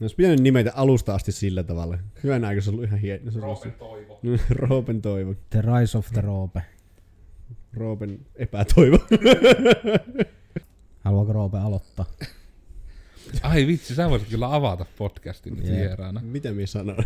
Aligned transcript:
Ne 0.00 0.04
olisi 0.04 0.16
pitänyt 0.16 0.40
nimetä 0.40 0.72
alusta 0.74 1.14
asti 1.14 1.32
sillä 1.32 1.62
tavalla. 1.62 1.98
Hyvän 2.24 2.44
aika 2.44 2.60
se 2.60 2.70
on 2.70 2.74
ollut 2.74 2.86
ihan 2.88 2.98
hieno. 2.98 3.30
Roopen 3.40 3.72
toivo. 3.72 4.20
Roopen 4.50 5.02
toivo. 5.02 5.34
The 5.50 5.62
Rise 5.62 5.98
of 5.98 6.06
the 6.12 6.20
Roope. 6.20 6.62
Roopen 7.74 8.18
epätoivo. 8.36 8.98
Haluaako 11.04 11.32
Roope 11.32 11.58
aloittaa? 11.58 12.06
Ai 13.42 13.66
vitsi, 13.66 13.94
sä 13.94 14.10
voisit 14.10 14.28
kyllä 14.28 14.54
avata 14.54 14.86
podcastin 14.98 15.56
nyt 15.56 15.64
Jep. 15.66 15.74
vieraana. 15.76 16.20
Mitä 16.24 16.52
minä 16.52 16.66
sanon? 16.66 16.96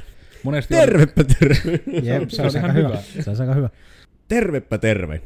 Monesti 0.44 0.74
on- 0.74 0.80
Tervepä 0.80 1.24
terve. 1.24 1.80
Jep, 2.02 2.28
se 2.30 2.36
se 2.36 2.42
on 2.42 2.50
ihan 2.56 2.74
hyvä. 2.74 2.88
hyvä. 2.88 3.22
Se 3.22 3.30
on 3.30 3.40
aika 3.40 3.54
hyvä. 3.54 3.70
Tervepä 4.28 4.78
terve. 4.78 5.22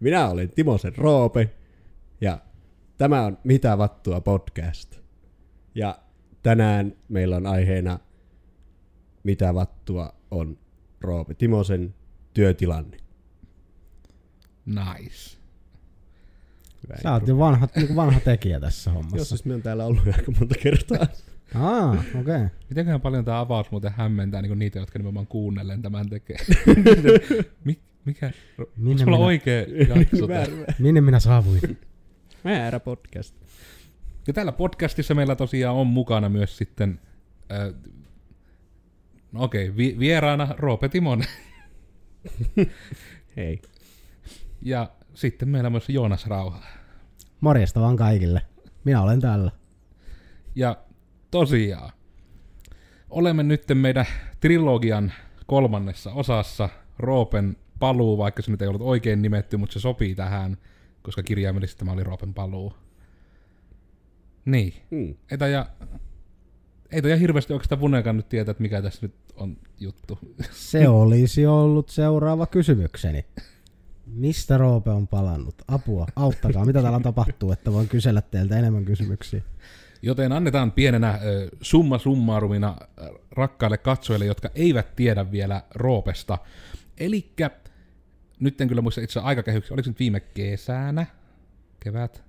Minä 0.00 0.28
olen 0.28 0.50
Timosen 0.50 0.96
Roope 0.96 1.50
ja 2.20 2.38
tämä 2.98 3.22
on 3.24 3.38
Mitä 3.44 3.78
vattua 3.78 4.20
podcast. 4.20 4.98
Ja 5.74 5.98
tänään 6.42 6.92
meillä 7.08 7.36
on 7.36 7.46
aiheena 7.46 7.98
Mitä 9.24 9.54
vattua 9.54 10.14
on 10.30 10.58
Roope 11.00 11.34
Timosen 11.34 11.94
työtilanne. 12.34 12.96
Nice. 14.66 15.38
Hyvä 16.82 16.96
Sä 17.02 17.12
oot 17.12 17.28
jo 17.28 17.38
vanha, 17.38 17.68
niin 17.76 17.96
vanha 17.96 18.20
tekijä 18.20 18.60
tässä 18.60 18.90
hommassa. 18.94 19.16
Jos 19.16 19.28
siis 19.28 19.44
me 19.44 19.54
on 19.54 19.62
täällä 19.62 19.84
ollut 19.84 20.06
aika 20.06 20.32
monta 20.38 20.54
kertaa. 20.62 21.06
Aa, 21.54 21.90
okei. 21.90 22.20
Okay. 22.20 22.48
Mitenköhän 22.68 23.00
paljon 23.00 23.24
tämä 23.24 23.40
avaus 23.40 23.70
muuten 23.70 23.92
hämmentää 23.96 24.42
niin 24.42 24.58
niitä, 24.58 24.78
jotka 24.78 24.98
nimenomaan 24.98 25.26
kuunnellen 25.26 25.82
tämän 25.82 26.08
tekee. 26.08 26.36
Mik, 27.64 27.80
mikä? 28.04 28.30
Onko 28.58 28.72
Minne 28.76 29.04
sulla 29.04 29.16
minä, 29.16 29.26
oikea 29.26 29.60
jakso? 29.96 30.28
minne 30.78 31.00
minä 31.00 31.20
saavuin? 31.20 31.78
väärä 32.44 32.80
podcast. 32.80 33.34
Ja 34.26 34.32
tällä 34.32 34.52
podcastissa 34.52 35.14
meillä 35.14 35.36
tosiaan 35.36 35.76
on 35.76 35.86
mukana 35.86 36.28
myös 36.28 36.56
sitten, 36.56 37.00
äh, 37.52 37.74
no 39.32 39.42
okei, 39.42 39.76
vi- 39.76 39.96
vieraana 39.98 40.48
Roope 40.58 40.88
Timonen. 40.88 41.28
Hei. 43.36 43.62
Ja 44.62 44.90
sitten 45.14 45.48
meillä 45.48 45.66
on 45.66 45.72
myös 45.72 45.88
Joonas 45.88 46.26
Rauha. 46.26 46.62
Morjesta 47.40 47.80
vaan 47.80 47.96
kaikille. 47.96 48.42
Minä 48.84 49.02
olen 49.02 49.20
täällä. 49.20 49.50
Ja 50.54 50.76
tosiaan, 51.30 51.92
olemme 53.10 53.42
nyt 53.42 53.64
meidän 53.74 54.06
trilogian 54.40 55.12
kolmannessa 55.46 56.12
osassa. 56.12 56.68
Roopen 56.98 57.56
paluu, 57.78 58.18
vaikka 58.18 58.42
se 58.42 58.50
nyt 58.50 58.62
ei 58.62 58.68
ollut 58.68 58.82
oikein 58.82 59.22
nimetty, 59.22 59.56
mutta 59.56 59.72
se 59.72 59.80
sopii 59.80 60.14
tähän, 60.14 60.56
koska 61.02 61.22
kirjaimellisesti 61.22 61.78
tämä 61.78 61.92
oli 61.92 62.04
Roopen 62.04 62.34
paluu. 62.34 62.74
Niin. 64.44 64.74
Mm. 64.90 65.14
Ei 65.30 65.38
taida, 65.38 65.66
ei 66.90 67.02
taida 67.02 67.16
hirveästi 67.16 67.52
oikeastaan 67.52 67.80
Vunekaan 67.80 68.16
nyt 68.16 68.28
tietää, 68.28 68.50
että 68.50 68.62
mikä 68.62 68.82
tässä 68.82 69.06
nyt 69.06 69.14
on 69.36 69.56
juttu. 69.80 70.18
Se 70.50 70.88
olisi 70.88 71.46
ollut 71.46 71.88
seuraava 71.88 72.46
kysymykseni. 72.46 73.24
Mistä 74.06 74.58
Roope 74.58 74.90
on 74.90 75.08
palannut? 75.08 75.54
Apua, 75.68 76.06
auttakaa. 76.16 76.64
Mitä 76.64 76.82
täällä 76.82 77.00
tapahtuu, 77.00 77.52
että 77.52 77.72
voin 77.72 77.88
kysellä 77.88 78.22
teiltä 78.22 78.58
enemmän 78.58 78.84
kysymyksiä? 78.84 79.42
Joten 80.02 80.32
annetaan 80.32 80.72
pienenä 80.72 81.18
summa 81.60 81.98
summarumina 81.98 82.76
rakkaille 83.30 83.78
katsojille, 83.78 84.24
jotka 84.24 84.50
eivät 84.54 84.96
tiedä 84.96 85.32
vielä 85.32 85.62
Roopesta. 85.74 86.38
Elikkä, 86.98 87.50
nyt 88.40 88.60
en 88.60 88.68
kyllä 88.68 88.82
muista 88.82 89.00
itse 89.00 89.12
asiassa 89.12 89.28
aikakehyksiä, 89.28 89.74
oliko 89.74 89.84
se 89.84 89.90
nyt 89.90 89.98
viime 89.98 90.20
kesänä, 90.20 91.06
kevät, 91.80 92.22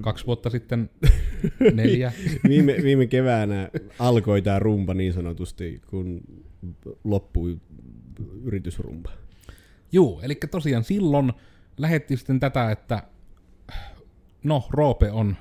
kaksi 0.00 0.26
vuotta 0.26 0.50
sitten, 0.50 0.90
neljä, 1.74 2.12
viime, 2.48 2.76
viime 2.82 3.06
keväänä 3.06 3.68
alkoi 3.98 4.42
tämä 4.42 4.58
rumba 4.58 4.94
niin 4.94 5.12
sanotusti, 5.12 5.80
kun 5.86 6.20
loppui 7.04 7.56
yritysrumba. 8.42 9.10
Juu, 9.92 10.20
eli 10.22 10.34
tosiaan 10.34 10.84
silloin 10.84 11.32
lähetti 11.78 12.16
sitten 12.16 12.40
tätä, 12.40 12.70
että 12.70 13.02
no, 14.44 14.64
Roope 14.70 15.10
on 15.10 15.36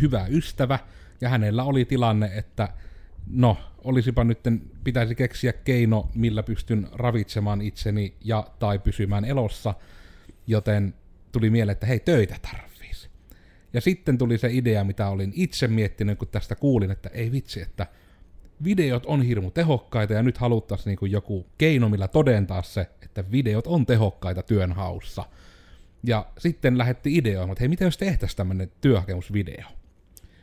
hyvä 0.00 0.26
ystävä, 0.26 0.78
ja 1.20 1.28
hänellä 1.28 1.64
oli 1.64 1.84
tilanne, 1.84 2.30
että 2.36 2.68
no, 3.26 3.56
olisipa 3.84 4.24
nyt, 4.24 4.38
pitäisi 4.84 5.14
keksiä 5.14 5.52
keino, 5.52 6.10
millä 6.14 6.42
pystyn 6.42 6.88
ravitsemaan 6.92 7.62
itseni 7.62 8.14
ja 8.24 8.46
tai 8.58 8.78
pysymään 8.78 9.24
elossa, 9.24 9.74
joten 10.46 10.94
tuli 11.32 11.50
mieleen, 11.50 11.72
että 11.72 11.86
hei, 11.86 12.00
töitä 12.00 12.36
tarvitsisi. 12.42 12.69
Ja 13.72 13.80
sitten 13.80 14.18
tuli 14.18 14.38
se 14.38 14.48
idea, 14.52 14.84
mitä 14.84 15.08
olin 15.08 15.32
itse 15.34 15.68
miettinyt, 15.68 16.18
kun 16.18 16.28
tästä 16.28 16.54
kuulin, 16.54 16.90
että 16.90 17.10
ei 17.12 17.32
vitsi, 17.32 17.62
että 17.62 17.86
videot 18.64 19.06
on 19.06 19.22
hirmu 19.22 19.50
tehokkaita 19.50 20.12
ja 20.12 20.22
nyt 20.22 20.38
haluttaisiin 20.38 20.90
niinku 20.90 21.06
joku 21.06 21.46
keino, 21.58 21.88
millä 21.88 22.08
todentaa 22.08 22.62
se, 22.62 22.86
että 23.02 23.30
videot 23.30 23.66
on 23.66 23.86
tehokkaita 23.86 24.42
työnhaussa. 24.42 25.24
Ja 26.04 26.26
sitten 26.38 26.78
lähetti 26.78 27.16
ideoimaan, 27.16 27.52
että 27.52 27.62
hei, 27.62 27.68
mitä 27.68 27.84
jos 27.84 27.98
tehtäisiin 27.98 28.36
tämmöinen 28.36 28.72
työhakemusvideo? 28.80 29.66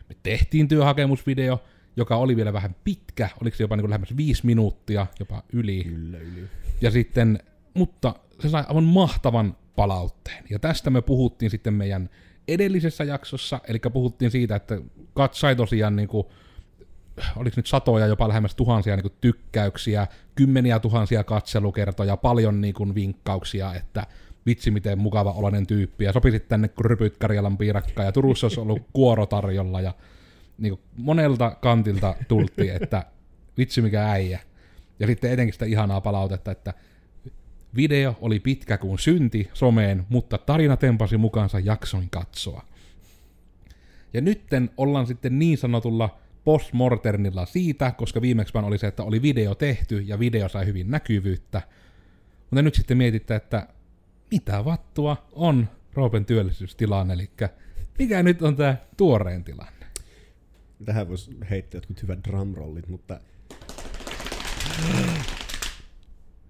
Me 0.09 0.16
tehtiin 0.23 0.67
työhakemusvideo, 0.67 1.63
joka 1.95 2.16
oli 2.16 2.35
vielä 2.35 2.53
vähän 2.53 2.75
pitkä, 2.83 3.29
oliko 3.41 3.57
se 3.57 3.63
jopa 3.63 3.75
niin 3.75 3.89
lähemmäs 3.89 4.17
viisi 4.17 4.45
minuuttia, 4.45 5.07
jopa 5.19 5.43
yli. 5.53 5.83
Kyllä, 5.83 6.17
yli. 6.17 6.43
Ja 6.81 6.91
sitten, 6.91 7.39
mutta 7.73 8.16
se 8.39 8.49
sai 8.49 8.63
aivan 8.67 8.83
mahtavan 8.83 9.57
palautteen. 9.75 10.43
Ja 10.49 10.59
tästä 10.59 10.89
me 10.89 11.01
puhuttiin 11.01 11.51
sitten 11.51 11.73
meidän 11.73 12.09
edellisessä 12.47 13.03
jaksossa, 13.03 13.59
eli 13.68 13.80
puhuttiin 13.94 14.31
siitä, 14.31 14.56
että 14.56 14.78
katsai 15.13 15.56
tosiaan 15.56 15.96
niin 15.96 16.08
kuin, 16.08 16.28
oliko 17.35 17.53
nyt 17.56 17.68
satoja, 17.68 18.08
jopa 18.08 18.28
lähemmäs 18.28 18.56
tuhansia 18.56 18.96
niin 18.96 19.03
kuin 19.03 19.18
tykkäyksiä, 19.22 20.08
kymmeniä 20.35 20.80
tuhansia 20.80 21.24
katselukertoja, 21.24 22.18
paljon 22.18 22.62
niin 22.62 22.74
kuin 22.74 22.96
vinkkauksia, 22.96 23.74
että 23.74 24.06
vitsi 24.46 24.72
miten 24.72 25.00
mukava 25.00 25.31
oloinen 25.31 25.68
tyyppi, 25.68 26.06
ja 26.06 26.13
sopisit 26.13 26.47
tänne 26.47 26.69
rypyt 26.80 27.18
Karjalan 27.18 27.58
piirakkaa, 27.58 28.06
ja 28.06 28.12
Turussa 28.12 28.46
olisi 28.46 28.59
ollut 28.59 28.81
kuoro 28.94 29.25
tarjolla, 29.25 29.81
ja 29.81 29.94
niin 30.58 30.74
kuin 30.78 30.81
monelta 30.97 31.52
kantilta 31.62 32.16
tultiin, 32.28 32.75
että 32.81 33.03
vitsi 33.58 33.81
mikä 33.81 34.12
äijä. 34.12 34.40
Ja 35.00 35.08
sitten 35.08 35.31
etenkin 35.31 35.53
sitä 35.53 35.66
ihanaa 35.66 36.02
palautetta, 36.02 36.52
että 36.52 36.74
video 37.77 38.15
oli 38.21 38.39
pitkä 38.39 38.77
kuin 38.77 38.99
synti 38.99 39.49
someen, 39.53 40.05
mutta 40.09 40.38
tarina 40.38 40.77
tempasi 40.77 41.17
mukaansa 41.17 41.59
jaksoin 41.59 42.09
katsoa. 42.09 42.65
Ja 44.13 44.21
nytten 44.21 44.69
ollaan 44.77 45.07
sitten 45.07 45.39
niin 45.39 45.57
sanotulla 45.57 46.17
postmorternilla 46.43 47.45
siitä, 47.45 47.91
koska 47.91 48.21
viimeksi 48.21 48.57
oli 48.57 48.77
se, 48.77 48.87
että 48.87 49.03
oli 49.03 49.21
video 49.21 49.55
tehty 49.55 49.99
ja 49.99 50.19
video 50.19 50.49
sai 50.49 50.66
hyvin 50.66 50.91
näkyvyyttä. 50.91 51.61
Mutta 52.39 52.61
nyt 52.61 52.75
sitten 52.75 52.97
mietitte, 52.97 53.35
että 53.35 53.67
mitä 54.31 54.66
vattua 54.66 55.27
on 55.31 55.69
Roopen 55.93 56.25
työllisyystilanne, 56.25 57.13
eli 57.13 57.29
mikä 57.99 58.23
nyt 58.23 58.41
on 58.41 58.55
tämä 58.55 58.77
tuorein 58.97 59.43
tilanne? 59.43 59.85
Tähän 60.85 61.09
voisi 61.09 61.31
heittää 61.49 61.77
jotkut 61.77 62.01
hyvät 62.01 62.19
drumrollit, 62.27 62.87
mutta... 62.87 63.19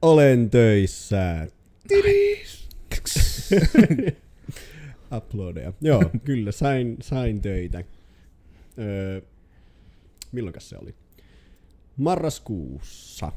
Olen 0.01 0.49
töissä. 0.49 1.47
Uploadeja. 5.17 5.73
Joo, 5.81 6.03
kyllä, 6.23 6.51
sain, 6.51 6.97
sain 7.01 7.41
töitä. 7.41 7.83
Öö, 8.79 9.21
milloinkas 10.31 10.69
se 10.69 10.77
oli? 10.77 10.95
Marraskuussa. 11.97 13.31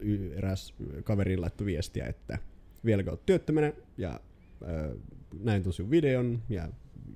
Y- 0.00 0.32
eräs 0.36 0.74
kaveri 1.04 1.36
laittoi 1.36 1.66
viestiä, 1.66 2.06
että 2.06 2.38
vieläkö 2.84 3.10
olet 3.10 3.26
työttömänä, 3.26 3.72
ja 3.96 4.20
öö, 4.62 4.94
näin 5.40 5.62
tosi 5.62 5.90
videon, 5.90 6.42
ja 6.48 6.68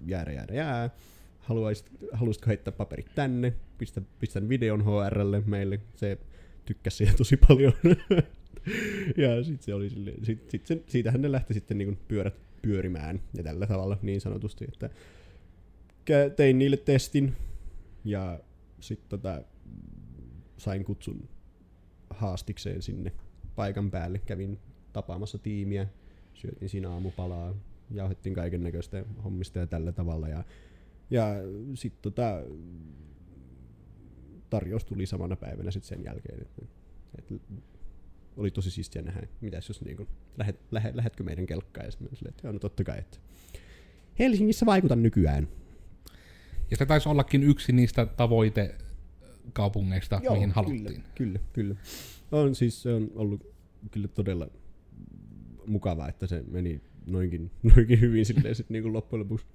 jäädä, 0.07 0.33
jäädä, 0.33 0.55
jää. 0.55 0.91
Haluaisit, 1.39 1.87
haluaisitko 2.13 2.49
heittää 2.49 2.73
paperit 2.73 3.15
tänne? 3.15 3.53
Pistä, 3.79 4.03
pistän 4.19 4.49
videon 4.49 4.85
HRlle 4.85 5.43
meille. 5.47 5.81
Se 5.95 6.19
tykkäsi 6.65 6.97
siitä 6.97 7.13
tosi 7.13 7.37
paljon. 7.37 7.73
ja 9.23 9.45
sit 9.45 9.63
se 9.63 9.75
oli 9.75 9.91
sille, 9.91 10.15
sit, 10.23 10.51
sit 10.51 10.67
sen, 10.67 10.85
siitähän 10.87 11.23
ne 11.23 11.33
lähti 11.33 11.55
sitten 11.55 11.79
niin 11.79 11.99
pyörät 12.09 12.35
pyörimään 12.63 13.21
ja 13.37 13.43
tällä 13.43 13.67
tavalla 13.67 13.99
niin 14.03 14.21
sanotusti, 14.21 14.65
että 14.65 14.91
tein 16.37 16.59
niille 16.59 16.77
testin 16.77 17.37
ja 18.05 18.41
sitten 18.81 19.09
tota, 19.09 19.43
sain 20.57 20.85
kutsun 20.85 21.29
haastikseen 22.11 22.83
sinne 22.83 23.13
paikan 23.55 23.91
päälle. 23.91 24.19
Kävin 24.19 24.59
tapaamassa 24.93 25.39
tiimiä, 25.39 25.87
syötin 26.35 26.69
siinä 26.69 26.91
aamupalaa, 26.91 27.55
jauhettiin 27.91 28.35
kaiken 28.35 28.63
näköistä 28.63 29.05
hommista 29.25 29.59
ja 29.59 29.67
tällä 29.67 29.93
tavalla. 29.93 30.29
Ja, 30.29 30.45
ja 31.11 31.35
sitten 31.75 32.03
tota, 32.03 32.43
tarjous 34.53 34.85
tuli 34.85 35.07
samana 35.07 35.37
päivänä 35.37 35.71
sitten 35.71 35.89
sen 35.89 36.05
jälkeen. 36.05 36.43
Että, 36.43 36.63
että 37.19 37.35
oli 38.37 38.51
tosi 38.51 38.71
siistiä 38.71 39.03
nähdä, 39.03 39.27
mitäs 39.41 39.69
jos 39.69 39.85
niin 39.85 40.09
lähet, 40.37 40.61
lähet, 40.71 40.95
lähetkö 40.95 41.23
meidän 41.23 41.47
kelkkaan. 41.47 41.87
Ja 41.87 41.91
sitten 41.91 42.17
silleen, 42.17 42.31
että 42.31 42.47
joo, 42.47 42.53
no 42.53 42.59
totta 42.59 42.85
kai, 42.85 42.99
että 42.99 43.19
Helsingissä 44.19 44.67
vaikutan 44.67 45.03
nykyään. 45.03 45.49
Ja 46.71 46.77
se 46.77 46.87
taisi 46.87 47.09
ollakin 47.09 47.43
yksi 47.43 47.73
niistä 47.73 48.07
tavoitekaupungeista, 48.07 50.21
Joo, 50.23 50.35
mihin 50.35 50.51
haluttiin. 50.51 50.85
Kyllä, 50.85 51.03
kyllä, 51.15 51.39
kyllä. 51.53 51.77
On 52.33 52.55
siis 52.55 52.83
se 52.83 52.95
on 52.95 53.11
ollut 53.15 53.55
kyllä 53.91 54.09
todella 54.09 54.49
mukavaa, 55.67 56.09
että 56.09 56.27
se 56.27 56.45
meni 56.51 56.81
noinkin, 57.07 57.51
noinkin 57.77 58.01
hyvin 58.01 58.27
silleen 58.27 58.55
sit 58.55 58.71
niin 58.71 58.83
kuin 58.83 58.93
loppujen 58.93 59.21
lopuksi. 59.21 59.47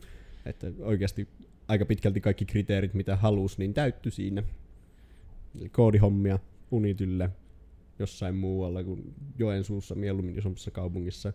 Että 0.45 0.71
oikeasti 0.79 1.27
aika 1.67 1.85
pitkälti 1.85 2.21
kaikki 2.21 2.45
kriteerit, 2.45 2.93
mitä 2.93 3.15
halus, 3.15 3.57
niin 3.57 3.73
täytty 3.73 4.11
siinä. 4.11 4.43
Koodihommia, 5.71 6.39
Unitylle, 6.71 7.29
jossain 7.99 8.35
muualla 8.35 8.83
kuin 8.83 9.13
Joensuussa, 9.37 9.95
mieluummin 9.95 10.37
isommassa 10.37 10.71
kaupungissa. 10.71 11.33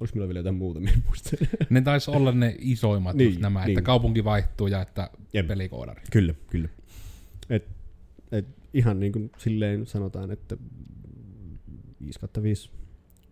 Oliko 0.00 0.12
meillä 0.14 0.28
vielä 0.28 0.38
jotain 0.38 0.54
muuta, 0.54 0.80
minä 0.80 0.92
Ne 1.70 1.80
taisi 1.80 2.10
olla 2.10 2.32
ne 2.32 2.56
isoimmat 2.58 3.16
niin, 3.16 3.40
nämä, 3.40 3.64
niin. 3.64 3.78
että 3.78 3.82
kaupunki 3.82 4.24
vaihtuu 4.24 4.66
ja 4.66 4.82
että 4.82 5.10
Jep. 5.32 5.46
pelikoodari. 5.46 6.02
Kyllä, 6.12 6.34
kyllä. 6.50 6.68
Et, 7.50 7.68
et 8.32 8.46
ihan 8.74 9.00
niin 9.00 9.12
kuin 9.12 9.30
silleen 9.38 9.86
sanotaan, 9.86 10.30
että 10.30 10.56
5 12.04 12.18
5 12.42 12.70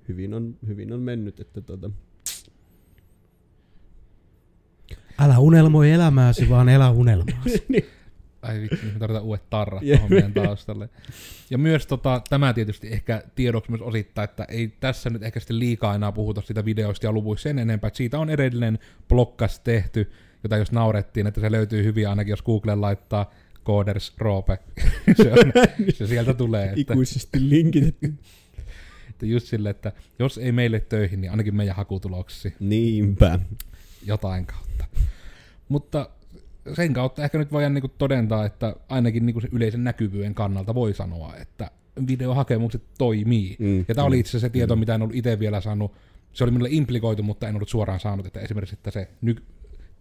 hyvin 0.09 0.35
on, 0.35 0.57
hyvin 0.67 0.93
on 0.93 1.01
mennyt, 1.01 1.41
että 1.41 1.61
tota, 1.61 1.91
Älä 5.19 5.39
unelmoi 5.39 5.91
elämääsi, 5.91 6.49
vaan 6.49 6.69
elä 6.69 6.91
unelmaasi. 6.91 7.65
niin. 7.69 7.85
Ai 8.49 8.61
vitsi, 8.61 8.87
me 8.87 8.99
tarvitaan 8.99 9.25
uudet 9.25 9.51
tarrat 9.51 9.83
tuohon 9.85 10.11
meidän 10.11 10.35
taustalle. 10.35 10.89
Ja 11.51 11.59
myös 11.59 11.87
tota, 11.87 12.23
tämä 12.29 12.53
tietysti 12.53 12.89
ehkä 12.89 13.23
tiedoksi 13.35 13.71
myös 13.71 13.83
osittaa, 13.83 14.25
että 14.25 14.45
ei 14.49 14.69
tässä 14.69 15.11
nyt 15.11 15.23
ehkä 15.23 15.41
sitten 15.41 15.59
liikaa 15.59 15.95
enää 15.95 16.13
puhuta 16.13 16.41
sitä 16.41 16.65
videoista 16.65 17.07
ja 17.07 17.13
luvuista 17.13 17.43
sen 17.43 17.59
enempää, 17.59 17.89
että 17.89 17.97
siitä 17.97 18.19
on 18.19 18.31
edelleen 18.31 18.79
blokkas 19.09 19.61
tehty, 19.61 20.11
jota 20.43 20.57
jos 20.57 20.73
naurettiin, 20.73 21.27
että 21.27 21.41
se 21.41 21.51
löytyy 21.51 21.85
hyvin 21.85 22.09
ainakin, 22.09 22.31
jos 22.31 22.43
Google 22.43 22.75
laittaa 22.75 23.31
Coders 23.65 24.13
Roope. 24.19 24.59
se, 25.23 25.33
on, 25.33 25.53
se 25.95 26.07
sieltä 26.07 26.35
tulee. 26.35 26.65
Että, 26.65 26.81
Ikuisesti 26.81 27.49
linkitetty. 27.49 28.15
Että 29.11 29.27
just 29.27 29.47
sille, 29.47 29.71
että 29.71 29.93
jos 30.19 30.39
ei 30.39 30.53
meille 30.53 30.81
töihin, 30.81 31.21
niin 31.21 31.31
ainakin 31.31 31.57
meidän 31.57 31.77
hakutuloksisi. 31.77 32.55
Niinpä. 32.61 33.39
Jotain 34.07 34.47
kautta. 34.47 34.85
Mutta 35.69 36.11
sen 36.75 36.93
kautta 36.93 37.25
ehkä 37.25 37.39
nyt 37.39 37.53
voidaan 37.53 37.75
niinku 37.75 37.89
todentaa, 37.89 38.47
että 38.47 38.77
ainakin 38.89 39.27
niinku 39.27 39.41
se 39.41 39.49
yleisen 39.53 39.85
näkyvyyden 39.85 40.35
kannalta 40.35 40.75
voi 40.75 40.95
sanoa, 40.95 41.37
että 41.37 41.71
videohakemukset 42.09 42.83
toimii. 42.99 43.57
Mm, 43.59 43.85
ja 43.89 43.95
tämä 43.95 44.07
oli 44.07 44.19
itse 44.19 44.31
asiassa 44.31 44.47
se 44.47 44.51
tieto, 44.51 44.77
mm. 44.77 44.81
mitä 44.81 44.95
en 44.95 45.03
ollut 45.03 45.17
itse 45.17 45.39
vielä 45.39 45.61
saanut. 45.61 45.93
Se 46.33 46.45
oli 46.45 46.51
minulle 46.51 46.69
implikoitu, 46.73 47.23
mutta 47.23 47.49
en 47.49 47.55
ollut 47.55 47.69
suoraan 47.69 48.01
saanut, 48.01 48.27
että 48.27 48.41
esimerkiksi 48.41 48.75
että 48.75 48.91
se 48.91 49.09
ny- 49.21 49.43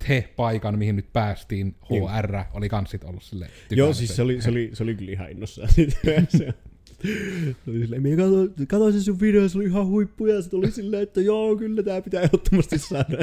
te-paikan, 0.08 0.78
mihin 0.78 0.96
nyt 0.96 1.14
päästiin, 1.14 1.76
HR, 1.82 2.32
niin. 2.32 2.46
oli 2.54 2.70
kans 2.70 2.92
sit 2.92 3.04
ollut 3.04 3.24
sille 3.24 3.50
Joo, 3.72 3.94
siis 3.94 4.16
se 4.16 4.22
oli, 4.22 4.42
se, 4.42 4.50
oli, 4.50 4.70
se 4.74 4.84
oli 4.84 4.96
kyllä 4.96 5.12
ihan 5.12 5.32
innossaan. 5.32 5.70
se, 6.38 6.54
oli 7.68 7.80
silleen, 7.80 8.02
minä 8.02 8.18
katsoin, 8.18 8.54
katsoin 8.68 8.94
sen 8.94 9.02
sun 9.02 9.20
video, 9.20 9.50
se 9.50 9.58
oli 9.58 9.66
ihan 9.66 9.88
huippu, 9.88 10.26
ja 10.26 10.42
se 10.42 10.56
oli 10.56 10.72
silleen, 10.72 11.04
että 11.04 11.22
joo, 11.22 11.56
kyllä 11.56 11.84
tämä 11.84 12.02
pitää 12.02 12.22
ehdottomasti 12.22 12.80
saada 12.80 13.18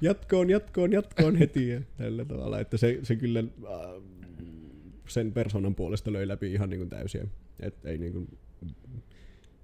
jatkoon, 0.00 0.50
jatkoon, 0.50 0.92
jatkoon 0.92 1.36
heti 1.36 1.68
ja 1.68 1.80
tällä 1.96 2.24
tavalla, 2.24 2.60
että 2.60 2.76
se, 2.76 2.98
se 3.02 3.16
kyllä 3.16 3.40
äh, 3.40 4.02
sen 5.08 5.32
persoonan 5.32 5.74
puolesta 5.74 6.12
löi 6.12 6.28
läpi 6.28 6.52
ihan 6.52 6.70
niin 6.70 6.80
kuin 6.80 6.90
täysiä. 6.90 7.26
Et 7.60 7.84
ei 7.84 7.98
niin 7.98 8.12
kuin, 8.12 8.38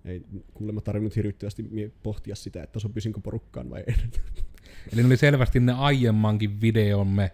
ei 0.04 0.22
kuulemma 0.54 0.80
tarvinnut 0.80 1.16
hirvittävästi 1.16 1.92
pohtia 2.02 2.34
sitä, 2.34 2.62
että 2.62 2.78
sopisinko 2.78 3.20
porukkaan 3.20 3.70
vai 3.70 3.84
ei. 3.86 3.94
Eli 4.92 5.02
ne 5.02 5.06
oli 5.06 5.16
selvästi 5.16 5.60
ne 5.60 5.72
aiemmankin 5.72 6.60
videomme 6.60 7.30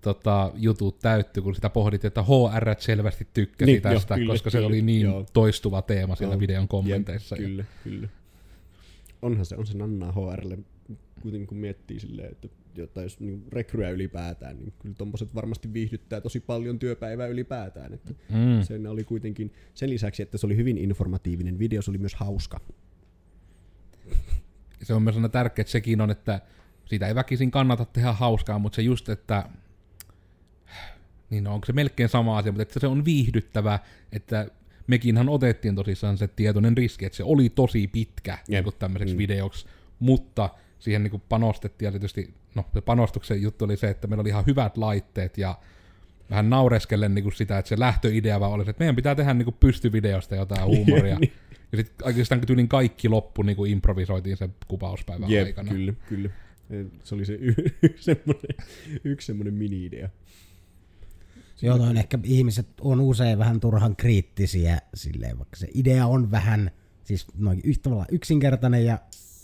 tota, 0.00 0.52
jutut 0.54 0.98
täytty, 0.98 1.42
kun 1.42 1.54
sitä 1.54 1.70
pohdittiin, 1.70 2.08
että 2.08 2.22
HR 2.22 2.74
selvästi 2.78 3.28
tykkäsi 3.34 3.72
niin, 3.72 3.82
tästä, 3.82 4.14
jo, 4.14 4.18
kyllä, 4.18 4.32
koska 4.32 4.50
kyllä, 4.50 4.62
se 4.62 4.66
oli 4.66 4.82
niin 4.82 5.02
joo. 5.02 5.26
toistuva 5.32 5.82
teema 5.82 6.16
siellä 6.16 6.34
joo, 6.34 6.40
videon 6.40 6.68
kommenteissa. 6.68 7.36
Jep, 7.36 7.44
kyllä, 7.44 7.64
kyllä. 7.84 8.08
Onhan 9.22 9.46
se, 9.46 9.56
on 9.56 9.66
se 9.66 9.78
nannaa 9.78 10.12
HRlle 10.12 10.58
kuitenkin 11.22 11.46
kun 11.46 11.58
miettii 11.58 12.00
silleen, 12.00 12.32
että 12.32 12.48
jotta 12.76 13.02
jos 13.02 13.20
niin 13.20 13.44
rekryä 13.52 13.90
ylipäätään, 13.90 14.58
niin 14.58 14.72
kyllä 14.78 14.94
tuommoiset 14.94 15.34
varmasti 15.34 15.72
viihdyttää 15.72 16.20
tosi 16.20 16.40
paljon 16.40 16.78
työpäivää 16.78 17.26
ylipäätään. 17.26 17.94
Että 17.94 18.14
mm. 18.28 18.62
Sen 18.62 18.86
oli 18.86 19.04
kuitenkin, 19.04 19.52
sen 19.74 19.90
lisäksi, 19.90 20.22
että 20.22 20.38
se 20.38 20.46
oli 20.46 20.56
hyvin 20.56 20.78
informatiivinen 20.78 21.58
video, 21.58 21.82
se 21.82 21.90
oli 21.90 21.98
myös 21.98 22.14
hauska. 22.14 22.60
Se 24.82 24.94
on 24.94 25.02
myös 25.02 25.16
tärkeää, 25.32 25.62
että 25.62 25.70
sekin 25.70 26.00
on, 26.00 26.10
että 26.10 26.40
siitä 26.84 27.08
ei 27.08 27.14
väkisin 27.14 27.50
kannata 27.50 27.84
tehdä 27.84 28.12
hauskaa, 28.12 28.58
mutta 28.58 28.76
se 28.76 28.82
just, 28.82 29.08
että 29.08 29.48
niin 31.30 31.44
no, 31.44 31.54
onko 31.54 31.66
se 31.66 31.72
melkein 31.72 32.08
sama 32.08 32.38
asia, 32.38 32.52
mutta 32.52 32.62
että 32.62 32.80
se 32.80 32.86
on 32.86 33.04
viihdyttävä, 33.04 33.78
että 34.12 34.46
mekinhän 34.86 35.28
otettiin 35.28 35.74
tosissaan 35.74 36.18
se 36.18 36.28
tietoinen 36.28 36.76
riski, 36.76 37.04
että 37.04 37.16
se 37.16 37.24
oli 37.24 37.48
tosi 37.48 37.86
pitkä 37.86 38.38
yep. 38.52 38.64
niin 38.64 38.74
tämmöiseksi 38.78 39.14
mm. 39.14 39.18
videoksi, 39.18 39.66
mutta 39.98 40.50
siihen 40.82 41.02
niin 41.02 41.22
panostettiin, 41.28 41.86
ja 41.86 41.90
tietysti 41.92 42.34
no, 42.54 42.64
se 42.74 42.80
panostuksen 42.80 43.42
juttu 43.42 43.64
oli 43.64 43.76
se, 43.76 43.88
että 43.88 44.06
meillä 44.06 44.20
oli 44.20 44.28
ihan 44.28 44.46
hyvät 44.46 44.76
laitteet, 44.76 45.38
ja 45.38 45.58
vähän 46.30 46.50
naureskellen 46.50 47.14
niin 47.14 47.22
kuin 47.22 47.32
sitä, 47.32 47.58
että 47.58 47.68
se 47.68 47.78
lähtöidea 47.78 48.40
vaan 48.40 48.52
oli, 48.52 48.62
että 48.62 48.80
meidän 48.80 48.96
pitää 48.96 49.14
tehdä 49.14 49.34
niin 49.34 49.44
kuin 49.44 49.56
pystyvideosta 49.60 50.36
jotain 50.36 50.66
huumoria. 50.66 51.18
Niin. 51.72 51.78
ja 51.78 51.84
sitten 51.84 52.06
oikeastaan 52.06 52.40
tyylin 52.40 52.68
kaikki 52.68 53.08
loppu 53.08 53.42
niin 53.42 53.56
kuin 53.56 53.70
improvisoitiin 53.70 54.36
sen 54.36 54.54
kuvauspäivän 54.68 55.30
Jep, 55.30 55.46
aikana. 55.46 55.72
kyllä, 55.72 55.92
kyllä. 56.08 56.30
Se 57.04 57.14
oli 57.14 57.24
se 57.24 57.32
y- 57.32 57.54
semmoinen, 57.96 58.56
yksi 59.04 59.26
semmoinen 59.26 59.54
mini-idea. 59.54 60.08
Jolloin 61.62 61.96
ehkä 61.96 62.18
ihmiset 62.24 62.66
on 62.80 63.00
usein 63.00 63.38
vähän 63.38 63.60
turhan 63.60 63.96
kriittisiä, 63.96 64.78
silleen, 64.94 65.38
vaikka 65.38 65.56
se 65.56 65.68
idea 65.74 66.06
on 66.06 66.30
vähän 66.30 66.70
siis 67.04 67.26
noin 67.38 67.60
yhtä 67.64 67.90
yksinkertainen 68.10 68.84
ja 68.84 68.98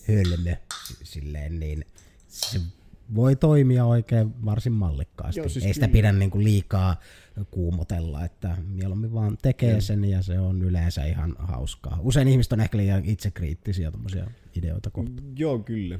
hölmö, 0.08 0.56
silleen, 1.02 1.60
niin 1.60 1.84
se 2.28 2.60
voi 3.14 3.36
toimia 3.36 3.84
oikein 3.84 4.44
varsin 4.44 4.72
mallikkaasti. 4.72 5.40
Joo, 5.40 5.48
siis 5.48 5.64
Ei 5.64 5.74
sitä 5.74 5.86
kyllä. 5.86 5.98
pidä 5.98 6.12
niin 6.12 6.30
kuin 6.30 6.44
liikaa 6.44 6.96
kuumotella, 7.50 8.24
että 8.24 8.56
mieluummin 8.66 9.12
vaan 9.12 9.38
tekee 9.42 9.72
ja. 9.72 9.80
sen 9.80 10.04
ja 10.04 10.22
se 10.22 10.40
on 10.40 10.62
yleensä 10.62 11.04
ihan 11.04 11.36
hauskaa. 11.38 11.98
Usein 12.02 12.28
ihmiset 12.28 12.52
on 12.52 12.60
ehkä 12.60 12.78
liian 12.78 13.04
itsekriittisiä 13.04 13.90
tuommoisia 13.90 14.30
ideoita 14.54 14.90
kohtaan. 14.90 15.38
Joo, 15.38 15.58
kyllä. 15.58 15.98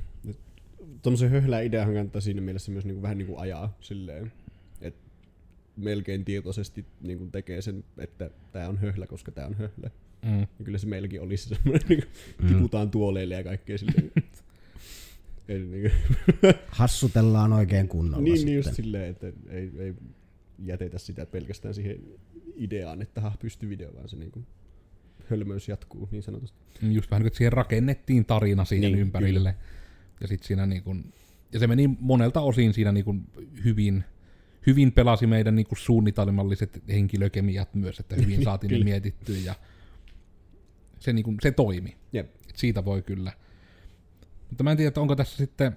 Tuommoisen 1.03 1.31
höhlä 1.31 1.61
ideahan 1.61 1.95
kannattaa 1.95 2.21
siinä 2.21 2.41
mielessä 2.41 2.73
myös 2.73 2.85
niinku 2.85 3.03
vähän 3.03 3.19
niin 3.19 3.27
kuin 3.27 3.39
ajaa 3.39 3.77
silleen, 3.81 4.33
että 4.81 5.01
melkein 5.77 6.25
tietoisesti 6.25 6.87
niin 7.01 7.19
kuin 7.19 7.31
tekee 7.31 7.63
sen, 7.63 7.85
että 7.99 8.31
tämä 8.53 8.69
on 8.69 8.79
höhlä, 8.79 9.07
koska 9.07 9.33
tämä 9.33 9.47
on 9.47 9.55
höhlä. 9.55 9.91
Mm. 10.23 10.41
Ja 10.41 10.65
kyllä 10.65 10.79
se 10.79 10.87
meilläkin 10.87 11.21
olisi 11.21 11.49
semmoinen, 11.49 11.89
niin 11.89 12.03
kuin, 12.03 12.49
tiputaan 12.49 12.87
mm. 12.87 12.91
tuoleille 12.91 13.35
ja 13.35 13.45
kaikkea 13.45 13.79
silleen. 13.79 14.13
Eli 15.49 15.67
niin 15.67 15.93
Hassutellaan 16.69 17.53
oikein 17.53 17.89
kunnolla 17.89 18.25
Niin, 18.25 18.37
sitten. 18.37 18.47
niin 18.47 18.57
just 18.57 18.75
silleen, 18.75 19.11
että 19.11 19.27
ei, 19.49 19.71
ei 19.79 19.95
jätetä 20.65 20.99
sitä 20.99 21.27
pelkästään 21.27 21.75
siihen 21.75 21.99
ideaan, 22.57 23.03
että 23.03 23.21
ha, 23.21 23.33
pystyy 23.41 23.69
video, 23.69 23.95
vaan 23.95 24.09
se 24.09 24.17
niin 24.17 24.31
kuin 24.31 24.47
hölmöys 25.31 25.69
jatkuu 25.69 26.09
niin 26.11 26.23
sanotusti. 26.23 26.59
Just 26.83 27.11
vähän 27.11 27.23
niin 27.23 27.31
kuin, 27.31 27.37
siihen 27.37 27.53
rakennettiin 27.53 28.25
tarina 28.25 28.65
siihen 28.65 28.93
niin, 28.93 28.99
ympärille. 29.01 29.39
Kyllä. 29.53 29.55
Ja 30.21 30.29
sit 30.29 30.43
siinä 30.43 30.67
niin 30.67 30.83
kuin, 30.83 31.13
ja 31.53 31.59
se 31.59 31.67
meni 31.67 31.91
monelta 32.01 32.41
osin 32.41 32.75
siinä 32.75 32.93
niin 32.93 33.05
kuin 33.05 33.25
hyvin, 33.65 34.05
hyvin 34.67 34.93
pelasi 34.93 35.27
meidän 35.27 35.55
niin 35.55 35.67
kuin 35.67 35.79
suunnitelmalliset 35.79 36.83
henkilökemiat 36.89 37.75
myös, 37.75 38.01
että 38.01 38.17
hyvin 38.17 38.45
saatiin 38.45 38.73
ne 38.73 38.85
mietittyä 38.85 39.37
ja 39.45 39.55
se, 41.01 41.13
niin 41.13 41.25
kuin, 41.25 41.37
se 41.43 41.51
toimi. 41.51 41.97
Yep. 42.15 42.31
siitä 42.55 42.85
voi 42.85 43.03
kyllä. 43.03 43.33
Mutta 44.49 44.65
mä 44.65 44.71
en 44.71 44.77
tiedä, 44.77 44.89
että 44.89 45.01
onko 45.01 45.17
tässä 45.17 45.37
sitten... 45.37 45.73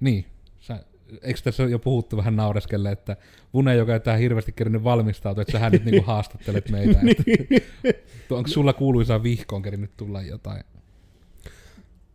Niin, 0.00 0.26
sä, 0.60 0.84
eikö 1.22 1.40
tässä 1.44 1.62
jo 1.62 1.78
puhuttu 1.78 2.16
vähän 2.16 2.36
naureskelle, 2.36 2.92
että 2.92 3.16
Vune, 3.54 3.74
joka 3.74 3.92
ei 3.92 4.00
tähän 4.00 4.20
hirveästi 4.20 4.52
kerännyt 4.52 4.84
valmistautua, 4.84 5.42
että 5.42 5.58
sä 5.58 5.70
nyt 5.70 5.84
niinku 5.84 6.02
haastattelet 6.06 6.70
meitä. 6.70 7.00
että, 7.84 8.02
onko 8.36 8.48
sulla 8.48 8.72
kuuluisaa 8.72 9.22
vihkoon 9.22 9.62
kerännyt 9.62 9.96
tulla 9.96 10.22
jotain? 10.22 10.64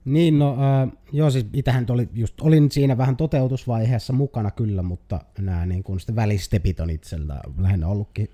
Niin, 0.05 0.39
no 0.39 0.51
äh, 0.51 0.91
joo, 1.11 1.29
siis 1.29 1.45
itähän 1.53 1.85
oli 1.89 2.09
just, 2.13 2.41
olin 2.41 2.71
siinä 2.71 2.97
vähän 2.97 3.17
toteutusvaiheessa 3.17 4.13
mukana 4.13 4.51
kyllä, 4.51 4.81
mutta 4.81 5.21
nämä 5.39 5.65
niin 5.65 5.83
kuin 5.83 5.99
sitten 5.99 6.15
välistepit 6.15 6.79
on 6.79 6.89
itsellä 6.89 7.41
lähinnä 7.57 7.87
ollutkin 7.87 8.29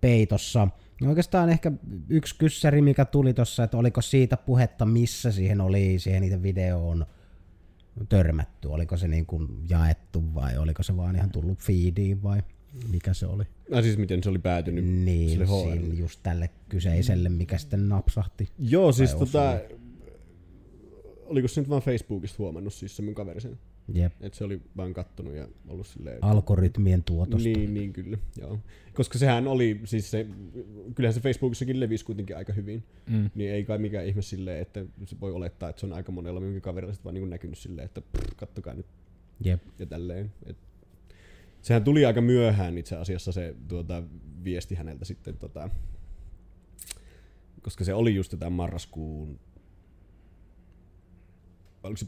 peitossa. 0.00 0.68
No 1.02 1.08
oikeastaan 1.08 1.50
ehkä 1.50 1.72
yksi 2.08 2.34
kyssäri, 2.38 2.82
mikä 2.82 3.04
tuli 3.04 3.34
tuossa, 3.34 3.64
että 3.64 3.76
oliko 3.76 4.02
siitä 4.02 4.36
puhetta, 4.36 4.84
missä 4.84 5.32
siihen 5.32 5.60
oli, 5.60 5.98
siihen 5.98 6.22
niitä 6.22 6.42
videoon 6.42 7.06
törmätty. 8.08 8.68
Oliko 8.68 8.96
se 8.96 9.08
niin 9.08 9.26
kuin 9.26 9.48
jaettu 9.68 10.34
vai 10.34 10.58
oliko 10.58 10.82
se 10.82 10.96
vaan 10.96 11.16
ihan 11.16 11.30
tullut 11.30 11.58
feediin 11.58 12.22
vai 12.22 12.42
mikä 12.92 13.14
se 13.14 13.26
oli? 13.26 13.44
No 13.70 13.82
siis 13.82 13.98
miten 13.98 14.22
se 14.22 14.30
oli 14.30 14.38
päätynyt 14.38 14.84
niin, 14.84 15.30
sille 15.30 15.46
sille 15.46 15.94
just 15.94 16.20
tälle 16.22 16.50
kyseiselle, 16.68 17.28
mikä 17.28 17.58
sitten 17.58 17.88
napsahti. 17.88 18.48
Joo, 18.58 18.92
siis 18.92 19.14
tota, 19.14 19.60
oliko 21.24 21.48
se 21.48 21.60
nyt 21.60 21.70
vaan 21.70 21.82
Facebookista 21.82 22.36
huomannut 22.38 22.74
siis 22.74 22.96
se 22.96 23.02
mun 23.02 23.14
kaveri 23.14 23.40
sen? 23.40 23.58
Jep. 23.94 24.12
Et 24.20 24.34
se 24.34 24.44
oli 24.44 24.60
vaan 24.76 24.94
kattonut 24.94 25.34
ja 25.34 25.48
ollut 25.68 25.86
silleen... 25.86 26.18
Algoritmien 26.24 27.04
tuotosta. 27.04 27.48
Niin, 27.48 27.74
niin 27.74 27.92
kyllä, 27.92 28.18
joo. 28.40 28.58
Koska 28.94 29.18
sehän 29.18 29.48
oli, 29.48 29.80
siis 29.84 30.10
se, 30.10 30.26
kyllähän 30.94 31.14
se 31.14 31.20
Facebookissakin 31.20 31.80
levisi 31.80 32.04
kuitenkin 32.04 32.36
aika 32.36 32.52
hyvin. 32.52 32.84
Mm. 33.06 33.30
Niin 33.34 33.50
ei 33.50 33.64
kai 33.64 33.78
mikään 33.78 34.06
ihme 34.06 34.22
silleen, 34.22 34.62
että 34.62 34.84
se 35.04 35.20
voi 35.20 35.32
olettaa, 35.32 35.68
että 35.68 35.80
se 35.80 35.86
on 35.86 35.92
aika 35.92 36.12
monella 36.12 36.40
minunkin 36.40 36.62
kaverilla 36.62 36.94
sit 36.94 37.04
vaan 37.04 37.14
niin 37.14 37.30
näkynyt 37.30 37.58
silleen, 37.58 37.84
että 37.84 38.00
prr, 38.00 38.34
kattokaa 38.36 38.74
nyt 38.74 38.86
Jep. 39.44 39.62
ja 39.78 39.86
tälleen. 39.86 40.32
Et, 40.46 40.56
sehän 41.62 41.84
tuli 41.84 42.04
aika 42.04 42.20
myöhään 42.20 42.78
itse 42.78 42.96
asiassa 42.96 43.32
se 43.32 43.54
tuota, 43.68 44.02
viesti 44.44 44.74
häneltä 44.74 45.04
sitten, 45.04 45.38
tota, 45.38 45.70
koska 47.62 47.84
se 47.84 47.94
oli 47.94 48.14
just 48.14 48.30
tätä 48.30 48.50
marraskuun, 48.50 49.40
oliko 51.82 51.96
se 51.96 52.06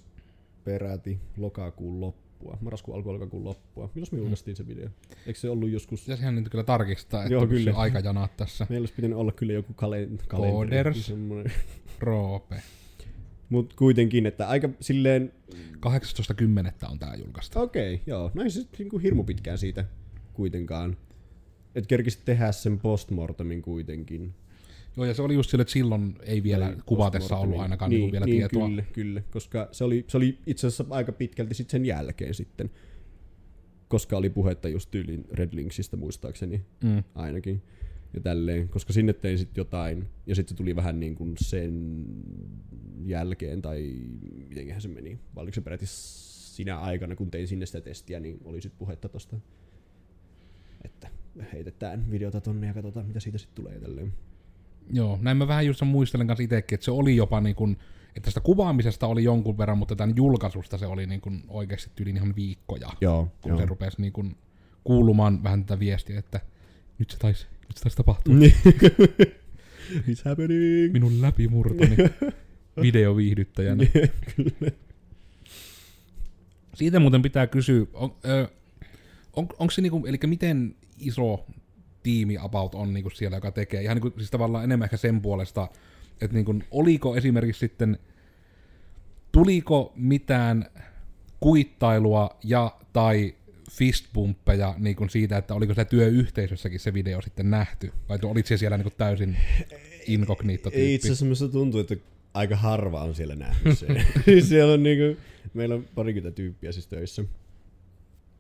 peräti 0.65 1.21
lokakuun 1.37 2.01
loppua, 2.01 2.59
marraskuun 2.61 2.97
alku 2.97 3.13
lokakuun 3.13 3.45
loppua. 3.45 3.91
Milloin 3.95 4.09
me 4.13 4.19
julkaistiin 4.19 4.57
se 4.57 4.67
video? 4.67 4.89
Eikö 5.27 5.39
se 5.41 5.51
ollut 5.51 5.71
joskus? 5.71 6.01
Pitäisi 6.01 6.23
ihan 6.23 6.35
nyt 6.35 6.49
kyllä 6.49 6.65
tarkistaa, 6.65 7.23
että 7.23 7.35
Joo, 7.35 7.47
kyllä. 7.47 7.65
kyllä. 7.65 7.79
aikajanat 7.79 8.37
tässä. 8.37 8.67
Meillä 8.71 8.83
olisi 8.83 8.95
pitänyt 8.95 9.19
olla 9.19 9.33
kyllä 9.33 9.53
joku 9.53 9.75
kalen, 9.75 10.19
Coders. 10.29 11.07
semmoinen. 11.07 11.53
Roope. 12.01 12.63
Mut 13.49 13.75
kuitenkin, 13.75 14.27
että 14.27 14.49
aika 14.49 14.69
silleen, 14.81 15.33
18.10. 15.55 16.91
on 16.91 16.99
tää 16.99 17.15
julkaistu. 17.15 17.61
okei, 17.61 17.95
okay, 17.95 18.05
joo, 18.07 18.31
no 18.35 18.43
ei 18.43 18.51
se 18.51 18.67
niinku 18.79 18.99
hirmu 18.99 19.25
pitkään 19.25 19.59
siitä 19.59 19.85
kuitenkaan. 20.33 20.97
Et 21.75 21.87
kerkisit 21.87 22.25
tehdä 22.25 22.53
sen 22.53 22.81
postmortemin 22.81 23.63
kuitenkin. 23.63 24.35
Joo, 24.97 25.07
ja 25.07 25.15
se 25.15 25.23
oli 25.23 25.35
just 25.35 25.51
sille, 25.51 25.63
että 25.63 25.73
silloin 25.73 26.15
ei 26.23 26.43
vielä 26.43 26.65
Tai 26.67 26.77
kuvatessa 26.87 27.21
postmortemin. 27.29 27.51
ollut 27.53 27.63
ainakaan 27.63 27.91
niin, 27.91 28.13
vielä 28.13 28.27
niin, 28.27 28.37
tietoa. 28.39 28.69
Kyllä, 28.69 28.85
kyllä, 28.93 29.23
koska 29.31 29.69
se 29.73 29.85
oli, 29.85 30.05
se 30.09 30.17
oli 30.17 30.39
itse 30.47 30.67
asiassa 30.67 30.85
aika 30.91 31.13
pitkälti 31.13 31.55
sit 31.55 31.71
sen 31.71 31.85
jälkeen 31.87 32.35
sitten. 32.35 32.71
Koska 33.89 34.17
oli 34.17 34.31
puhetta 34.31 34.69
just 34.69 34.91
tyylin 34.91 35.25
Red 35.33 35.49
Linksistä 35.53 35.97
muistaakseni 35.97 36.65
Mm. 36.85 37.03
ainakin. 37.15 37.63
Ja 38.15 38.21
tälleen, 38.21 38.69
koska 38.69 38.93
sinne 38.93 39.13
tein 39.13 39.39
sitten 39.39 39.61
jotain, 39.61 40.07
ja 40.27 40.35
sitten 40.35 40.51
se 40.55 40.57
tuli 40.57 40.77
vähän 40.77 41.01
niin 41.01 41.15
kuin 41.15 41.35
sen 41.41 42.05
jälkeen, 43.05 43.63
tai 43.63 43.95
mitenköhän 44.49 44.83
se 44.83 44.89
meni, 44.89 45.19
vai 45.35 45.43
oliko 45.43 45.55
se 45.55 45.61
peräti 45.61 45.85
sinä 45.87 46.79
aikana, 46.79 47.17
kun 47.17 47.31
tein 47.31 47.49
sinne 47.49 47.67
sitä 47.67 47.81
testiä, 47.81 48.21
niin 48.21 48.39
oli 48.45 48.61
sitten 48.61 48.79
puhetta 48.79 49.09
tosta, 49.09 49.37
että 50.85 51.09
heitetään 51.53 52.11
videota 52.11 52.41
tonne 52.41 52.67
ja 52.67 52.75
katsotaan, 52.75 53.07
mitä 53.07 53.21
siitä 53.21 53.39
sitten 53.39 53.55
tulee 53.65 53.81
tälleen. 53.81 54.13
Joo, 54.93 55.19
näin 55.23 55.37
mä 55.37 55.49
vähän 55.49 55.67
just 55.67 55.83
muistelen 55.83 56.27
kanssa 56.27 56.43
itsekin, 56.43 56.77
että 56.77 56.85
se 56.85 56.91
oli 56.91 57.17
jopa 57.17 57.41
niin 57.41 57.57
kuin, 57.57 57.77
että 58.09 58.25
tästä 58.25 58.41
kuvaamisesta 58.41 59.07
oli 59.07 59.25
jonkun 59.25 59.59
verran, 59.59 59.79
mutta 59.79 59.97
tämän 59.97 60.17
julkaisusta 60.17 60.79
se 60.79 60.87
oli 60.87 61.07
niin 61.07 61.21
kuin 61.21 61.45
oikeasti 61.49 61.91
tyyliin 61.95 62.17
ihan 62.17 62.37
viikkoja, 62.37 62.89
Joo, 63.01 63.29
kun 63.41 63.57
se 63.57 63.67
rupesi 63.67 64.01
niin 64.01 64.13
kuin 64.13 64.37
kuulumaan 64.85 65.43
vähän 65.43 65.65
tätä 65.65 65.79
viestiä, 65.79 66.19
että 66.19 66.41
nyt 66.99 67.11
se 67.11 67.19
taisi, 67.19 67.47
nyt 67.69 67.77
se 67.77 67.83
taisi 67.83 67.97
tapahtua. 67.97 68.35
Niin. 68.35 68.55
It's 70.09 70.23
happening! 70.25 70.93
Minun 70.93 71.23
läpimurtoni 71.23 71.97
videoviihdyttäjänä. 72.83 73.85
Kyllä. 74.37 74.71
Siitä 76.75 77.01
muuten 77.01 77.23
pitää 77.23 77.47
kysyä, 77.47 77.87
on, 77.93 78.15
ö, 78.25 78.49
on, 79.33 79.47
onko 79.59 79.71
se 79.71 79.83
niinku, 79.83 80.07
eli 80.07 80.19
miten 80.27 80.75
iso 80.99 81.47
tiimi 82.05 82.37
about 82.41 82.75
on 82.75 82.95
niinku 82.95 83.11
siellä, 83.11 83.37
joka 83.37 83.51
tekee, 83.51 83.83
ihan 83.83 83.97
niinku, 83.97 84.13
siis 84.19 84.31
tavallaan 84.31 84.65
enemmän 84.65 84.87
ehkä 84.87 84.97
sen 84.97 85.21
puolesta, 85.21 85.69
että 86.21 86.35
niinku, 86.35 86.55
oliko 86.71 87.17
esimerkiksi 87.17 87.61
sitten, 87.61 87.99
tuliko 89.33 89.93
mitään 89.97 90.67
kuittailua 91.41 92.39
ja 92.45 92.77
tai 92.93 93.35
fistbumppeja 93.71 94.75
niinku 94.79 95.09
siitä, 95.09 95.37
että 95.37 95.55
oliko 95.55 95.75
se 95.75 95.85
työyhteisössäkin 95.85 96.81
se 96.81 96.95
video 96.95 97.23
sitten 97.23 97.51
nähty, 97.51 97.93
vai 98.09 98.19
oliko 98.25 98.49
se 98.49 98.57
siellä 98.57 98.77
niinku 98.77 98.95
täysin 98.97 99.37
inkognito 100.07 100.71
Ei 100.73 100.95
itse 100.95 101.09
asiassa 101.09 101.25
minusta 101.25 101.49
tuntuu, 101.49 101.81
että 101.81 101.97
aika 102.35 102.57
harva 102.57 103.03
on 103.03 103.15
siellä 103.15 103.37
nähnyt. 103.37 103.79
Siis 104.25 104.49
siellä 104.49 104.73
on 104.73 104.83
niinku, 104.83 105.21
meillä 105.55 105.75
on 105.75 105.85
parikymmentä 105.95 106.37
tyyppiä 106.37 106.73
siis 106.73 106.87
töissä. 106.87 107.25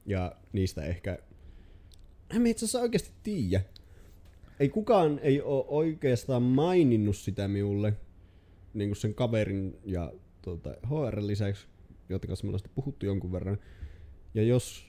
Ja 0.06 0.37
niistä 0.52 0.85
ehkä, 0.85 1.18
en 2.37 2.47
itse 2.47 2.64
asiassa 2.64 2.81
oikeasti 2.81 3.11
tiedä. 3.23 3.61
Ei 4.61 4.69
kukaan 4.69 5.19
ei 5.23 5.43
ole 5.43 5.64
oikeastaan 5.69 6.43
maininnut 6.43 7.17
sitä 7.17 7.49
minulle, 7.49 7.93
niin 8.75 8.91
kuin 8.91 8.97
sen 8.97 9.14
kaverin 9.14 9.76
ja 9.85 10.12
tuota, 10.43 10.71
HR 10.87 11.19
lisäksi, 11.21 11.67
kanssa 12.29 12.47
me 12.47 12.49
ollaan 12.49 12.71
puhuttu 12.75 13.07
jonkun 13.07 13.33
verran. 13.33 13.59
Ja 14.35 14.43
jos, 14.43 14.87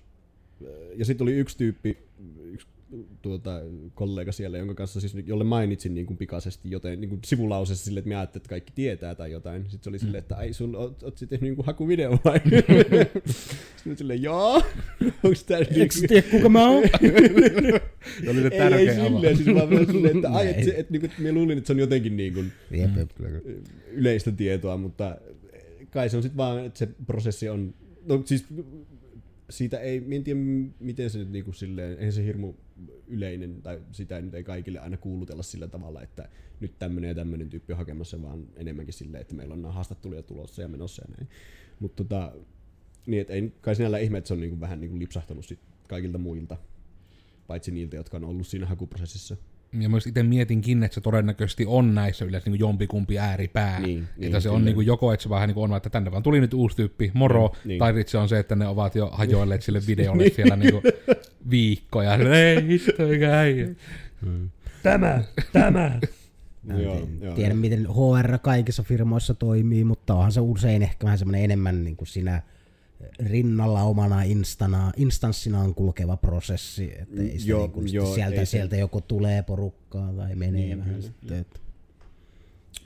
ja 0.96 1.06
sitten 1.06 1.26
oli 1.26 1.34
yksi 1.34 1.58
tyyppi, 1.58 1.98
yksi 2.44 2.68
tuota, 3.22 3.62
kollega 3.94 4.32
siellä, 4.32 4.58
jonka 4.58 4.74
kanssa 4.74 5.02
siis, 5.02 5.16
jolle 5.26 5.44
mainitsin 5.44 5.96
niin 5.96 6.06
kuin 6.06 6.18
pikaisesti 6.18 6.72
joten 6.72 7.02
niin 7.02 7.10
kuin 7.10 7.22
sivulausessa 7.26 7.86
silleen, 7.86 8.00
että 8.00 8.10
mä 8.10 8.20
ajattelin, 8.20 8.42
että 8.42 8.50
kaikki 8.50 8.72
tietää 8.76 9.16
tai 9.16 9.32
jotain. 9.32 9.62
Sitten 9.64 9.80
se 9.82 9.90
oli 9.90 10.00
silleen, 10.00 10.20
että 10.20 10.36
ai 10.36 10.54
sun 10.54 10.76
oot, 10.76 11.04
oot 11.04 11.18
sitten 11.18 11.40
niin 11.42 11.56
kuin 11.56 11.66
hakuvideo 11.66 12.20
vai? 12.26 12.40
Sitten 13.76 13.98
silleen, 13.98 14.22
joo, 14.22 14.64
onks 15.24 15.44
tää 15.44 15.60
niin 15.60 15.82
Eikö 15.82 15.96
tiedä 16.08 16.28
kuka 16.32 16.50
mä 16.50 16.70
oon? 16.70 16.84
Se 16.84 18.30
oli 18.30 18.42
se 18.42 18.48
ei, 18.48 18.52
ei 18.52 18.60
tärkeä 18.60 18.94
silleen, 18.94 19.38
siis 19.38 19.56
vaan 19.56 19.86
silleen, 19.86 20.16
että 20.16 20.30
ai, 20.30 20.48
et, 20.48 20.56
Näin. 20.56 20.66
se, 20.66 20.76
et, 20.78 20.90
niinku, 20.90 21.06
että 21.06 21.22
mä 21.22 21.32
luulin, 21.32 21.58
että 21.58 21.68
se 21.68 21.74
on 21.74 21.80
jotenkin 21.80 22.18
niin 22.18 22.34
kuin, 22.34 22.52
yleistä 23.92 24.32
tietoa, 24.32 24.78
mutta 24.78 25.18
kai 25.90 26.10
se 26.10 26.18
on 26.18 26.24
sitten 26.24 26.38
vaan, 26.38 26.66
että 26.66 26.80
se 26.80 26.90
prosessi 27.08 27.50
on, 27.50 27.74
no 28.06 28.22
siis 28.26 28.46
siitä 29.50 29.80
ei, 29.80 30.06
en 30.12 30.24
tiedä 30.24 30.40
miten 30.80 31.10
se 31.10 31.20
nyt 31.20 31.32
niinku 31.32 31.52
silleen, 31.52 31.98
eihän 31.98 32.14
se 32.14 32.25
hirmu 32.25 32.54
yleinen, 33.08 33.62
tai 33.62 33.82
sitä 33.92 34.22
nyt 34.22 34.34
ei 34.34 34.44
kaikille 34.44 34.80
aina 34.80 34.98
kuulutella 34.98 35.44
sillä 35.44 35.68
tavalla, 35.68 36.02
että 36.02 36.30
nyt 36.60 36.80
tämmönen 36.80 37.08
ja 37.08 37.16
tämmönen 37.16 37.50
tyyppi 37.50 37.74
on 37.74 37.78
hakemassa, 37.78 38.22
vaan 38.22 38.48
enemmänkin 38.56 38.94
silleen, 38.94 39.22
että 39.22 39.36
meillä 39.36 39.54
on 39.54 39.62
nämä 39.62 39.74
haastatteluja 39.74 40.24
tulossa 40.24 40.62
ja 40.62 40.68
menossa 40.68 41.04
ja 41.08 41.16
näin. 41.18 41.30
Mutta 41.80 42.04
tota, 42.04 42.32
niin, 43.06 43.22
et 43.22 43.30
ei 43.30 43.54
kai 43.62 43.75
sinällä 43.75 43.98
ihme, 44.00 44.18
että 44.18 44.28
se 44.28 44.34
on 44.34 44.40
niinku 44.40 44.60
vähän 44.60 44.82
niinku 44.82 45.00
lipsahtanut 45.00 45.46
sit 45.46 45.60
kaikilta 45.88 46.18
muilta, 46.18 46.58
paitsi 47.48 47.72
niiltä, 47.72 47.96
jotka 47.96 48.18
on 48.18 48.24
ollut 48.24 48.48
siinä 48.48 48.66
hakuprosessissa. 48.66 49.38
Ja 49.79 49.89
myös 49.89 50.08
itse 50.08 50.24
mietinkin, 50.24 50.84
että 50.84 50.96
se 50.96 51.01
todennäköisesti 51.01 51.65
on 51.67 51.96
näissä 51.96 52.25
yleensä 52.25 52.50
niin 52.50 52.60
jompikumpi 52.60 53.20
ääripää. 53.20 53.79
Niin, 53.79 54.00
että 54.03 54.13
niin, 54.17 54.41
se 54.41 54.50
on 54.50 54.55
kyllä. 54.55 54.65
niin 54.65 54.75
kuin 54.75 54.88
joko, 54.88 55.13
että 55.13 55.24
se 55.24 55.29
vähän 55.29 55.48
niin 55.50 55.53
kuin 55.53 55.72
on, 55.72 55.77
että 55.77 55.89
tänne 55.89 56.12
vaan 56.12 56.24
tuli 56.24 56.39
nyt 56.41 56.53
uusi 56.53 56.75
tyyppi, 56.75 57.12
moro, 57.13 57.48
Mm, 57.48 57.67
niin. 57.67 57.79
tai 57.79 57.94
sitten 57.94 58.12
se 58.12 58.17
on 58.17 58.29
se, 58.29 58.39
että 58.39 58.55
ne 58.55 58.67
ovat 58.67 58.96
jo 58.96 59.10
hajoilleet 59.13 59.62
sille 59.62 59.82
videolle 59.88 60.29
siellä 60.29 60.55
niin 60.55 60.72
kuin 60.72 60.84
viikkoja. 61.50 62.15
Ei 62.15 62.67
hitto, 62.67 63.08
eikä 63.08 63.39
äijä. 63.39 63.67
Tämä, 64.84 65.24
tämä. 65.53 66.00
Joo, 66.70 66.79
joo, 66.82 67.08
joo, 67.22 67.36
tiedä, 67.36 67.53
miten 67.53 67.88
HR 67.89 68.38
kaikissa 68.41 68.84
firmoissa 68.84 69.34
toimii, 69.34 69.84
mutta 69.84 70.13
onhan 70.13 70.32
se 70.32 70.39
usein 70.39 70.84
ehkä 70.84 71.03
vähän 71.05 71.17
semmoinen 71.17 71.44
enemmän 71.44 71.84
niin 71.84 71.96
kuin 71.96 72.08
siinä 72.08 72.41
rinnalla 73.20 73.84
omana 73.84 74.24
instana, 74.24 74.92
instanssinaan 74.98 75.76
kulkeva 75.76 76.18
prosessi, 76.18 76.92
että 77.00 77.22
ei 77.22 77.40
se 77.40 77.48
Joo, 77.50 77.62
niin 77.62 77.72
kuin 77.72 77.94
joo, 77.94 78.16
sieltä, 78.16 78.40
ei 78.40 78.46
se- 78.46 78.50
sieltä 78.50 78.76
joko 78.76 79.02
tulee 79.02 79.44
porukkaa 79.44 80.14
tai 80.14 80.36
menee 80.36 80.62
Niin, 80.66 80.80
vähän 80.80 80.96
kyllä, 80.96 81.08
sitten. 81.08 81.38
Että. 81.40 81.60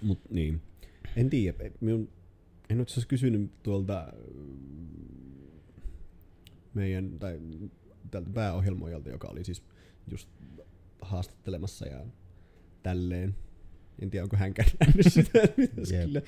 Mut 0.02 0.20
niin. 0.30 0.62
En 1.16 1.30
tiedä. 1.30 1.58
Minun, 1.82 2.10
en 2.70 2.80
ole 2.80 3.06
kysynyt 3.08 3.64
tuolta 3.64 4.14
mm, 4.36 4.88
meidän, 6.74 7.20
tai 7.20 7.40
tältä 8.12 8.30
pääohjelmoijalta, 8.30 9.10
joka 9.10 9.28
oli 9.28 9.44
siis 9.44 9.64
just 10.12 10.30
haastattelemassa 11.02 11.88
ja 11.88 12.06
tälleen. 12.84 13.36
En 14.02 14.10
tiedä, 14.10 14.24
onko 14.24 14.38
hänkään 14.38 14.70
nähnyt 14.80 15.14
sitä, 15.14 15.40
se 15.84 15.96
Jep. 15.96 16.06
kyllä 16.06 16.22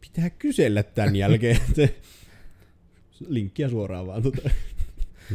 pitää 0.00 0.30
kysellä 0.30 0.82
tämän 0.82 1.16
jälkeen. 1.16 1.58
Linkkiä 3.28 3.68
suoraan 3.68 4.06
vaan. 4.06 4.22
Tota. 4.22 4.50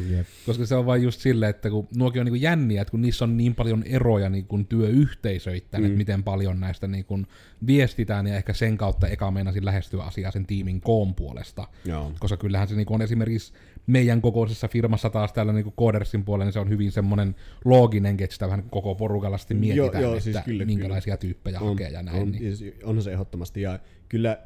Jep. 0.10 0.27
Koska 0.46 0.65
se 0.65 0.75
on 0.75 0.86
vain 0.86 1.04
just 1.04 1.22
silleen, 1.22 1.50
että 1.50 1.70
kun 1.70 1.88
nuokin 1.98 2.20
on 2.20 2.25
niin 2.25 2.32
kuin 2.32 2.42
jänniä, 2.42 2.82
että 2.82 2.92
kun 2.92 3.01
niissä 3.01 3.25
on 3.25 3.38
niin 3.38 3.56
paljon 3.56 3.84
eroja 3.84 4.30
niin 4.30 4.46
kuin 4.46 4.68
työyhteisöittäin, 4.68 5.84
mm. 5.84 5.86
että 5.86 5.98
miten 5.98 6.24
paljon 6.24 6.60
näistä 6.60 6.88
niin 6.88 7.06
kuin 7.06 7.27
viestitään, 7.68 8.27
ja 8.27 8.36
ehkä 8.36 8.54
sen 8.54 8.77
kautta 8.77 9.08
eka 9.08 9.32
meinasin 9.32 9.65
lähestyä 9.65 10.04
asiaa 10.04 10.32
sen 10.32 10.46
tiimin 10.46 10.82
koon 10.82 11.15
puolesta. 11.15 11.68
Joo. 11.86 12.12
Koska 12.20 12.38
kyllähän 12.38 12.68
se 12.68 12.75
niin 12.75 12.86
kuin 12.86 12.96
on 12.96 13.01
esimerkiksi 13.01 13.54
meidän 13.88 14.22
kokoisessa 14.22 14.68
firmassa 14.68 15.10
taas 15.10 15.34
täällä 15.34 15.54
niin 15.54 15.63
kuin 15.63 15.75
Codersin 15.75 16.25
puolella, 16.25 16.46
niin 16.46 16.54
se 16.54 16.60
on 16.60 16.70
hyvin 16.70 16.92
semmoinen 16.92 17.36
looginen, 17.65 18.18
että 18.20 18.34
sitä 18.34 18.48
vähän 18.48 18.63
koko 18.70 18.96
porukalla 18.96 19.38
sitten 19.38 19.63
Joo, 19.63 19.75
mietitään, 19.75 20.04
joo, 20.04 20.13
että 20.13 20.24
siis 20.24 20.38
kyllä, 20.46 20.65
minkälaisia 20.65 21.18
tyyppejä 21.18 21.60
on, 21.60 21.68
hakee 21.68 21.89
ja 21.89 22.04
näin. 22.04 22.22
On, 22.22 22.32
niin. 22.32 22.58
siis 22.58 22.74
onhan 22.84 23.04
se 23.04 23.12
ehdottomasti. 23.12 23.62
Ja 23.62 23.80
kyllä 24.10 24.38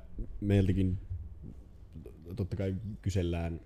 meiltäkin 0.42 0.98
totta 2.36 2.56
kai 2.56 2.76
kysellään, 3.02 3.62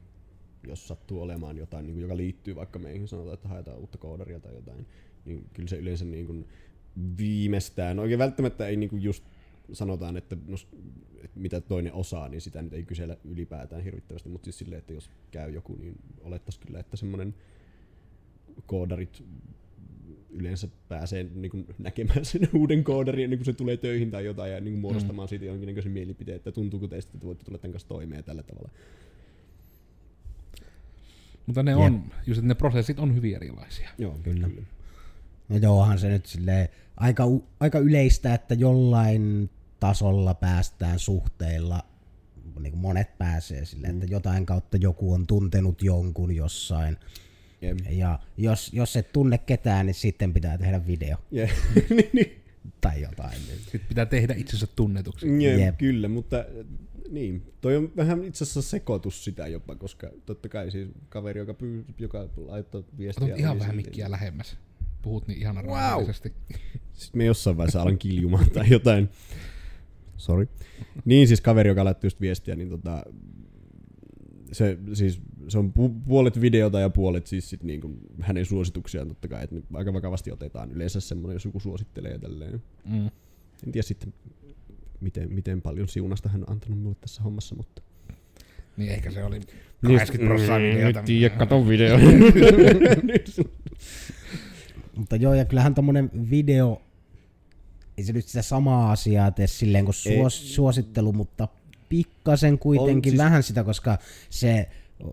jos 0.67 0.87
sattuu 0.87 1.21
olemaan 1.21 1.57
jotain, 1.57 1.85
niin 1.85 1.93
kuin, 1.93 2.01
joka 2.01 2.17
liittyy 2.17 2.55
vaikka 2.55 2.79
meihin, 2.79 3.07
sanotaan, 3.07 3.33
että 3.33 3.47
haetaan 3.47 3.77
uutta 3.77 3.97
koodaria 3.97 4.39
tai 4.39 4.53
jotain, 4.53 4.87
niin 5.25 5.49
kyllä 5.53 5.69
se 5.69 5.77
yleensä 5.77 6.05
niin 6.05 6.25
kuin 6.25 6.47
viimeistään, 7.17 7.99
oikein 7.99 8.19
välttämättä 8.19 8.67
ei 8.67 8.75
niin 8.75 8.89
kuin 8.89 9.01
just 9.01 9.23
sanotaan, 9.71 10.17
että, 10.17 10.37
no, 10.47 10.57
että 11.23 11.39
mitä 11.39 11.61
toinen 11.61 11.93
osaa, 11.93 12.29
niin 12.29 12.41
sitä 12.41 12.61
nyt 12.61 12.73
ei 12.73 12.83
kysellä 12.83 13.17
ylipäätään 13.23 13.83
hirvittävästi, 13.83 14.29
mutta 14.29 14.45
siis 14.45 14.57
silleen, 14.57 14.79
että 14.79 14.93
jos 14.93 15.09
käy 15.31 15.51
joku, 15.51 15.75
niin 15.75 15.95
olettaisiin 16.21 16.65
kyllä, 16.65 16.79
että 16.79 16.97
semmoinen 16.97 17.35
koodarit 18.65 19.23
yleensä 20.33 20.67
pääsee 20.87 21.23
niin 21.35 21.51
kuin 21.51 21.65
näkemään 21.79 22.25
sen 22.25 22.49
uuden 22.53 22.83
koodarin 22.83 23.23
ennen 23.23 23.39
kuin 23.39 23.45
se 23.45 23.53
tulee 23.53 23.77
töihin 23.77 24.11
tai 24.11 24.25
jotain 24.25 24.51
ja 24.51 24.59
niin 24.59 24.73
kuin 24.73 24.81
muodostamaan 24.81 25.25
mm. 25.25 25.29
siitä 25.29 25.45
jonkinnäköisen 25.45 25.91
mielipiteen, 25.91 26.35
että 26.35 26.51
tuntuuko 26.51 26.87
teistä, 26.87 27.11
että 27.13 27.27
voitte 27.27 27.45
tulla 27.45 27.57
tämän 27.57 27.71
kanssa 27.71 27.87
toimeen 27.87 28.23
tällä 28.23 28.43
tavalla. 28.43 28.69
Mutta 31.45 31.63
ne 31.63 31.75
on, 31.75 32.03
just 32.27 32.37
että 32.37 32.47
ne 32.47 32.55
prosessit 32.55 32.99
on 32.99 33.15
hyvin 33.15 33.35
erilaisia. 33.35 33.89
Joo, 33.97 34.19
Kyllä. 34.23 34.49
No 35.49 35.57
joohan 35.57 35.99
se 35.99 36.09
nyt 36.09 36.25
silleen 36.25 36.69
aika, 36.97 37.23
aika 37.59 37.79
yleistä, 37.79 38.33
että 38.33 38.53
jollain 38.53 39.49
tasolla 39.79 40.33
päästään 40.33 40.99
suhteilla, 40.99 41.83
niin 42.59 42.71
kuin 42.71 42.81
monet 42.81 43.17
pääsee 43.17 43.65
sille, 43.65 43.87
mm. 43.87 44.01
että 44.01 44.13
jotain 44.13 44.45
kautta 44.45 44.77
joku 44.77 45.13
on 45.13 45.27
tuntenut 45.27 45.81
jonkun 45.81 46.35
jossain. 46.35 46.97
Jep. 47.63 47.77
Ja 47.89 48.19
jos, 48.37 48.73
jos 48.73 48.95
et 48.95 49.11
tunne 49.13 49.37
ketään, 49.37 49.85
niin 49.85 49.93
sitten 49.93 50.33
pitää 50.33 50.57
tehdä 50.57 50.87
video 50.87 51.17
Yeah. 51.33 51.49
Niin, 51.89 52.09
niin. 52.13 52.43
tai 52.81 53.01
jotain. 53.01 53.31
Niin. 53.47 53.59
Sitten 53.59 53.81
pitää 53.89 54.05
tehdä 54.05 54.33
itsensä 54.37 54.67
tunnetuksi. 54.75 55.43
Jep, 55.43 55.59
Jep. 55.59 55.77
Kyllä, 55.77 56.07
mutta 56.07 56.37
äh, 56.37 56.45
niin, 57.09 57.53
toi 57.61 57.75
on 57.77 57.91
vähän 57.97 58.23
itse 58.23 58.43
asiassa 58.43 58.61
sekoitus 58.61 59.23
sitä 59.23 59.47
jopa, 59.47 59.75
koska 59.75 60.09
totta 60.25 60.49
kai 60.49 60.71
siis 60.71 60.89
kaveri, 61.09 61.39
joka, 61.39 61.53
pyy, 61.53 61.85
joka 61.99 62.29
laittoi 62.37 62.85
viestiä. 62.97 63.25
Otat 63.25 63.39
ihan 63.39 63.59
vähän 63.59 63.75
mikkiä 63.75 64.11
lähemmäs. 64.11 64.57
Puhut 65.01 65.27
niin 65.27 65.39
ihana 65.39 65.61
Wow. 65.61 65.71
rauhallisesti. 65.71 66.33
Sitten 66.93 67.17
me 67.17 67.25
jossain 67.25 67.57
vaiheessa 67.57 67.81
alan 67.81 67.97
kiljumaan 67.97 68.49
tai 68.49 68.69
jotain. 68.69 69.09
Sorry. 70.17 70.47
Niin 71.05 71.27
siis 71.27 71.41
kaveri, 71.41 71.69
joka 71.69 71.85
laittoi 71.85 72.05
just 72.07 72.21
viestiä, 72.21 72.55
niin 72.55 72.69
tota, 72.69 73.03
se, 74.53 74.77
siis, 74.93 75.21
se 75.47 75.57
on 75.57 75.73
pu- 75.79 76.07
puolet 76.07 76.41
videota 76.41 76.79
ja 76.79 76.89
puolet 76.89 77.27
siis 77.27 77.49
sit 77.49 77.63
niinku 77.63 77.97
hänen 78.21 78.45
suosituksiaan 78.45 79.07
totta 79.07 79.27
kai, 79.27 79.43
että 79.43 79.55
ne 79.55 79.61
aika 79.73 79.93
vakavasti 79.93 80.31
otetaan 80.31 80.71
yleensä 80.71 80.99
semmoinen, 80.99 81.35
jos 81.35 81.45
joku 81.45 81.59
suosittelee 81.59 82.11
ja 82.11 82.19
tälleen. 82.19 82.63
Mm. 82.85 83.05
En 83.65 83.71
tiedä 83.71 83.83
sitten, 83.83 84.13
miten, 84.99 85.33
miten 85.33 85.61
paljon 85.61 85.87
siunasta 85.87 86.29
hän 86.29 86.41
on 86.41 86.51
antanut 86.51 86.79
mulle 86.79 86.95
tässä 87.01 87.23
hommassa, 87.23 87.55
mutta... 87.55 87.81
Niin 88.77 88.91
ehkä 88.91 89.11
se 89.11 89.23
oli 89.23 89.39
80 89.81 90.27
prosenttia 90.27 90.59
videota. 90.59 90.99
Nyt 90.99 91.05
tiedä, 91.05 91.35
kato 91.35 91.67
video. 91.69 91.97
Mutta 94.95 95.15
joo, 95.15 95.33
ja 95.33 95.45
kyllähän 95.45 95.75
tommonen 95.75 96.11
video, 96.29 96.81
ei 97.97 98.03
se 98.03 98.13
nyt 98.13 98.25
sitä 98.25 98.41
samaa 98.41 98.91
asiaa 98.91 99.31
tee 99.31 99.47
silleen 99.47 99.85
kuin 99.85 99.95
Ei. 100.05 100.15
suos, 100.15 100.55
suosittelu, 100.55 101.13
mutta 101.13 101.47
pikkasen 101.93 102.59
kuitenkin 102.59 103.11
On 103.11 103.17
siis... 103.17 103.17
vähän 103.17 103.43
sitä, 103.43 103.63
koska 103.63 103.97
se 104.29 104.69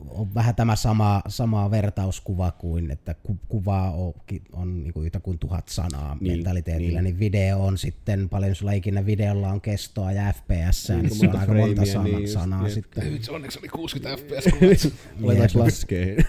on 0.09 0.35
vähän 0.35 0.55
tämä 0.55 0.77
sama, 0.77 1.23
sama 1.29 1.71
vertauskuva 1.71 2.51
kuin, 2.51 2.91
että 2.91 3.15
ku, 3.15 3.37
kuvaa 3.49 3.91
on, 3.91 4.15
on 4.53 4.83
niin 4.83 4.93
kuin 4.93 5.07
yhtä 5.07 5.21
kuin 5.21 5.39
tuhat 5.39 5.69
sanaa 5.69 6.17
Niin, 6.21 6.33
mentaliteetillä, 6.33 7.03
niin. 7.03 7.05
niin. 7.05 7.19
video 7.19 7.65
on 7.65 7.79
sitten, 7.79 8.29
paljon 8.29 8.55
sulla 8.55 8.73
ikinä 8.73 9.07
videolla 9.07 9.49
on 9.49 9.61
kestoa 9.61 10.13
ja 10.13 10.33
FPS, 10.33 10.89
niin, 10.89 11.03
Niin, 11.03 11.15
se 11.15 11.27
on 11.27 11.33
monta 11.33 11.41
aika 11.41 11.55
monta 11.55 11.87
sana, 11.87 12.05
niin 12.05 12.21
just, 12.21 12.33
sanaa 12.33 12.63
jep. 12.63 12.73
sitten. 12.73 13.13
Nyt 13.13 13.25
se 13.25 13.33
onneksi 13.33 13.59
oli 13.59 13.69
60 13.69 14.23
fps. 14.23 14.93
Aletaan 15.25 15.49
laskee. 15.55 16.17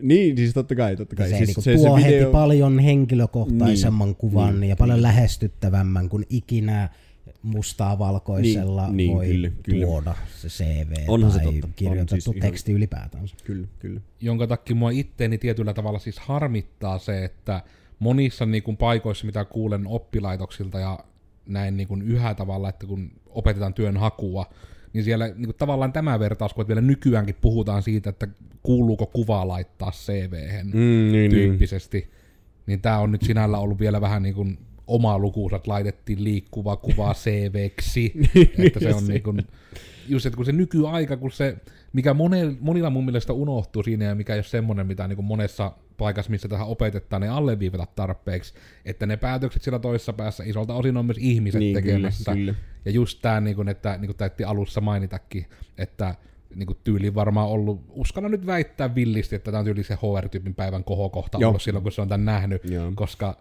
niin, 0.00 0.36
siis 0.36 0.54
totta 0.54 0.74
kai, 0.74 0.96
totta 0.96 1.16
kai. 1.16 1.28
se, 1.28 1.36
siis 1.36 1.66
niinku 1.66 1.86
tuo 1.86 1.96
heti 1.96 2.24
paljon 2.32 2.78
henkilökohtaisemman 2.78 4.08
Niin, 4.08 4.16
kuvan 4.16 4.60
niin, 4.60 4.70
ja 4.70 4.76
paljon 4.76 4.96
niin. 4.96 5.02
lähestyttävämmän 5.02 6.08
kuin 6.08 6.26
ikinä 6.30 6.88
mustaa 7.42 7.98
valkoisella 7.98 8.86
Niin, 8.86 8.96
niin, 8.96 9.14
voi 9.14 9.26
kyllä, 9.26 9.50
kyllä. 9.62 9.86
tuoda 9.86 10.14
se 10.36 10.48
CV 10.48 10.92
Onhan 11.08 11.32
se 11.32 11.38
tai 11.38 11.52
totta. 11.52 11.66
On 11.66 11.72
kirjoitettu 11.76 12.14
siis 12.14 12.36
ihan- 12.36 12.40
teksti 12.50 12.72
ylipäätään. 12.72 13.24
Kyllä, 13.44 13.66
kyllä. 13.78 14.00
jonka 14.20 14.46
takia 14.46 14.76
mua 14.76 14.90
itteeni 14.90 15.38
tietyllä 15.38 15.74
tavalla 15.74 15.98
siis 15.98 16.18
harmittaa 16.18 16.98
se, 16.98 17.24
että 17.24 17.62
monissa 17.98 18.46
niin 18.46 18.62
kuin 18.62 18.76
paikoissa, 18.76 19.26
mitä 19.26 19.44
kuulen 19.44 19.86
oppilaitoksilta 19.86 20.78
ja 20.80 20.98
näin 21.46 21.76
niin 21.76 21.88
kuin 21.88 22.02
yhä 22.02 22.34
tavalla, 22.34 22.68
että 22.68 22.86
kun 22.86 23.10
opetetaan 23.26 23.74
työnhakua, 23.74 24.46
niin 24.92 25.04
siellä 25.04 25.26
niin 25.26 25.44
kuin 25.44 25.56
tavallaan 25.58 25.92
tämä 25.92 26.18
vertaus, 26.18 26.54
kun 26.54 26.68
vielä 26.68 26.80
nykyäänkin 26.80 27.36
puhutaan 27.40 27.82
siitä, 27.82 28.10
että 28.10 28.28
kuuluuko 28.62 29.06
kuva 29.06 29.48
laittaa 29.48 29.90
CV-hen 29.90 30.66
Mm, 30.66 30.72
niin, 30.72 31.12
niin. 31.12 31.30
tyyppisesti, 31.30 32.10
niin 32.66 32.80
tämä 32.80 32.98
on 32.98 33.12
nyt 33.12 33.22
sinällä 33.22 33.58
ollut 33.58 33.78
vielä 33.80 34.00
vähän 34.00 34.22
niin 34.22 34.34
kuin 34.34 34.58
oma 34.86 35.18
lukuunsa, 35.18 35.56
että 35.56 35.70
laitettiin 35.70 36.24
liikkuva 36.24 36.76
kuva 36.76 37.14
CVksi, 37.24 38.12
että 38.58 38.80
se 38.80 38.94
on 38.94 39.06
niin 39.06 39.22
kuin, 39.22 39.46
just 40.08 40.26
että 40.26 40.36
kun 40.36 40.46
se 40.46 40.52
nykyaika, 40.52 41.16
kun 41.16 41.30
se, 41.30 41.56
mikä 41.92 42.14
monella, 42.14 42.52
monilla 42.60 42.90
mun 42.90 43.04
mielestä 43.04 43.32
unohtuu 43.32 43.82
siinä 43.82 44.04
ja 44.04 44.14
mikä 44.14 44.32
ei 44.32 44.38
ole 44.38 44.44
semmoinen, 44.44 44.86
mitä 44.86 45.08
niin 45.08 45.16
kuin 45.16 45.26
monessa 45.26 45.72
paikassa, 45.96 46.30
missä 46.30 46.48
tähän 46.48 46.66
opetetaan, 46.66 47.22
ne 47.22 47.28
alleviivata 47.28 47.86
tarpeeksi, 47.96 48.54
että 48.84 49.06
ne 49.06 49.16
päätökset 49.16 49.62
siellä 49.62 49.78
toisessa 49.78 50.12
päässä 50.12 50.44
isolta 50.44 50.74
osin 50.74 50.96
on 50.96 51.06
myös 51.06 51.18
ihmiset 51.20 51.58
Niin, 51.58 51.74
kyllä, 51.74 51.86
tekemässä. 51.94 52.32
kyllä. 52.34 52.54
Ja 52.84 52.90
just 52.90 53.18
tämä, 53.22 53.40
niin 53.40 53.56
kuin, 53.56 53.68
että 53.68 53.98
niin 53.98 54.06
kuin 54.08 54.16
täytti 54.16 54.44
alussa 54.44 54.80
mainitakin, 54.80 55.46
että 55.78 56.14
niin 56.54 56.66
kuin 56.66 56.78
tyyli 56.84 57.14
varmaan 57.14 57.48
ollut, 57.48 57.84
uskallan 57.90 58.30
nyt 58.30 58.46
väittää 58.46 58.94
villisti, 58.94 59.36
että 59.36 59.50
tämä 59.50 59.58
on 59.58 59.64
tyyli 59.64 59.82
se 59.82 59.94
HR-tyypin 59.94 60.54
päivän 60.54 60.84
kohokohta 60.84 61.38
Joo. 61.40 61.48
ollut 61.48 61.62
silloin, 61.62 61.82
kun 61.82 61.92
se 61.92 62.02
on 62.02 62.08
tämän 62.08 62.24
nähnyt, 62.24 62.70
Joo. 62.70 62.92
koska 62.94 63.36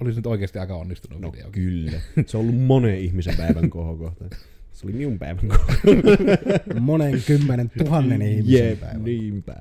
olisi 0.00 0.18
nyt 0.18 0.26
oikeasti 0.26 0.58
aika 0.58 0.76
onnistunut 0.76 1.20
No 1.20 1.32
video. 1.32 1.50
kyllä. 1.50 2.00
Se 2.26 2.36
on 2.36 2.40
ollut 2.42 2.60
monen 2.60 2.98
ihmisen 2.98 3.36
päivän 3.36 3.70
kohokohta. 3.70 4.24
Se 4.72 4.86
oli 4.86 4.92
minun 4.92 5.18
päivän 5.18 5.48
kohokohta. 5.48 6.80
Monen 6.80 7.22
kymmenen 7.26 7.70
tuhannen 7.78 8.22
ihmisen 8.22 8.68
Jep, 8.68 8.80
päivän. 8.80 9.04
niinpä. 9.04 9.54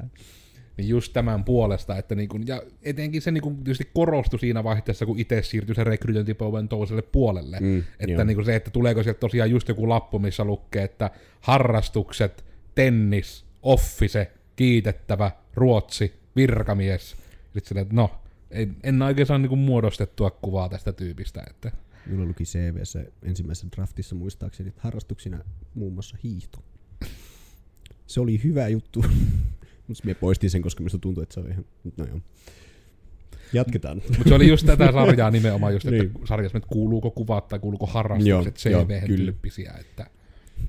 Niin 0.78 0.90
just 0.90 1.14
tämän 1.14 1.44
puolesta, 1.44 1.98
että 1.98 2.16
niin 2.16 2.30
kuin, 2.30 2.48
ja 2.48 2.62
etenkin 2.84 3.22
se 3.22 3.32
niin 3.32 3.42
kuin 3.42 3.56
tietysti 3.56 3.90
korostui 3.94 4.40
siinä 4.40 4.64
vaiheessa, 4.64 5.06
kun 5.06 5.20
itse 5.20 5.42
siirtyi 5.44 5.76
se 5.76 5.84
rekrytointipolven 5.84 6.68
toiselle 6.68 7.02
puolelle. 7.02 7.60
Mm, 7.60 7.84
että 8.00 8.12
joo. 8.12 8.24
niin 8.24 8.36
kuin 8.36 8.46
se, 8.46 8.56
että 8.56 8.72
tuleeko 8.72 9.04
sieltä 9.04 9.20
tosiaan 9.20 9.52
just 9.52 9.68
joku 9.68 9.90
lappu, 9.90 10.20
missä 10.20 10.44
lukee, 10.44 10.84
että 10.84 11.10
harrastukset, 11.42 12.46
tennis, 12.76 13.46
office, 13.62 14.32
kiitettävä, 14.56 15.32
ruotsi, 15.54 16.14
virkamies. 16.36 17.10
Sitten 17.44 17.66
silleen, 17.66 17.82
että 17.84 17.96
no, 17.96 18.12
en, 18.54 18.76
en 18.84 19.02
oikein 19.02 19.28
saa 19.28 19.38
niin 19.38 19.50
kuin 19.50 19.60
muodostettua 19.60 20.32
kuvaa 20.32 20.70
tästä 20.70 20.94
tyypistä. 20.94 21.44
Että 21.50 21.72
Minulla 22.06 22.28
luki 22.28 22.44
CVssä 22.44 23.06
ensimmäisessä 23.24 23.68
draftissa 23.76 24.16
muistaakseni, 24.16 24.70
että 24.70 24.82
harrastuksina 24.84 25.40
muun 25.76 25.94
muassa 25.94 26.18
hiihto. 26.24 26.64
Se 28.08 28.20
oli 28.22 28.44
hyvä 28.44 28.68
juttu. 28.68 29.06
Mutta 29.88 30.04
minä 30.04 30.16
poistin 30.16 30.50
sen, 30.50 30.62
koska 30.62 30.82
minusta 30.82 30.98
tuntui, 30.98 31.24
että 31.24 31.34
se 31.34 31.40
on 31.40 31.52
ihan... 31.52 31.66
No 31.98 32.06
joo. 32.06 32.20
Jatketaan. 33.54 34.02
Mutta 34.08 34.30
se 34.30 34.36
oli 34.36 34.48
just 34.48 34.66
tätä 34.66 34.92
sarjaa 34.92 35.32
nimenomaan, 35.32 35.74
just, 35.74 35.86
että 35.86 36.04
Niin. 36.04 36.28
sarjassa, 36.28 36.58
että 36.58 36.70
kuuluuko 36.70 37.12
kuvat 37.12 37.48
tai 37.48 37.60
kuuluuko 37.60 37.86
harrastukset 37.86 38.72
joo, 38.72 38.86
CV 38.86 39.02
kyllä. 39.08 39.18
tyyppisiä. 39.18 39.74
Että, 39.80 40.08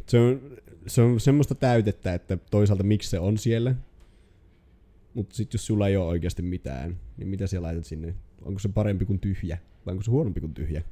Se 0.07 0.19
on, 0.19 0.41
se 0.87 1.03
on 1.03 1.21
semmoista 1.21 1.55
täytettä, 1.55 2.15
että 2.15 2.37
toisaalta 2.51 2.83
miksi 2.83 3.11
se 3.11 3.19
on 3.19 3.39
siellä. 3.39 3.75
Mutta 5.15 5.37
sitten 5.37 5.59
jos 5.59 5.67
sulla 5.67 5.89
ei 5.89 5.97
ole 5.97 6.07
oikeasti 6.07 6.43
mitään, 6.43 6.97
niin 7.17 7.29
mitä 7.29 7.47
sä 7.47 7.63
laitat 7.63 7.85
sinne? 7.85 8.15
Onko 8.43 8.59
se 8.59 8.69
parempi 8.69 9.05
kuin 9.05 9.19
tyhjä? 9.21 9.59
Vai 9.87 9.93
onko 9.93 10.03
se 10.03 10.11
huonompi 10.11 10.41
kuin 10.41 10.55
tyhjä? 10.55 10.83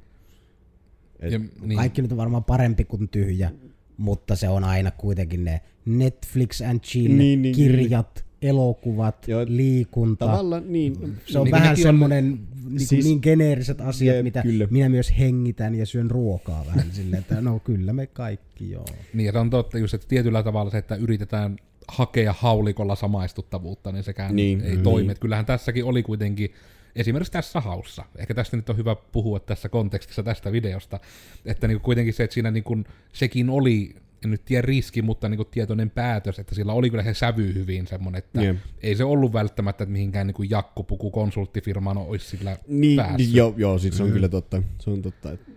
Et, 1.21 1.33
ja, 1.33 1.39
niin, 1.61 1.77
Kaikki 1.77 2.03
nyt 2.03 2.13
on 2.13 2.19
varmaan 2.19 2.45
parempi 2.45 2.85
kuin 2.85 3.09
tyhjä, 3.09 3.51
mutta 3.97 4.37
se 4.37 4.49
on 4.49 4.65
aina 4.65 4.91
kuitenkin 4.91 5.45
ne 5.45 5.61
Netflix 5.85 6.61
and 6.61 6.81
chill, 6.81 7.09
Niin, 7.09 7.19
niin, 7.19 7.43
niin, 7.43 7.55
kirjat, 7.55 8.25
elokuvat, 8.43 9.29
Joo, 9.29 9.45
liikunta. 9.49 10.27
Tavallaan 10.27 10.73
niin. 10.73 11.17
Se 11.27 11.39
on 11.39 11.45
Niin, 11.45 11.53
vähän 11.53 11.69
nekin 11.69 11.87
on- 11.87 11.89
semmoinen 11.89 12.39
niin, 12.69 12.81
Siis- 12.81 13.05
niin 13.05 13.19
geneeriset 13.23 13.81
asiat, 13.81 14.17
Jep, 14.17 14.25
mitä 14.25 14.43
kyllä. 14.43 14.67
minä 14.71 14.89
myös 14.89 15.13
hengitän 15.19 15.75
ja 15.75 15.87
syön 15.87 16.11
ruokaa 16.11 16.65
vähän 16.67 16.93
silleen, 16.93 17.21
että 17.21 17.41
no 17.41 17.59
kyllä 17.61 17.93
me 17.93 18.07
kaikki 18.07 18.71
joo. 18.71 18.87
Niin, 19.15 19.27
ja 19.27 19.33
se 19.33 19.39
on 19.39 19.51
totta 19.51 19.79
just, 19.79 19.95
että 19.95 20.09
tietyllä 20.09 20.43
tavalla 20.43 20.71
se, 20.71 20.79
että 20.79 20.95
yritetään 20.97 21.57
hakea 21.89 22.35
haulikolla 22.39 22.95
samaistuttavuutta, 22.97 23.93
niin 23.93 24.05
sekään 24.05 24.37
Niin, 24.37 24.59
niin, 24.59 24.71
ei 24.71 24.77
mm. 24.77 24.83
toimi. 24.83 25.13
Että 25.13 25.21
Kyllähän 25.21 25.47
tässäkin 25.47 25.85
oli 25.85 26.03
kuitenkin, 26.03 26.55
esimerkiksi 26.97 27.33
tässä 27.33 27.61
haussa, 27.61 28.05
ehkä 28.19 28.35
tästä 28.35 28.57
nyt 28.57 28.71
on 28.71 28.77
hyvä 28.77 28.95
puhua 29.13 29.41
tässä 29.41 29.69
kontekstissa 29.69 30.23
tästä 30.23 30.53
videosta, 30.53 31.01
että 31.45 31.69
niin 31.69 31.81
kuitenkin 31.81 32.15
se, 32.15 32.25
että 32.25 32.35
siinä 32.35 32.51
niin 32.51 32.65
kuin, 32.65 32.85
sekin 33.13 33.51
oli, 33.51 33.97
en 34.25 34.31
nyt 34.31 34.45
tiedä 34.45 34.63
riski, 34.63 35.03
mutta 35.03 35.29
niin 35.29 35.37
kuin 35.37 35.49
tietoinen 35.51 35.91
päätös, 35.91 36.39
että 36.39 36.55
sillä 36.55 36.73
oli 36.73 36.91
kyllä 36.91 37.03
se 37.05 37.15
sävy 37.15 37.55
hyvin 37.55 37.87
semmoinen, 37.87 38.19
että 38.19 38.43
Jep. 38.43 38.57
ei 38.83 38.97
se 38.97 39.05
ollut 39.05 39.33
välttämättä, 39.33 39.85
että 39.85 39.93
mihinkään 39.93 40.27
niin 40.27 40.35
kuin 40.35 40.51
jakkopuku 40.51 41.11
konsulttifirmaan 41.11 41.99
olisi 41.99 42.37
sillä 42.37 42.57
Niin, 42.69 42.97
päässyt. 42.97 43.19
niin 43.19 43.35
joo, 43.35 43.55
joo 43.57 43.79
sit 43.79 43.93
se 43.93 44.03
on 44.03 44.09
Mm. 44.09 44.13
kyllä 44.13 44.29
totta. 44.29 44.63
Se 44.79 44.91
on 44.91 45.03
totta. 45.03 45.33
että- 45.33 45.53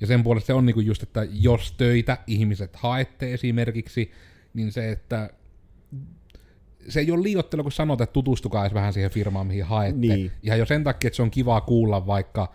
Ja 0.00 0.06
sen 0.06 0.22
puolesta 0.22 0.46
se 0.46 0.52
on 0.52 0.66
niinku 0.66 0.80
just, 0.80 1.02
että 1.02 1.26
jos 1.32 1.72
töitä 1.72 2.18
ihmiset 2.26 2.76
haette 2.76 3.34
esimerkiksi, 3.34 4.10
niin 4.54 4.72
se, 4.72 4.90
että 4.92 5.30
se 6.88 7.00
ei 7.00 7.10
ole 7.10 7.22
liiottelu, 7.22 7.62
kun 7.62 7.72
sanotaan, 7.72 8.04
että 8.04 8.12
tutustukaa 8.12 8.64
edes 8.64 8.74
vähän 8.74 8.92
siihen 8.92 9.10
firmaan, 9.10 9.46
mihin 9.46 9.64
haette. 9.64 10.00
Niin. 10.00 10.32
Ihan 10.42 10.58
jo 10.58 10.66
sen 10.66 10.84
takia, 10.84 11.08
että 11.08 11.16
se 11.16 11.22
on 11.22 11.30
kiva 11.30 11.60
kuulla 11.60 12.06
vaikka 12.06 12.52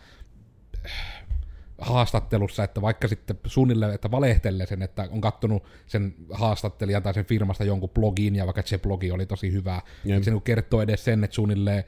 haastattelussa, 1.77 2.63
että 2.63 2.81
vaikka 2.81 3.07
sitten 3.07 3.39
suunnilleen, 3.45 3.93
että 3.93 4.11
valehtelee 4.11 4.65
sen, 4.65 4.81
että 4.81 5.07
on 5.11 5.21
kattonut 5.21 5.63
sen 5.87 6.15
haastattelijan 6.31 7.03
tai 7.03 7.13
sen 7.13 7.25
firmasta 7.25 7.63
jonkun 7.63 7.89
blogin, 7.89 8.35
ja 8.35 8.45
vaikka 8.45 8.61
se 8.65 8.77
blogi 8.77 9.11
oli 9.11 9.25
tosi 9.25 9.51
hyvä, 9.51 9.75
Jep. 9.75 10.15
niin 10.15 10.23
se 10.23 10.31
niin 10.31 10.41
kertoo 10.41 10.81
edes 10.81 11.05
sen, 11.05 11.23
että 11.23 11.35
suunnilleen, 11.35 11.83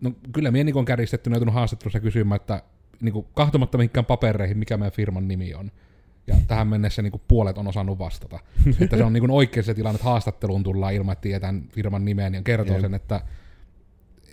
no 0.00 0.12
kyllä 0.32 0.50
minä 0.50 0.64
niin 0.64 0.76
on 0.76 0.84
kärjistettynä 0.84 1.34
joutunut 1.34 1.54
haastattelussa 1.54 2.00
kysymään, 2.00 2.36
että 2.40 2.62
niin 3.00 3.12
kuin 3.12 3.26
kahtomatta 3.34 3.78
mihinkään 3.78 4.06
papereihin, 4.06 4.58
mikä 4.58 4.76
meidän 4.76 4.92
firman 4.92 5.28
nimi 5.28 5.54
on. 5.54 5.70
Ja 6.26 6.36
tähän 6.48 6.68
mennessä 6.68 7.02
niin 7.02 7.10
kuin 7.10 7.22
puolet 7.28 7.58
on 7.58 7.68
osannut 7.68 7.98
vastata. 7.98 8.38
että 8.80 8.96
se 8.96 9.04
on 9.04 9.12
niin 9.12 9.30
oikein 9.30 9.64
se 9.64 9.74
tilanne, 9.74 9.94
että 9.96 10.04
haastatteluun 10.04 10.62
tullaan 10.62 10.94
ilman, 10.94 11.12
että 11.12 11.22
tietään 11.22 11.62
firman 11.68 12.04
nimeen, 12.04 12.34
ja 12.34 12.42
kertoo 12.42 12.74
Jep. 12.76 12.80
sen, 12.80 12.94
että 12.94 13.20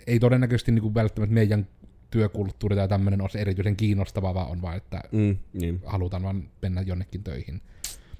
ei 0.06 0.20
todennäköisesti 0.20 0.72
niin 0.72 0.82
kuin 0.82 0.94
välttämättä 0.94 1.34
meidän 1.34 1.66
työkulttuuri 2.10 2.76
tai 2.76 2.88
tämmöinen 2.88 3.20
olisi 3.20 3.40
erityisen 3.40 3.76
kiinnostavaa, 3.76 4.34
vaan 4.34 4.50
on 4.50 4.62
vaan, 4.62 4.76
että 4.76 5.02
Mm, 5.12 5.36
niin. 5.52 5.80
halutaan 5.86 6.22
vaan 6.22 6.48
mennä 6.62 6.80
jonnekin 6.82 7.22
töihin. 7.24 7.60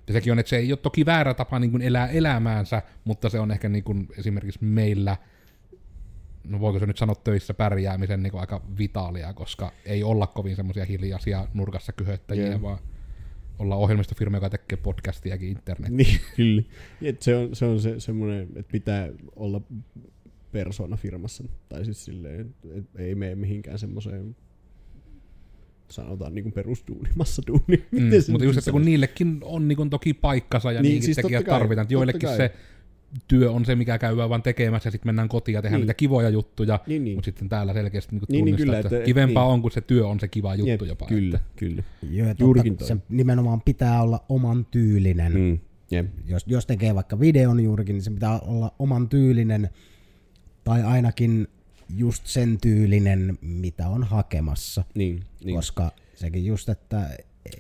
Ja 0.07 0.13
sekin 0.13 0.33
on, 0.33 0.39
että 0.39 0.51
se 0.51 0.57
ei 0.57 0.73
ole 0.73 0.79
toki 0.83 1.07
väärä 1.07 1.35
tapa 1.35 1.59
niin 1.59 1.71
kuin 1.71 1.83
elää 1.83 2.09
elämäänsä, 2.09 2.83
mutta 3.05 3.29
se 3.29 3.41
on 3.41 3.51
ehkä 3.51 3.69
niin 3.69 3.85
kuin 3.85 4.09
esimerkiksi 4.19 4.65
meillä, 4.65 5.17
no 6.45 6.61
voiko 6.61 6.79
se 6.79 6.87
nyt 6.87 6.97
sanoa 6.99 7.15
töissä 7.15 7.55
pärjäämisen 7.55 8.23
niin 8.23 8.31
kuin 8.31 8.41
aika 8.41 8.61
vitaalia, 8.79 9.33
koska 9.33 9.73
ei 9.85 10.03
olla 10.03 10.27
kovin 10.27 10.57
semmoisia 10.57 10.85
hiljaisia 10.85 11.49
nurkassa 11.55 11.93
kyhöttäjiä, 11.93 12.47
Jep. 12.47 12.63
vaan 12.63 12.79
olla 13.61 13.77
ohjelmistofirma, 13.77 14.37
joka 14.37 14.51
tekee 14.51 14.79
podcastiakin 14.83 15.49
internet. 15.49 15.91
Niin, 15.91 16.21
kyllä. 16.37 16.63
Et 17.03 17.23
se 17.23 17.37
on, 17.37 17.57
se 17.57 17.65
on 17.65 17.81
se, 17.81 18.01
semmoinen, 18.01 18.49
että 18.57 18.73
pitää 18.73 19.09
olla 19.37 19.61
persona 20.53 20.97
firmassa. 20.97 21.45
Tai 21.69 21.85
siis 21.85 22.05
silleen, 22.05 22.41
että 22.41 23.03
ei 23.03 23.15
mene 23.15 23.35
mihinkään 23.35 23.79
semmoiseen 23.79 24.37
sanotaan 25.91 26.35
niin 26.35 26.43
kuin 26.43 26.53
perusduuni, 26.53 27.11
massaduuni. 27.15 27.85
Mm, 27.91 28.11
mutta 28.33 28.45
just, 28.45 28.59
että 28.59 28.73
kun 28.73 28.85
niillekin 28.85 29.39
on 29.43 29.69
niin 29.69 29.77
kuin 29.77 29.91
toki 29.91 30.15
paikkansa 30.15 30.73
ja 30.73 30.83
Niin, 30.83 30.93
niin, 30.93 31.03
siis 31.03 31.17
tekijät 31.17 31.45
kai, 31.45 31.59
tarvitaan. 31.59 31.87
Joillekin 31.91 32.29
kai. 32.29 32.37
se 32.37 32.53
työ 33.29 33.51
on 33.51 33.65
se, 33.65 33.75
mikä 33.77 33.99
käydään 33.99 34.29
vaan 34.29 34.43
tekemässä 34.43 34.87
ja 34.87 34.91
sitten 34.91 35.09
mennään 35.09 35.29
kotiin 35.29 35.55
ja 35.55 35.63
tehdään 35.63 35.81
Niin. 35.81 35.87
niitä 35.87 35.95
kivoja 35.95 36.29
juttuja. 36.29 36.81
Niin, 36.87 37.05
niin. 37.05 37.17
Mutta 37.17 37.25
sitten 37.25 37.49
täällä 37.49 37.73
selkeästi 37.73 38.13
niin 38.17 38.23
Niin, 38.29 38.33
niin, 38.33 38.43
tunnistaa, 38.45 38.65
kyllä, 38.67 38.79
että, 38.79 38.97
että- 38.97 39.05
kivempaa 39.07 39.45
niin. 39.45 39.53
on, 39.53 39.63
kun 39.63 39.71
se 39.71 39.81
työ 39.81 40.07
on 40.07 40.21
se 40.21 40.29
kiva 40.29 40.55
juttu 40.55 40.69
Jep, 40.69 40.83
jopa. 40.83 41.07
Kyllä, 41.07 41.37
Että, 41.37 41.51
kyllä. 41.57 41.83
Joo, 42.11 42.29
ja 42.29 42.35
Juurikin 42.39 42.73
totta, 42.77 42.95
se 42.95 42.97
nimenomaan 43.09 43.61
pitää 43.61 44.03
olla 44.03 44.25
oman 44.29 44.65
tyylinen. 44.71 45.33
Mm. 45.33 45.59
Jep. 45.91 46.07
Jos, 46.27 46.45
jos 46.47 46.67
tekee 46.67 46.95
vaikka 46.95 47.21
videon 47.21 47.61
juurikin, 47.61 47.95
niin 47.95 48.03
se 48.05 48.11
pitää 48.11 48.39
olla 48.41 48.75
oman 48.79 49.09
tyylinen, 49.09 49.69
tai 50.65 50.83
ainakin 50.83 51.49
just 51.97 52.27
sen 52.27 52.59
tyylinen, 52.61 53.39
mitä 53.41 53.89
on 53.89 54.05
hakemassa. 54.05 54.85
Niin, 54.95 55.23
niin. 55.45 55.57
Koska 55.57 55.91
sekin 56.15 56.47
just, 56.47 56.69
että 56.69 57.11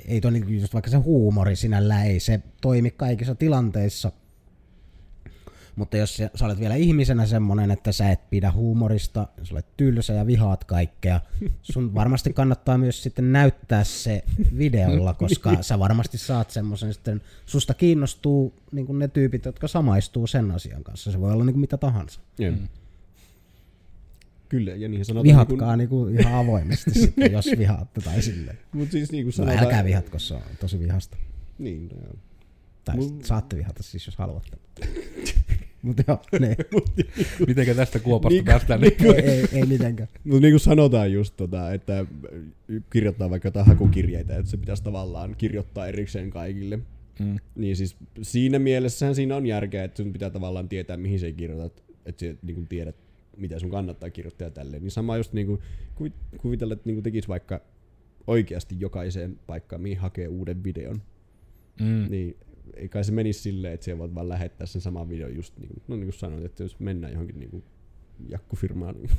ei 0.08 0.20
toi 0.20 0.32
niinku 0.32 0.50
just 0.50 0.74
vaikka 0.74 0.90
se 0.90 0.96
huumori 0.96 1.56
sinällä 1.56 2.04
ei 2.04 2.20
se 2.20 2.40
toimi 2.60 2.90
kaikissa 2.90 3.34
tilanteissa. 3.34 4.12
Mutta 5.80 5.96
jos 5.96 6.16
sä, 6.16 6.30
sä 6.34 6.44
olet 6.44 6.60
vielä 6.60 6.74
ihmisenä 6.74 7.26
semmonen, 7.26 7.70
että 7.70 7.92
sä 7.92 8.10
et 8.10 8.30
pidä 8.30 8.52
huumorista, 8.52 9.28
sä 9.42 9.54
olet 9.54 9.76
tylsä 9.76 10.12
ja 10.12 10.26
vihaat 10.26 10.64
kaikkea, 10.64 11.20
sun 11.62 11.94
varmasti 11.94 12.32
kannattaa 12.32 12.78
myös 12.78 13.02
sitten 13.02 13.32
näyttää 13.32 13.84
se 13.84 14.24
videolla, 14.58 15.14
koska 15.14 15.62
sä 15.62 15.78
varmasti 15.78 16.18
saat 16.18 16.50
semmoisen 16.50 16.94
sitten, 16.94 17.20
susta 17.46 17.74
kiinnostuu 17.74 18.54
niin 18.72 18.98
ne 18.98 19.08
tyypit, 19.08 19.44
jotka 19.44 19.68
samaistuu 19.68 20.26
sen 20.26 20.50
asian 20.50 20.84
kanssa. 20.84 21.12
Se 21.12 21.20
voi 21.20 21.32
olla 21.32 21.44
niin 21.44 21.60
mitä 21.60 21.76
tahansa. 21.76 22.20
Jep. 22.38 22.54
Kyllä, 24.48 24.70
ja 24.70 24.88
niin 24.88 25.04
sanotaan... 25.04 25.24
Vihatkaa 25.24 25.76
niin 25.76 25.88
kuin 25.88 26.20
ihan 26.20 26.34
avoimesti 26.34 26.90
sitten, 26.90 27.32
jos 27.32 27.46
vihaatte 27.58 28.00
tai 28.00 28.22
silleen. 28.22 28.58
Mutta 28.72 28.92
siis 28.92 29.12
niin 29.12 29.24
kuin 29.24 29.32
No 29.32 29.36
sanotaan... 29.36 29.64
älkää 29.64 29.84
vihatko, 29.84 30.18
se 30.18 30.34
on 30.34 30.42
tosi 30.60 30.78
vihasta. 30.80 31.16
Niin, 31.58 31.88
no 31.88 31.96
joo. 32.04 32.14
Tai 32.84 32.96
Mun- 32.96 33.24
saatte 33.24 33.56
vihata 33.56 33.82
siis, 33.82 34.06
jos 34.06 34.16
haluatte. 34.16 34.56
Mutta 35.82 36.02
joo, 36.08 36.20
ne, 36.40 36.56
mitenkä 37.46 37.74
tästä 37.74 37.98
kuopasta 37.98 38.34
Niin, 38.34 38.44
päästään? 38.44 38.80
niin, 38.80 38.94
ei, 39.16 39.30
ei, 39.30 39.48
ei 39.52 39.66
mitenkään. 39.66 40.08
Mutta 40.24 40.40
niin 40.40 40.52
kuin 40.52 40.60
sanotaan 40.60 41.12
just, 41.12 41.34
tota, 41.36 41.72
että 41.72 42.06
kirjoittaa 42.92 43.30
vaikka 43.30 43.46
jotain 43.46 43.66
hakukirjeitä, 43.66 44.36
että 44.36 44.50
se 44.50 44.56
pitäisi 44.56 44.82
tavallaan 44.82 45.34
kirjoittaa 45.38 45.86
erikseen 45.86 46.30
kaikille. 46.30 46.78
Mm. 47.18 47.36
Niin 47.54 47.76
siis 47.76 47.96
siinä 48.22 48.58
mielessähän 48.58 49.14
siinä 49.14 49.36
on 49.36 49.46
järkeä, 49.46 49.84
että 49.84 50.02
sun 50.02 50.12
pitää 50.12 50.30
tavallaan 50.30 50.68
tietää, 50.68 50.96
mihin 50.96 51.20
sä 51.20 51.32
kirjoitat, 51.32 51.82
että 52.06 52.26
sä 52.26 52.34
niin 52.42 52.54
kuin 52.54 52.66
tiedät, 52.68 52.96
mitä 53.36 53.58
sun 53.58 53.70
kannattaa 53.70 54.10
kirjoittaa 54.10 54.46
ja 54.46 54.50
tälleen. 54.50 54.82
Niin 54.82 54.90
sama 54.90 55.16
just 55.16 55.32
niin 55.32 55.46
kuin, 55.46 56.12
kuvitella, 56.38 56.72
että 56.72 56.82
niin 56.88 56.96
kuin 56.96 57.04
tekis 57.04 57.28
vaikka 57.28 57.60
oikeasti 58.26 58.76
jokaiseen 58.78 59.38
paikkaan, 59.46 59.82
mihin 59.82 59.98
hakee 59.98 60.28
uuden 60.28 60.64
videon. 60.64 61.02
Mm. 61.80 62.06
Niin 62.10 62.36
ei 62.76 62.88
kai 62.88 63.04
se 63.04 63.12
menisi 63.12 63.40
silleen, 63.40 63.74
että 63.74 63.84
siellä 63.84 63.98
voit 63.98 64.14
vaan 64.14 64.28
lähettää 64.28 64.66
sen 64.66 64.80
saman 64.80 65.08
videon 65.08 65.34
just 65.36 65.58
niin 65.58 65.68
kuin, 65.68 65.82
no 65.88 65.96
niin 65.96 66.06
kuin 66.06 66.18
sanoit, 66.18 66.44
että 66.44 66.62
jos 66.62 66.80
mennään 66.80 67.12
johonkin 67.12 67.38
niin 67.38 67.50
kuin 67.50 67.64
jakkufirmaan, 68.28 68.94
niin 68.94 69.10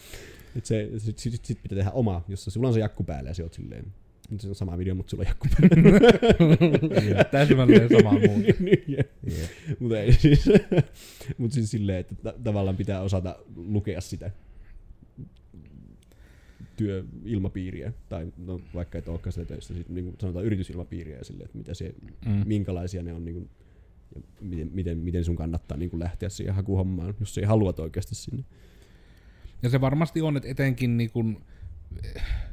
että 0.56 0.68
se, 0.68 0.90
sit, 0.98 1.18
sit, 1.18 1.44
sit, 1.44 1.62
pitää 1.62 1.76
tehdä 1.76 1.90
oma, 1.90 2.24
jossa 2.28 2.50
sulla 2.50 2.68
on 2.68 2.74
se 2.74 2.80
jakku 2.80 3.04
päällä 3.04 3.30
ja 3.30 3.34
se 3.34 3.42
oot 3.42 3.54
silleen, 3.54 3.92
se 4.38 4.48
on 4.48 4.54
sama 4.54 4.78
video, 4.78 4.94
mutta 4.94 5.10
sulla 5.10 5.22
on 5.22 5.26
jakku 5.26 5.48
päällä. 5.60 7.24
Täsmälleen 7.30 7.88
sama 7.88 8.12
muuta. 8.28 8.52
Niin, 8.60 8.84
jep. 8.86 9.10
Mutta 9.78 10.00
ei 10.00 10.12
siis, 10.12 10.44
mut 11.38 11.52
siis 11.52 11.70
silleen, 11.70 11.98
että 11.98 12.14
ta- 12.14 12.34
tavallaan 12.44 12.76
pitää 12.76 13.00
osata 13.00 13.38
lukea 13.56 14.00
sitä 14.00 14.30
työilmapiiriä, 16.80 17.92
tai 18.08 18.32
no, 18.36 18.60
vaikka 18.74 18.98
et 18.98 19.08
olekaan 19.08 19.32
sitä 19.32 19.44
töissä, 19.46 19.74
sit, 19.74 19.88
niin 19.88 20.04
kuin 20.04 20.16
sanotaan 20.20 20.44
yritysilmapiiriä 20.44 21.16
ja 21.16 21.24
silleen, 21.24 21.44
että 21.44 21.58
mitä 21.58 21.74
se, 21.74 21.94
Mm. 22.26 22.42
minkälaisia 22.46 23.02
ne 23.02 23.12
on, 23.12 23.24
niin 23.24 23.34
kuin, 23.34 23.50
ja 24.14 24.20
miten, 24.40 24.70
miten, 24.72 24.98
miten 24.98 25.24
sun 25.24 25.36
kannattaa 25.36 25.78
niin 25.78 25.90
kuin 25.90 26.00
lähteä 26.00 26.28
siihen 26.28 26.54
hakuhommaan, 26.54 27.14
jos 27.20 27.38
ei 27.38 27.44
haluat 27.44 27.78
oikeasti 27.80 28.14
sinne. 28.14 28.44
Ja 29.62 29.70
se 29.70 29.80
varmasti 29.80 30.22
on, 30.22 30.36
että 30.36 30.48
etenkin 30.48 30.96
niin 30.96 31.10
kun, 31.10 31.44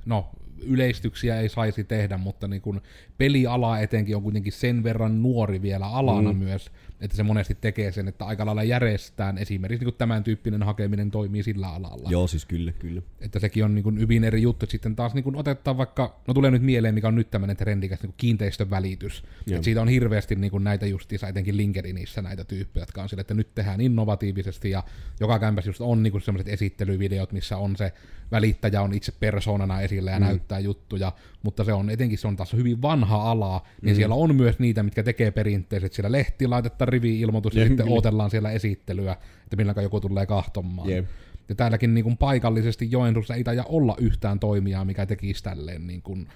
no, 0.05 0.29
yleistyksiä 0.63 1.39
ei 1.39 1.49
saisi 1.49 1.83
tehdä, 1.83 2.17
mutta 2.17 2.47
niin 2.47 2.61
kun 2.61 2.81
peliala 3.17 3.79
etenkin 3.79 4.15
on 4.15 4.23
kuitenkin 4.23 4.53
sen 4.53 4.83
verran 4.83 5.21
nuori 5.21 5.61
vielä 5.61 5.85
alana 5.87 6.33
Mm. 6.33 6.39
myös, 6.39 6.71
että 7.01 7.17
se 7.17 7.23
monesti 7.23 7.57
tekee 7.61 7.91
sen, 7.91 8.07
että 8.07 8.25
aika 8.25 8.45
lailla 8.45 8.63
järjestään 8.63 9.37
esimerkiksi 9.37 9.85
niin 9.85 9.95
tämän 9.97 10.23
tyyppinen 10.23 10.63
hakeminen 10.63 11.11
toimii 11.11 11.43
sillä 11.43 11.67
alalla. 11.73 12.09
Joo, 12.09 12.27
siis 12.27 12.45
kyllä, 12.45 12.71
kyllä. 12.71 13.01
Että 13.21 13.39
sekin 13.39 13.65
on 13.65 13.75
niin 13.75 13.83
kun 13.83 13.99
hyvin 13.99 14.23
eri 14.23 14.41
juttu, 14.41 14.63
että 14.65 14.71
sitten 14.71 14.95
taas 14.95 15.13
niin 15.13 15.23
kun 15.23 15.35
otetaan 15.35 15.77
vaikka, 15.77 16.19
no 16.27 16.33
tulee 16.33 16.51
nyt 16.51 16.61
mieleen, 16.61 16.93
mikä 16.95 17.07
on 17.07 17.15
nyt 17.15 17.31
tämmöinen 17.31 17.57
trendikäs 17.57 18.01
niin 18.03 18.13
kiinteistön 18.17 18.69
välitys. 18.69 19.23
Joo. 19.47 19.57
Et 19.57 19.63
siitä 19.63 19.81
on 19.81 19.87
hirveästi 19.89 20.35
niin 20.35 20.51
kun 20.51 20.63
näitä 20.63 20.85
justiinsa, 20.85 21.27
etenkin 21.27 21.57
LinkedInissä 21.57 22.21
näitä 22.21 22.43
tyyppejä, 22.43 22.81
jotka 22.81 23.01
on 23.03 23.09
sille, 23.09 23.21
että 23.21 23.33
nyt 23.33 23.55
tehdään 23.55 23.81
innovatiivisesti 23.81 24.69
ja 24.69 24.83
joka 25.19 25.39
kämpäs 25.39 25.65
just 25.65 25.81
on 25.81 26.03
niin 26.03 26.21
sellaiset 26.21 26.53
esittelyvideot, 26.53 27.31
missä 27.31 27.57
on 27.57 27.75
se 27.75 27.93
välittäjä 28.31 28.81
on 28.81 28.93
itse 28.93 29.11
persoonana 29.19 29.81
esillä 29.81 30.11
ja 30.11 30.19
Mm. 30.19 30.23
mm. 30.25 30.29
Näyttää 30.47 30.59
juttuja, 30.59 31.11
mutta 31.43 31.63
se 31.63 31.73
on 31.73 31.89
etenkin 31.89 32.17
se 32.17 32.27
on 32.27 32.35
taas 32.35 32.53
hyvin 32.53 32.81
vanha 32.81 33.31
ala, 33.31 33.61
niin 33.81 33.93
Mm. 33.93 33.95
siellä 33.95 34.15
on 34.15 34.35
myös 34.35 34.59
niitä, 34.59 34.83
mitkä 34.83 35.03
tekee 35.03 35.31
perinteiset, 35.31 35.93
siellä 35.93 36.11
lehti 36.11 36.47
laitetaan 36.47 36.87
rivi-ilmoitus 36.87 37.55
ja 37.55 37.65
sitten 37.67 37.85
kyllä. 37.85 37.93
odotellaan 37.93 38.29
siellä 38.29 38.51
esittelyä, 38.51 39.11
että 39.43 39.55
milloin 39.55 39.83
joku 39.83 39.99
tulee 40.01 40.25
kahtomaan. 40.25 40.89
Jep. 40.89 41.05
Ja 41.49 41.55
täälläkin 41.55 41.93
niin 41.93 42.03
kuin 42.03 42.17
paikallisesti 42.17 42.91
Joensuussa 42.91 43.35
ei 43.35 43.43
taida 43.43 43.63
olla 43.67 43.95
yhtään 43.99 44.39
toimijaa, 44.39 44.85
mikä 44.85 45.05
tekisi 45.05 45.43
tälleen 45.43 45.87
niin 45.87 46.01
kuin 46.01 46.27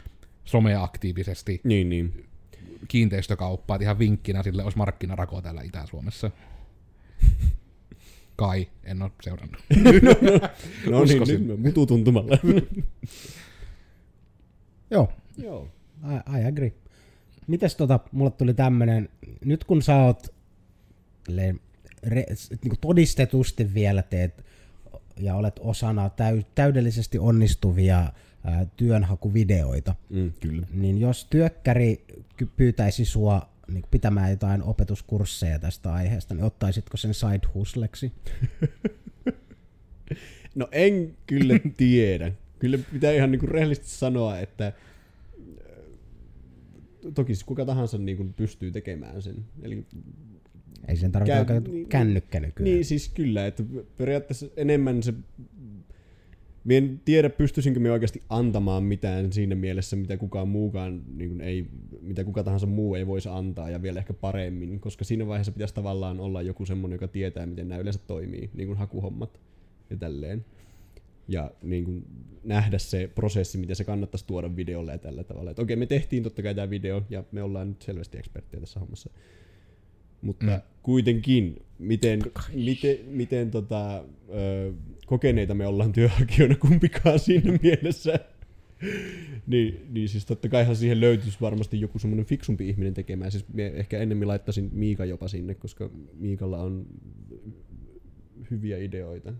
someaktiivisesti 0.45 1.61
Niin, 1.63 1.89
niin. 1.89 2.25
kiinteistökauppaa. 2.87 3.75
Et 3.75 3.81
ihan 3.81 3.99
vinkkinä 3.99 4.43
sille 4.43 4.63
olisi 4.63 4.77
markkinarako 4.77 5.41
täällä 5.41 5.61
Itä-Suomessa. 5.61 6.31
Kai, 8.35 8.67
en 8.83 9.01
ole 9.01 9.11
seurannut. 9.23 9.61
No 10.89 11.03
niin, 11.03 11.03
Uskoisin. 11.03 11.47
nyt 11.47 11.59
mä 11.59 11.65
mututuntumalla. 11.67 12.37
Joo, 14.91 15.09
Joo. 15.37 15.67
I, 16.03 16.39
I 16.39 16.45
agree. 16.45 16.73
Mites 17.47 17.75
tota, 17.75 17.99
mulle 18.11 18.31
tuli 18.31 18.53
tämmönen, 18.53 19.09
nyt 19.45 19.63
kun 19.63 19.81
sä 19.81 19.95
oot 19.95 20.27
silleen 21.25 21.59
re, 22.03 22.25
niin 22.63 22.73
todistetusti 22.81 23.73
vielä 23.73 24.01
teet 24.01 24.45
ja 25.19 25.35
olet 25.35 25.59
osana 25.59 26.09
täy, 26.09 26.43
täydellisesti 26.55 27.19
onnistuvia 27.19 28.11
ää, 28.43 28.65
työnhakuvideoita, 28.77 29.95
Mm, 30.09 30.31
kyllä. 30.39 30.67
niin 30.73 30.97
jos 30.97 31.25
työkkäri 31.29 32.05
pyytäisi 32.57 33.05
sua 33.05 33.49
niin 33.67 33.83
pitämään 33.91 34.31
jotain 34.31 34.63
opetuskursseja 34.63 35.59
tästä 35.59 35.93
aiheesta, 35.93 36.33
niin 36.33 36.43
ottaisitko 36.43 36.97
sen 36.97 37.13
side 37.13 37.47
hustleksi? 37.53 38.11
No 40.55 40.67
en 40.71 41.17
kyllä 41.27 41.59
tiedä. 41.77 42.31
Kyllä 42.61 42.79
pitää 42.93 43.11
ihan 43.11 43.31
niinku 43.31 43.45
rehellisesti 43.47 43.89
sanoa, 43.89 44.39
että 44.39 44.67
äh, 44.67 44.73
toki 47.13 47.35
siis 47.35 47.43
kuka 47.43 47.65
tahansa 47.65 47.97
niinku 47.97 48.25
pystyy 48.35 48.71
tekemään 48.71 49.21
sen. 49.21 49.35
Eli 49.61 49.85
Ei 50.87 50.95
sen 50.95 51.11
tarvitse 51.11 51.43
Käy- 51.45 51.59
niin- 51.71 51.87
kännykkä 51.89 52.39
nykyään. 52.39 52.71
niin 52.71 52.85
siis 52.85 53.09
kyllä, 53.09 53.47
että 53.47 53.63
periaatteessa 53.97 54.47
enemmän 54.57 55.03
se 55.03 55.13
Mie 56.63 56.77
en 56.77 57.01
tiedä, 57.05 57.29
pystyisinkö 57.29 57.79
me 57.79 57.91
oikeasti 57.91 58.21
antamaan 58.29 58.83
mitään 58.83 59.33
siinä 59.33 59.55
mielessä, 59.55 59.95
mitä 59.95 60.17
kukaan 60.17 60.47
muukaan, 60.47 61.01
niin 61.17 61.41
ei, 61.41 61.65
mitä 62.01 62.23
kuka 62.23 62.43
tahansa 62.43 62.67
muu 62.67 62.95
ei 62.95 63.07
voisi 63.07 63.29
antaa 63.29 63.69
ja 63.69 63.81
vielä 63.81 63.99
ehkä 63.99 64.13
paremmin, 64.13 64.79
koska 64.79 65.03
siinä 65.03 65.27
vaiheessa 65.27 65.51
pitäisi 65.51 65.73
tavallaan 65.73 66.19
olla 66.19 66.41
joku 66.41 66.65
semmoinen, 66.65 66.95
joka 66.95 67.07
tietää, 67.07 67.45
miten 67.45 67.67
nämä 67.69 67.81
yleensä 67.81 67.99
toimii, 68.07 68.49
niin 68.53 68.67
kuin 68.67 68.77
hakuhommat 68.77 69.39
ja 69.89 69.97
tälleen. 69.97 70.45
Ja 71.31 71.51
niin 71.63 71.83
kuin 71.85 72.05
nähdä 72.43 72.77
se 72.77 73.09
prosessi, 73.15 73.57
miten 73.57 73.75
se 73.75 73.83
kannattaisi 73.83 74.27
tuoda 74.27 74.55
videolle 74.55 74.91
ja 74.91 74.97
tällä 74.97 75.23
tavalla. 75.23 75.51
Että 75.51 75.61
okei, 75.61 75.75
me 75.75 75.85
tehtiin 75.85 76.23
totta 76.23 76.41
kai 76.43 76.55
tämä 76.55 76.69
video 76.69 77.03
ja 77.09 77.23
me 77.31 77.43
ollaan 77.43 77.69
nyt 77.69 77.81
selvästi 77.81 78.17
eksperttejä 78.17 78.61
tässä 78.61 78.79
hommassa. 78.79 79.09
Mutta 80.21 80.45
Mm. 80.45 80.61
kuitenkin, 80.83 81.61
miten, 81.79 82.21
miten, 82.53 82.97
miten 83.07 83.51
tota, 83.51 84.03
ö, 84.33 84.73
kokeneita 85.05 85.53
me 85.53 85.67
ollaan 85.67 85.91
työhakijoina 85.91 86.55
kumpikaan 86.55 87.19
siinä 87.19 87.59
mielessä. 87.63 88.19
niin, 89.47 89.87
niin 89.89 90.09
siis 90.09 90.25
totta 90.25 90.49
kaihan 90.49 90.75
siihen 90.75 91.01
löytyisi 91.01 91.37
varmasti 91.41 91.81
joku 91.81 91.99
semmoinen 91.99 92.25
fiksumpi 92.25 92.69
ihminen 92.69 92.93
tekemään. 92.93 93.31
Siis 93.31 93.45
ehkä 93.57 93.99
ennemmin 93.99 94.27
laittaisin 94.27 94.69
Miika 94.73 95.05
jopa 95.05 95.27
sinne, 95.27 95.55
koska 95.55 95.89
Miikalla 96.13 96.61
on 96.61 96.85
hyviä 98.51 98.77
ideoita. 98.77 99.33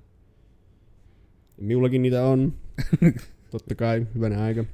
Minullakin 1.61 2.01
niitä 2.01 2.25
on. 2.25 2.53
totta 3.51 3.75
kai, 3.75 4.07
hyvänä 4.15 4.43
aika. 4.43 4.65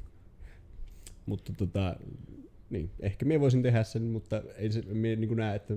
Mutta 1.26 1.54
tota, 1.58 1.96
niin, 2.70 2.90
ehkä 3.00 3.26
minä 3.26 3.40
voisin 3.40 3.64
tehdä 3.64 3.84
sen, 3.84 4.04
mutta 4.04 4.42
ei 4.58 4.72
se, 4.72 4.82
minä 4.82 5.16
niin 5.16 5.38
näe, 5.38 5.56
että 5.56 5.74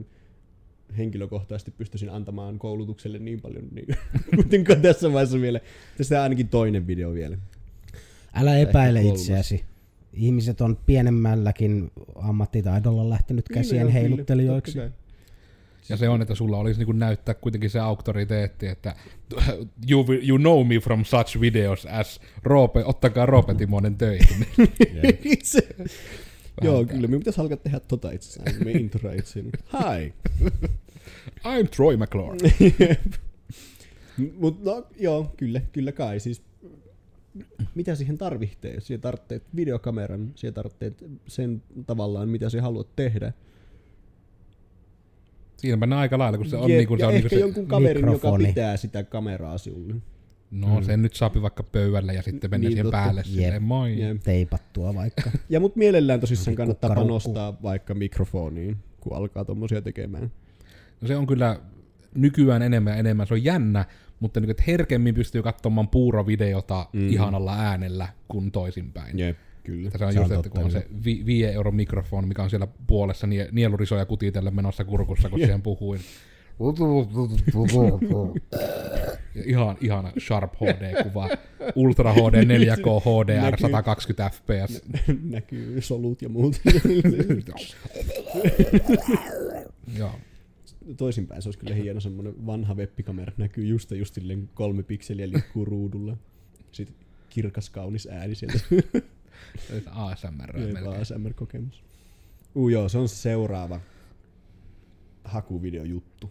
henkilökohtaisesti 0.98 1.70
pystyisin 1.70 2.10
antamaan 2.10 2.58
koulutukselle 2.58 3.18
niin 3.18 3.40
paljon, 3.40 3.68
niin 3.72 3.86
kuitenkaan 4.34 4.82
tässä 4.82 5.12
vaiheessa 5.12 5.40
vielä. 5.40 5.60
Tästä 5.98 6.22
ainakin 6.22 6.48
toinen 6.48 6.86
video 6.86 7.14
vielä. 7.14 7.38
Älä 8.34 8.58
epäile 8.58 9.02
itseäsi. 9.02 9.64
Ihmiset 10.12 10.60
on 10.60 10.78
pienemmälläkin 10.86 11.90
ammattitaidolla 12.14 13.10
lähtenyt 13.10 13.48
käsien 13.48 13.86
Niin, 13.86 13.92
kyllä, 13.92 14.00
heiluttelijoiksi. 14.00 14.78
totta 14.78 14.90
kai. 14.90 15.00
Ja 15.90 15.96
se 15.96 16.08
on, 16.08 16.22
että 16.22 16.34
sulla 16.34 16.58
olisi 16.58 16.84
niin 16.84 16.98
näyttää 16.98 17.34
kuitenkin 17.34 17.70
se 17.70 17.80
auktoriteetti, 17.80 18.66
että 18.66 18.94
you, 19.90 20.06
you 20.28 20.38
know 20.38 20.66
me 20.66 20.74
from 20.74 21.04
such 21.04 21.40
videos 21.40 21.86
as 21.86 22.20
Roope, 22.42 22.84
ottakaa 22.84 23.26
Roope 23.26 23.54
Timonen 23.54 23.96
töihin. 23.96 24.46
Itse. 25.24 25.68
Joo, 26.62 26.74
Vähän 26.74 26.86
kyllä. 26.86 27.06
Minun 27.06 27.20
pitäisi 27.20 27.40
alkaa 27.40 27.56
tehdä 27.56 27.80
tota 27.80 28.10
itse 28.10 28.42
asiassa. 28.42 28.64
Me 28.64 28.70
intro 28.70 29.12
itseäni. 29.12 29.50
Hi. 29.72 30.14
I'm 31.44 31.68
Troy 31.76 31.96
McClure. 31.96 32.38
Mutta 34.38 34.70
no, 34.70 34.86
joo, 34.98 35.32
kyllä, 35.36 35.60
kyllä 35.72 35.92
kai. 35.92 36.20
Siis, 36.20 36.42
mitä 37.74 37.94
siihen 37.94 38.18
tarvitsee? 38.18 38.80
Siihen 38.80 39.00
tarvitsee 39.00 39.40
videokameran, 39.56 40.32
siihen 40.34 40.54
tarvitsee 40.54 40.92
sen 41.26 41.62
tavallaan, 41.86 42.28
mitä 42.28 42.50
sä 42.50 42.62
haluat 42.62 42.96
tehdä. 42.96 43.32
Siinä 45.60 45.76
mennään 45.76 46.00
aika 46.00 46.18
lailla, 46.18 46.38
kun 46.38 46.46
se 46.48 46.56
on, 46.56 46.68
niin 46.70 46.88
kuin, 46.88 46.98
se 46.98 47.02
ja 47.02 47.08
on 47.08 47.14
niin 47.14 47.18
ehkä 47.18 47.28
kuin 47.28 47.38
se, 47.38 47.40
jonkun 47.40 47.66
kaverin, 47.66 48.04
mikrofoni. 48.04 48.44
joka 48.44 48.48
pitää 48.54 48.76
sitä 48.76 49.04
kameraa 49.04 49.58
sinulle. 49.58 49.94
no 50.50 50.82
sen 50.82 51.02
nyt 51.02 51.14
saapi 51.14 51.42
vaikka 51.42 51.62
pöydälle 51.62 52.14
ja 52.14 52.22
sitten 52.22 52.50
mennä 52.50 52.62
Niin, 52.68 52.72
siihen 52.72 52.84
totta. 52.84 52.96
päälle 52.98 53.24
silleen 53.24 53.62
moi. 53.62 54.00
Jep. 54.00 54.20
Teipattua 54.22 54.94
vaikka. 54.94 55.30
Ja 55.48 55.60
mut 55.60 55.76
mielellään 55.76 56.20
tosissaan 56.20 56.54
kannattaa 56.56 56.94
panostaa 56.94 57.62
vaikka 57.62 57.94
mikrofoniin, 57.94 58.76
kun 59.00 59.16
alkaa 59.16 59.44
tommosia 59.44 59.82
tekemään. 59.82 60.32
No 61.00 61.08
se 61.08 61.16
on 61.16 61.26
kyllä 61.26 61.60
nykyään 62.14 62.62
enemmän 62.62 62.92
ja 62.92 62.96
enemmän, 62.98 63.26
se 63.26 63.34
on 63.34 63.44
jännä, 63.44 63.84
mutta 64.20 64.40
niin, 64.40 64.50
että 64.50 64.62
herkemmin 64.66 65.14
pystyy 65.14 65.42
katsomaan 65.42 65.88
puurovideota 65.88 66.86
mm. 66.92 67.08
ihanalla 67.08 67.56
äänellä 67.58 68.08
kuin 68.28 68.50
toisinpäin. 68.52 69.18
Jep, 69.18 69.36
kyllä. 69.70 69.86
Että 69.88 69.98
se 69.98 70.04
on 70.04 70.12
Se 70.12 70.18
on 70.20 70.24
just, 70.24 70.32
että 70.32 70.42
totta, 70.42 70.58
kun 70.58 70.64
on 70.64 70.70
se 70.70 70.86
vi- 71.04 71.26
5 71.26 71.44
euron 71.46 71.74
mikrofoni, 71.74 72.26
mikä 72.26 72.42
on 72.42 72.50
siellä 72.50 72.68
puolessa 72.86 73.26
nie- 73.26 73.48
nielurisoja 73.52 74.06
kutitelle 74.06 74.50
menossa 74.50 74.84
kurkussa, 74.84 75.28
kun 75.28 75.38
siihen 75.38 75.62
puhuin. 75.62 76.00
Ihan, 79.44 79.76
ihana 79.80 80.12
Sharp 80.26 80.52
HD-kuva. 80.54 81.28
Ultra 81.74 82.12
HD 82.12 82.44
4K 82.44 83.00
HDR 83.00 83.40
Näkyy. 83.50 83.60
120 83.60 84.30
fps. 84.30 84.82
Näkyy 85.22 85.80
solut 85.80 86.22
ja 86.22 86.28
muut. 86.28 86.60
Joo. 89.98 90.10
Toisinpäin 90.96 91.42
se 91.42 91.48
olisi 91.48 91.58
kyllä 91.58 91.74
hieno 91.74 92.00
semmonen 92.00 92.46
vanha 92.46 92.74
webbikamera. 92.74 93.32
Näkyy 93.36 93.64
just 93.66 93.90
just 93.90 94.18
kolme 94.54 94.82
pikseliä 94.82 95.28
liikkuu 95.30 95.64
ruudulla. 95.64 96.16
Sitten 96.72 96.96
kirkas 97.28 97.70
kaunis 97.70 98.08
ääni 98.10 98.34
sieltä. 98.34 98.58
ASMR. 99.90 100.50
ASMR-kokemus. 101.00 101.84
Uu 102.54 102.68
joo, 102.68 102.88
se 102.88 102.98
on 102.98 103.08
se 103.08 103.14
seuraava 103.16 103.80
hakuvideojuttu. 105.24 106.30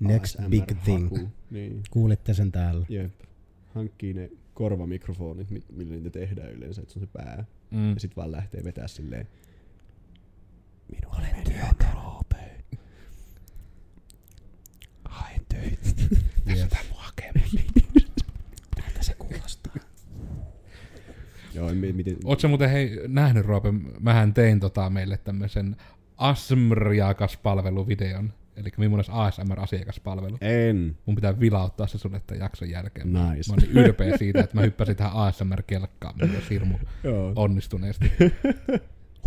Next 0.00 0.34
ASMR 0.40 0.50
big 0.50 0.64
thing. 0.84 1.02
haku. 1.04 1.28
Niin, 1.50 1.82
Kuulitte 1.90 2.34
sen 2.34 2.52
täällä. 2.52 2.86
jep. 2.88 3.12
Hankkii 3.74 4.14
ne 4.14 4.30
korvamikrofonit, 4.54 5.50
mi- 5.50 5.62
millä 5.72 5.94
niitä 5.94 6.10
tehdään 6.10 6.50
yleensä, 6.52 6.82
että 6.82 6.92
se 6.94 6.98
on 7.00 7.06
se 7.06 7.12
pää. 7.12 7.44
Mm. 7.70 7.94
Ja 7.94 8.00
sit 8.00 8.16
vaan 8.16 8.32
lähtee 8.32 8.64
vetää 8.64 8.88
silleen. 8.88 9.28
Minulla 10.92 11.16
on 11.16 11.44
työtä, 11.44 11.86
Roope. 11.94 12.64
Hae 15.04 15.40
töitä. 15.48 15.78
Tässä 16.44 16.64
on 16.64 16.70
tää 16.70 16.82
mun 16.90 16.98
hakemus. 17.00 17.56
Tältä 18.76 19.02
se 19.02 19.14
kuulostaa. 19.14 19.74
Mi- 21.74 21.92
miten... 21.92 22.16
Ootko 22.24 22.48
muuten 22.48 22.70
hei, 22.70 23.00
nähnyt 23.08 23.46
Roope, 23.46 23.72
mähän 24.00 24.34
tein 24.34 24.60
tota 24.60 24.90
meille 24.90 25.16
tämmösen 25.16 25.76
ASMR-palveluvideon. 26.16 28.32
Eli 28.56 28.68
millainen 28.76 29.14
ASMR-asiakaspalvelu. 29.14 30.38
En. 30.40 30.96
Mun 31.06 31.14
pitää 31.14 31.40
vilauttaa 31.40 31.86
se 31.86 31.98
sulle 31.98 32.22
tämän 32.26 32.40
jakson 32.40 32.70
jälkeen. 32.70 33.12
Nice. 33.12 33.52
Mä 33.52 33.56
niin 33.56 33.70
ylpeä 33.70 34.16
siitä, 34.16 34.40
että 34.40 34.56
mä 34.56 34.62
hyppäsin 34.62 34.96
tähän 34.96 35.12
ASMR-kelkkaan 35.14 36.14
myös 36.18 36.50
hirmu 36.50 36.78
onnistuneesti. 37.36 38.12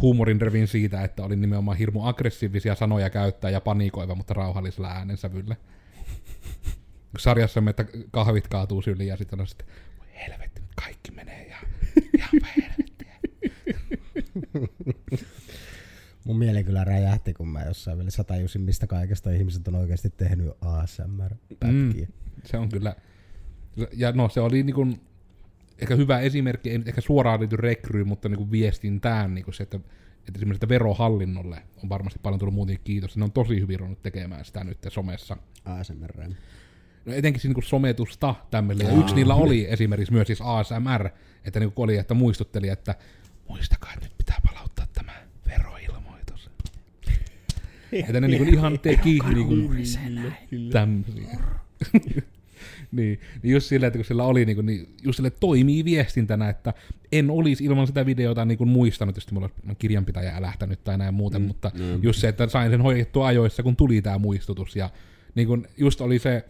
Huumorin 0.02 0.42
revin 0.42 0.68
siitä, 0.68 1.04
että 1.04 1.24
olin 1.24 1.42
nimenomaan 1.42 1.78
hirmu 1.78 2.06
aggressiivisia 2.06 2.76
sanoja 2.76 3.10
käyttää 3.10 3.52
ja 3.52 3.62
panikoiva, 3.62 4.16
mutta 4.16 4.34
rauhallisella 4.34 4.90
äänensävyllä. 4.90 5.56
Sarjassamme, 7.18 7.70
että 7.70 7.86
kahvit 8.12 8.48
kaatuu 8.48 8.82
syliin 8.82 9.08
ja 9.08 9.18
sitten 9.18 9.42
on 9.42 9.48
sitten, 9.48 9.68
voi 10.00 10.08
helvetti, 10.28 10.62
kaikki 10.76 11.12
menee. 11.12 11.47
Mun 16.26 16.38
mieli 16.38 16.64
kyllä 16.64 16.84
räjähti, 16.84 17.34
kun 17.34 17.48
mä 17.48 17.64
jossain 17.64 17.98
vielä 17.98 18.10
satajusin, 18.10 18.62
mistä 18.62 18.88
kaikesta 18.88 19.32
ihmiset 19.32 19.68
on 19.68 19.76
oikeasti 19.76 20.10
tehnyt 20.10 20.50
ASMR-pätkiä. 20.62 22.08
Se 22.44 22.58
on 22.58 22.70
kyllä, 22.70 22.96
ja 23.94 24.12
no 24.12 24.30
se 24.30 24.40
oli 24.40 24.64
niin 24.64 24.76
kuin, 24.76 25.02
ehkä 25.80 25.96
hyvä 25.96 26.20
esimerkki, 26.20 26.70
ei 26.70 26.78
nyt 26.78 26.88
ehkä 26.88 27.02
suoraan 27.02 27.40
liity 27.40 27.58
rekryyn, 27.58 28.08
mutta 28.08 28.30
niin 28.30 28.38
kuin 28.38 28.52
viestintään 28.52 29.34
niin 29.34 29.46
kuin 29.46 29.56
se, 29.56 29.64
että, 29.64 29.78
että 29.78 30.32
esimerkiksi 30.36 30.58
että 30.58 30.70
verohallinnolle 30.70 31.64
on 31.84 31.90
varmasti 31.90 32.20
paljon 32.24 32.40
tullut 32.40 32.56
muutenkin 32.56 32.84
kiitos. 32.84 33.18
Ne 33.18 33.24
on 33.24 33.32
tosi 33.32 33.60
hyvin 33.60 33.80
ruvennut 33.80 34.04
tekemään 34.04 34.46
sitä 34.46 34.64
nyt 34.64 34.78
somessa. 34.88 35.38
ASMR. 35.66 36.24
No 37.08 37.14
etenkin 37.14 37.42
siis 37.42 37.56
niin 37.56 37.64
sometusta 37.64 38.36
tämmöille. 38.52 38.84
Ja 38.84 38.92
yksi 38.92 39.16
niillä 39.16 39.36
oli 39.36 39.68
esimerkiksi 39.70 40.14
myös 40.14 40.28
siis 40.28 40.42
ASMR, 40.42 41.10
että 41.46 41.60
niin 41.60 41.74
oli, 41.76 41.98
että 41.98 42.14
muistutteli, 42.14 42.70
että 42.70 42.96
muistakaa, 43.50 43.94
että 43.94 44.06
nyt 44.06 44.18
pitää 44.18 44.38
palauttaa 44.48 44.88
tämä 44.94 45.14
veroilmoitus. 45.48 46.50
että 47.92 48.22
ne 48.22 48.28
niin 48.28 48.54
ihan 48.54 48.80
teki 48.80 49.20
niin 49.36 50.72
tämmöisiä. 50.72 51.40
niin, 52.92 53.20
niin 53.44 53.54
just 53.54 53.68
sillä, 53.68 53.88
että 53.88 54.00
kun 54.00 54.06
sillä 54.06 54.24
oli, 54.24 54.46
niin, 54.46 54.56
kuin, 54.56 54.66
niin 54.66 54.96
just 55.04 55.18
sille 55.18 55.30
toimii 55.30 55.86
viestintänä, 55.86 56.50
että 56.50 56.74
en 57.12 57.30
olisi 57.30 57.64
ilman 57.64 57.88
sitä 57.88 58.06
videota 58.06 58.46
niin 58.46 58.58
kuin 58.58 58.70
muistanut, 58.70 59.16
jos 59.16 59.32
mulla 59.32 59.50
olisi 59.62 59.76
kirjanpitäjä 59.80 60.36
älähtänyt 60.36 60.84
tai 60.84 60.98
näin 60.98 61.14
muuten, 61.14 61.42
mm, 61.42 61.48
mutta 61.48 61.72
mm. 61.74 62.04
just 62.04 62.20
se, 62.20 62.28
että 62.28 62.48
sain 62.48 62.72
sen 62.72 62.82
hoidettua 62.82 63.28
ajoissa, 63.28 63.64
kun 63.64 63.76
tuli 63.76 64.02
tämä 64.02 64.18
muistutus, 64.18 64.76
ja 64.76 64.90
niin 65.36 65.48
kuin 65.48 65.68
just 65.78 66.02
oli 66.02 66.20
se, 66.20 66.46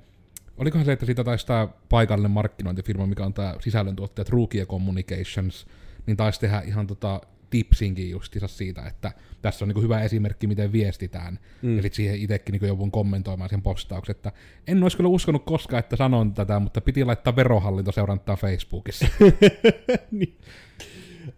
olikohan 0.57 0.85
se, 0.85 0.91
että 0.91 1.05
siitä 1.05 1.23
taisi 1.23 1.47
tämä 1.47 1.67
paikallinen 1.89 2.31
markkinointifirma, 2.31 3.05
mikä 3.05 3.25
on 3.25 3.33
tämä 3.33 3.55
sisällöntuottaja 3.59 4.25
Trukia 4.25 4.65
Communications, 4.65 5.67
niin 6.05 6.17
taisi 6.17 6.39
tehdä 6.39 6.61
ihan 6.65 6.87
tota 6.87 7.21
tipsinkin 7.49 8.09
justiinsa 8.09 8.47
siitä, 8.47 8.85
että 8.85 9.11
tässä 9.41 9.65
on 9.65 9.69
niin 9.69 9.83
hyvä 9.83 10.01
esimerkki, 10.01 10.47
miten 10.47 10.71
viestitään. 10.71 11.39
Mm. 11.61 11.75
Ja 11.75 11.81
sitten 11.81 11.95
siihen 11.95 12.19
itsekin 12.19 12.53
niin 12.53 12.67
joudun 12.67 12.91
kommentoimaan 12.91 13.49
sen 13.49 13.61
postauksen, 13.61 14.15
että 14.15 14.31
en 14.67 14.83
olisi 14.83 14.97
kyllä 14.97 15.09
uskonut 15.09 15.45
koskaan, 15.45 15.79
että 15.79 15.95
sanon 15.95 16.33
tätä, 16.33 16.59
mutta 16.59 16.81
piti 16.81 17.05
laittaa 17.05 17.35
verohallintoseurantaa 17.35 18.35
Facebookissa. 18.35 19.07
niin. 20.11 20.37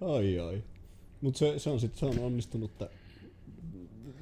Ai 0.02 0.40
ai. 0.40 0.64
Mut 1.22 1.36
se, 1.36 1.60
se 1.60 1.70
on 1.70 1.80
sit, 1.80 1.96
se 1.96 2.06
on 2.06 2.20
onnistunutta 2.20 2.90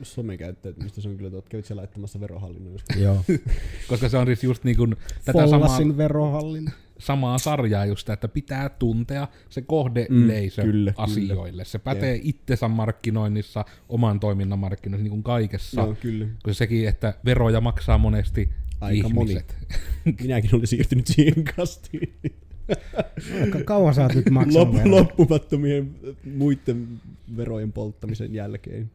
somekäyttäytymistä. 0.03 1.01
Se 1.01 1.09
on 1.09 1.17
kyllä, 1.17 1.37
että 1.37 1.49
kävit 1.49 1.65
siellä 1.65 1.79
laittamassa 1.79 2.19
verohallinnon. 2.19 2.79
Joo. 2.99 3.23
Koska 3.89 4.09
se 4.09 4.17
on 4.17 4.25
siis 4.25 4.43
just 4.43 4.63
niin 4.63 4.77
kuin, 4.77 4.95
tätä 5.25 5.47
samaa, 5.47 5.97
verohallin. 5.97 6.69
samaa 6.99 7.37
sarjaa 7.37 7.85
just 7.85 8.09
että 8.09 8.27
pitää 8.27 8.69
tuntea 8.69 9.27
se 9.49 9.61
kohdeyleisö 9.61 10.61
Mm, 10.63 10.71
kyllä, 10.71 10.93
asioille. 10.97 11.65
Se 11.65 11.79
pätee 11.79 12.19
itsensä 12.23 12.67
markkinoinnissa, 12.67 13.65
oman 13.89 14.19
toiminnan 14.19 14.59
markkinoinnissa, 14.59 15.03
niin 15.03 15.23
kuin 15.23 15.23
kaikessa. 15.23 15.81
Joo, 15.81 15.95
kyllä. 16.01 16.25
Kun 16.43 16.55
sekin, 16.55 16.87
että 16.87 17.13
veroja 17.25 17.61
maksaa 17.61 17.97
monesti 17.97 18.49
Aika 18.81 19.09
moni. 19.09 19.31
ihmiset. 19.31 19.55
Minäkin 20.21 20.55
olin 20.55 20.67
siirtynyt 20.67 21.07
siihen 21.07 21.43
kastiin. 21.55 22.13
Ka- 23.51 23.63
kauan 23.65 23.93
sä 23.93 24.03
oot 24.03 24.13
nyt 24.15 24.29
maksanut 24.29 24.73
Lop, 24.75 24.85
loppumattomien 24.85 25.95
muiden 26.35 26.87
verojen 27.37 27.71
polttamisen 27.73 28.33
jälkeen. 28.33 28.91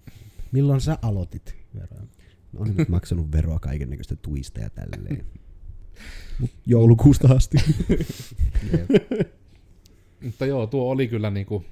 Milloin 0.52 0.80
sä 0.80 0.98
aloitit 1.02 1.56
veroja? 1.74 2.02
Mä 2.52 2.60
olen 2.60 2.74
nyt 2.76 2.88
maksanut 2.88 3.32
veroa 3.32 3.58
kaiken 3.58 3.90
näköistä 3.90 4.16
tuista 4.16 4.60
ja 4.60 4.70
tälleen. 4.70 5.24
Mut 6.38 6.50
joulukuusta 6.66 7.34
asti. 7.34 7.56
Mutta 10.24 10.46
joo, 10.46 10.66
tuo 10.66 10.90
oli 10.90 11.08
kyllä 11.08 11.30
niinku... 11.30 11.64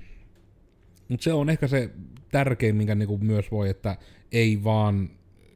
Mutta 1.09 1.25
se 1.25 1.33
on 1.33 1.51
ehkä 1.51 1.69
se 1.69 1.91
tärkein, 2.33 2.77
minkä 2.77 2.95
niinku 2.95 3.19
myös 3.19 3.51
voi, 3.51 3.69
että 3.69 3.97
ei 4.33 4.65
vaan 4.65 5.11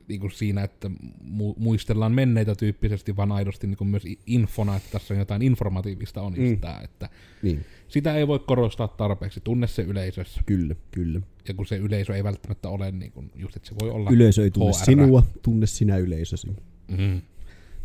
niinku 0.09 0.31
siinä, 0.31 0.65
että 0.65 0.91
mu- 1.23 1.55
muistellaan 1.57 2.13
menneitä 2.13 2.55
tyyppisesti, 2.55 3.17
vaan 3.17 3.33
aidosti 3.33 3.67
niinku 3.67 3.85
myös 3.85 4.03
infona, 4.27 4.77
että 4.77 4.89
tässä 4.93 5.15
on 5.15 5.19
jotain 5.19 5.43
informatiivista 5.43 6.23
on 6.23 6.35
Mm. 6.35 6.59
että 6.85 7.09
niin, 7.43 7.65
sitä 7.94 8.14
ei 8.14 8.28
voi 8.28 8.38
korostaa 8.38 8.88
tarpeeksi, 8.88 9.40
tunne 9.40 9.66
se 9.66 9.83
yleisössä. 9.83 10.42
kyllä, 10.46 10.74
kyllä. 10.90 11.20
Ja 11.48 11.54
kun 11.54 11.66
se 11.66 11.76
yleisö 11.76 12.16
ei 12.16 12.24
välttämättä 12.24 12.68
ole 12.68 12.92
niin 12.92 13.12
kuin, 13.12 13.30
just, 13.35 13.57
että 13.57 13.68
se 13.68 13.74
voi 13.80 13.90
olla... 13.90 14.11
Yleisö 14.11 14.42
ei 14.42 14.50
tunne 14.50 14.72
HR. 14.78 14.85
sinua, 14.85 15.22
tunne 15.42 15.66
sinä 15.66 15.96
yleisösi. 15.96 16.46
Mm. 16.88 17.22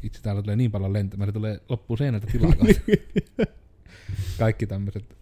Itse 0.04 0.22
täällä 0.22 0.42
tulee 0.42 0.56
niin 0.56 0.72
paljon 0.72 0.94
lentämään, 0.94 1.30
että 1.30 1.40
tulee 1.40 1.60
loppuun 1.70 1.98
seinältä 1.98 2.28
tilaa. 2.28 2.54
Kaikki 4.40 4.68
tämmöiset 4.68 5.18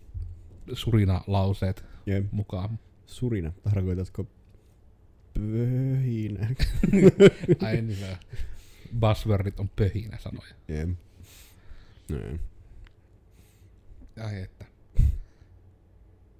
surinalauseet 0.73 1.85
Jep. 2.05 2.25
mukaan. 2.31 2.79
Surina, 3.05 3.51
tarkoitatko 3.63 4.27
pöhinä? 5.33 6.47
Ai 7.67 7.81
niin, 7.81 8.17
buzzwordit 8.99 9.59
on 9.59 9.69
pöhinä 9.69 10.17
sanoja. 10.17 10.55
Jep. 10.67 10.89
Näin. 12.09 12.39
Ai 14.23 14.41
että. 14.41 14.66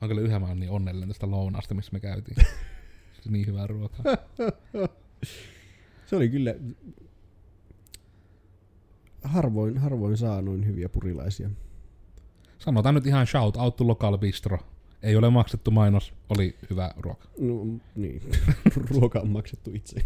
Mä 0.02 0.08
kyllä 0.08 0.22
yhä 0.22 0.40
mä 0.40 0.48
oon 0.48 0.60
niin 0.60 0.72
onnellinen 0.72 1.08
tästä 1.08 1.32
lounaasta, 1.32 1.74
missä 1.74 1.92
me 1.94 2.00
käytiin. 2.00 2.38
Niin 3.30 3.48
hyvää 3.48 3.68
ruokaa. 3.68 4.06
Se 6.06 6.16
oli 6.16 6.30
kyllä... 6.30 6.56
Harvoin, 9.24 9.78
harvoin 9.78 10.18
saa 10.18 10.42
noin 10.42 10.66
hyviä 10.66 10.90
purilaisia. 10.90 11.50
Sanotaan 12.60 12.96
nyt 12.96 13.08
ihan 13.08 13.28
shout 13.28 13.58
out 13.58 13.76
to 13.76 13.88
local 13.88 14.18
bistro. 14.18 14.60
Ei 15.04 15.16
ole 15.16 15.30
maksettu 15.30 15.72
mainos, 15.72 16.14
oli 16.30 16.56
hyvä 16.70 16.94
ruoka. 16.98 17.28
No 17.40 17.54
niin, 17.96 18.22
ruoka 18.92 19.20
on 19.20 19.30
maksettu 19.30 19.72
itse. 19.74 20.06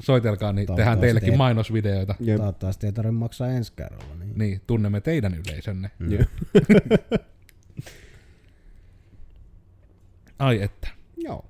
Soitelkaa, 0.00 0.52
niin 0.52 0.66
tehdään 0.76 1.00
teillekin 1.00 1.30
ei- 1.30 1.36
mainosvideoita. 1.36 2.14
Jep. 2.20 2.36
Toivottavasti 2.36 2.86
ei 2.86 2.92
tarvitse 2.92 3.18
maksaa 3.18 3.48
ensi 3.48 3.72
kerralla. 3.76 4.14
Niin. 4.14 4.38
Niin, 4.38 4.60
tunnemme 4.66 5.00
teidän 5.00 5.34
yleisönne. 5.34 5.90
Jep. 6.08 6.28
Ai 10.38 10.62
että. 10.62 10.88
Joo. 11.16 11.44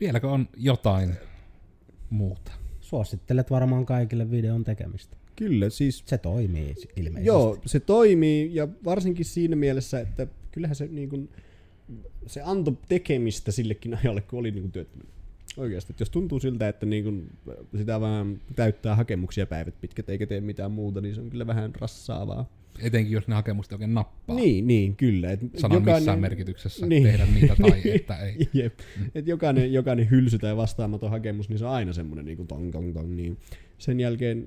Vieläkö 0.00 0.30
on 0.30 0.48
jotain 0.56 1.14
muuta? 2.10 2.52
Suosittelet 2.80 3.50
varmaan 3.50 3.86
kaikille 3.86 4.30
videon 4.30 4.64
tekemistä. 4.64 5.16
Kyllä, 5.36 5.70
siis 5.70 6.02
Se 6.06 6.18
toimii 6.18 6.74
ilmeisesti. 6.96 7.26
Joo, 7.26 7.58
se 7.66 7.80
toimii 7.80 8.54
ja 8.54 8.68
varsinkin 8.84 9.24
siinä 9.24 9.56
mielessä, 9.56 10.00
että 10.00 10.26
kyllähän 10.52 10.76
se, 10.76 10.86
niin 10.86 11.08
kuin, 11.08 11.28
se 12.26 12.42
antoi 12.44 12.78
tekemistä 12.88 13.52
sillekin 13.52 13.98
ajalle, 13.98 14.20
kun 14.20 14.38
oli 14.38 14.50
niin 14.50 14.62
kuin 14.62 14.72
työttömänä. 14.72 15.10
Oikeasti, 15.56 15.92
että 15.92 16.02
jos 16.02 16.10
tuntuu 16.10 16.40
siltä, 16.40 16.68
että 16.68 16.86
niin 16.86 17.04
kuin 17.04 17.30
sitä 17.76 18.00
vaan 18.00 18.40
täyttää 18.56 18.96
hakemuksia 18.96 19.46
päivät 19.46 19.80
pitkät 19.80 20.08
eikä 20.10 20.26
tee 20.26 20.40
mitään 20.40 20.72
muuta, 20.72 21.00
niin 21.00 21.14
se 21.14 21.20
on 21.20 21.30
kyllä 21.30 21.46
vähän 21.46 21.74
rassaavaa. 21.74 22.50
Etenkin 22.82 23.12
jos 23.12 23.28
ne 23.28 23.34
hakemukset 23.34 23.72
oikein 23.72 23.94
nappaa. 23.94 24.36
Niin, 24.36 24.66
niin, 24.66 24.96
kyllä. 24.96 25.30
Et 25.30 25.40
Sanan 25.56 25.84
missään 25.84 26.20
merkityksessä 26.20 26.86
Niin. 26.86 27.02
tehdä 27.02 27.26
niitä 27.34 27.56
tai 27.62 27.80
että 27.94 28.16
ei. 28.16 28.48
Jep. 28.52 28.78
Et 29.14 29.26
jokainen, 29.26 29.72
jokainen 29.72 30.10
hylsy 30.10 30.38
tai 30.38 30.56
vastaamaton 30.56 31.10
hakemus, 31.10 31.48
niin 31.48 31.58
se 31.58 31.64
on 31.64 31.70
aina 31.70 31.92
semmoinen 31.92 32.24
niin 32.24 32.36
kuin 32.36 32.48
tong, 32.48 32.72
tong, 32.72 32.92
tong. 32.94 33.14
Niin 33.14 33.38
sen 33.78 34.00
jälkeen 34.00 34.46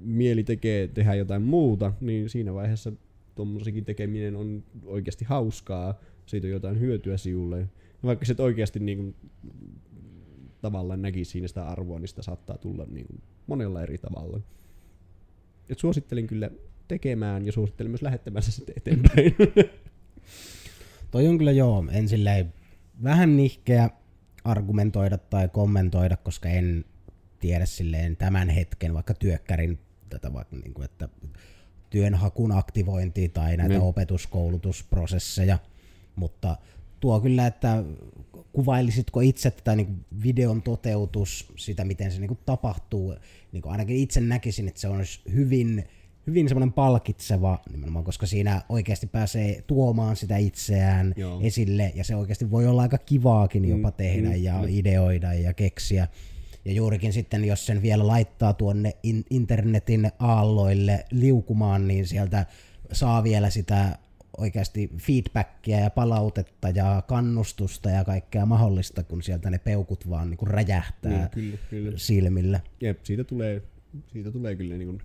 mieli 0.00 0.44
tekee 0.44 0.88
tehdä 0.88 1.14
jotain 1.14 1.42
muuta, 1.42 1.92
niin 2.00 2.30
siinä 2.30 2.54
vaiheessa 2.54 2.92
tuommoisikin 3.34 3.84
tekeminen 3.84 4.36
on 4.36 4.62
oikeasti 4.84 5.24
hauskaa, 5.24 6.00
siitä 6.26 6.46
on 6.46 6.50
jotain 6.52 6.80
hyötyä 6.80 7.16
sinulle. 7.16 7.58
Ja 7.60 7.66
vaikka 8.02 8.24
se 8.24 8.34
oikeasti 8.38 8.78
niin 8.80 8.98
kuin, 8.98 9.14
tavallaan 10.62 11.02
näkisi 11.02 11.30
siinä 11.30 11.48
sitä 11.48 11.66
arvoa, 11.68 11.98
niin 11.98 12.08
sitä 12.08 12.22
saattaa 12.22 12.58
tulla 12.58 12.84
niin 12.84 13.06
kuin, 13.06 13.22
monella 13.46 13.82
eri 13.82 13.98
tavalla. 13.98 14.40
Et 15.68 15.78
suosittelin 15.78 16.26
kyllä 16.26 16.50
tekemään 16.88 17.46
ja 17.46 17.52
suosittelen 17.52 17.90
myös 17.90 18.02
lähettämään 18.02 18.42
se 18.42 18.50
sitten 18.52 18.74
eteenpäin. 18.76 19.36
Toi 21.10 21.28
on 21.28 21.38
kyllä 21.38 21.52
joo, 21.52 21.84
en 21.92 22.08
silleen 22.08 22.54
vähän 23.02 23.36
nihkeä 23.36 23.90
argumentoida 24.44 25.18
tai 25.18 25.48
kommentoida, 25.48 26.16
koska 26.16 26.48
en 26.48 26.84
tiedä 27.38 27.66
silleen 27.66 28.16
tämän 28.16 28.48
hetken 28.48 28.94
vaikka 28.94 29.14
työkkärin 29.14 29.78
tätä 30.08 30.32
vaikka 30.32 30.56
niin 30.56 30.74
kuin, 30.74 30.84
että 30.84 31.08
työnhakun 31.90 32.52
aktivointia 32.52 33.28
tai 33.28 33.56
näitä 33.56 33.74
Niin. 33.74 33.82
opetuskoulutusprosesseja, 33.82 35.58
mutta 36.16 36.56
tuo 37.00 37.20
kyllä, 37.20 37.46
että 37.46 37.84
kuvailisitko 38.52 39.20
itse 39.20 39.50
tätä 39.50 39.76
niin 39.76 40.04
videon 40.22 40.62
toteutus, 40.62 41.52
sitä 41.56 41.84
miten 41.84 42.12
se 42.12 42.20
niin 42.20 42.28
kuin 42.28 42.38
tapahtuu, 42.46 43.14
niin 43.52 43.62
kuin 43.62 43.72
ainakin 43.72 43.96
itse 43.96 44.20
näkisin, 44.20 44.68
että 44.68 44.80
se 44.80 44.88
olisi 44.88 45.20
hyvin, 45.32 45.84
hyvin 46.26 46.48
semmoinen 46.48 46.72
palkitseva 46.72 47.58
nimenomaan, 47.72 48.04
koska 48.04 48.26
siinä 48.26 48.62
oikeasti 48.68 49.06
pääsee 49.06 49.64
tuomaan 49.66 50.16
sitä 50.16 50.36
itseään 50.36 51.14
Joo. 51.16 51.40
esille 51.42 51.92
ja 51.94 52.04
se 52.04 52.16
oikeasti 52.16 52.50
voi 52.50 52.66
olla 52.66 52.82
aika 52.82 52.98
kivaakin 52.98 53.64
jopa 53.64 53.88
Mm, 53.88 53.94
tehdä 53.96 54.28
mm, 54.28 54.42
ja 54.42 54.54
kyllä. 54.54 54.68
ideoida 54.70 55.34
ja 55.34 55.54
keksiä. 55.54 56.08
Ja 56.64 56.72
juurikin 56.72 57.12
sitten, 57.12 57.44
jos 57.44 57.66
sen 57.66 57.82
vielä 57.82 58.06
laittaa 58.06 58.52
tuonne 58.52 58.96
in- 59.02 59.24
internetin 59.30 60.12
aalloille 60.18 61.04
liukumaan, 61.10 61.88
niin 61.88 62.06
sieltä 62.06 62.46
saa 62.92 63.22
vielä 63.24 63.50
sitä 63.50 63.98
oikeasti 64.38 64.90
feedbackia 64.96 65.80
ja 65.80 65.90
palautetta 65.90 66.68
ja 66.68 67.02
kannustusta 67.06 67.90
ja 67.90 68.04
kaikkea 68.04 68.46
mahdollista, 68.46 69.02
kun 69.02 69.22
sieltä 69.22 69.50
ne 69.50 69.58
peukut 69.58 70.10
vaan 70.10 70.30
niin 70.30 70.38
kuin 70.38 70.50
räjähtää 70.50 71.12
Niin, 71.12 71.28
kyllä, 71.30 71.56
kyllä. 71.70 71.92
silmillä. 71.98 72.60
Jep, 72.80 73.04
siitä 73.04 73.24
tulee, 73.24 73.62
siitä 74.12 74.30
tulee 74.32 74.56
kyllä 74.56 74.76
niin 74.76 74.88
kuin 74.88 75.02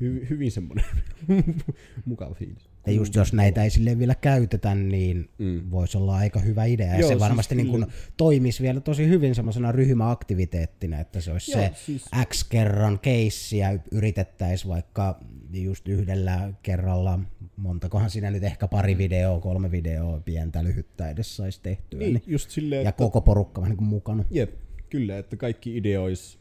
hy, 0.00 0.26
hyvin 0.30 0.50
semmoinen 0.52 0.84
mukava 2.04 2.34
fiilis. 2.34 2.68
Ja 2.86 2.92
just 2.92 3.14
jos 3.14 3.32
näitä 3.32 3.64
ei 3.64 3.70
silleen 3.70 3.98
vielä 3.98 4.14
käytetä, 4.14 4.74
niin 4.74 5.28
Mm. 5.38 5.70
voisi 5.70 5.98
olla 5.98 6.16
aika 6.16 6.40
hyvä 6.40 6.64
idea. 6.64 6.86
Ja 6.86 6.92
Joo, 6.94 7.02
se 7.02 7.06
siis 7.08 7.20
varmasti 7.20 7.54
niin 7.54 7.66
kuin 7.68 7.86
toimisi 8.16 8.62
vielä 8.62 8.80
tosi 8.80 9.08
hyvin 9.08 9.34
semmoisena 9.34 9.72
ryhmäaktiviteettina, 9.72 11.00
että 11.00 11.20
se 11.20 11.32
olisi 11.32 11.52
Joo, 11.52 11.60
se 11.60 11.70
siis- 11.74 12.04
X 12.28 12.44
kerran 12.48 12.98
keissiä 12.98 13.78
yritettäisiin 13.92 14.68
vaikka 14.68 15.20
just 15.62 15.88
yhdellä 15.88 16.52
kerralla, 16.62 17.18
montakohan 17.56 18.10
siinä 18.10 18.30
nyt 18.30 18.44
ehkä 18.44 18.68
pari 18.68 18.98
videoa, 18.98 19.40
kolme 19.40 19.70
videoa, 19.70 20.20
pientä 20.20 20.64
lyhyttä 20.64 21.10
edes 21.10 21.36
saisi 21.36 21.60
tehtyä. 21.62 21.98
Niin, 21.98 22.12
Niin, 22.14 22.22
just 22.26 22.50
silleen, 22.50 22.82
ja 22.82 22.88
että, 22.88 23.04
koko 23.04 23.20
porukka 23.20 23.60
vähän 23.60 23.70
niin 23.70 23.78
kuin 23.78 23.88
mukana. 23.88 24.24
jep, 24.30 24.54
kyllä, 24.90 25.18
että 25.18 25.36
kaikki 25.36 25.76
ideois 25.76 26.38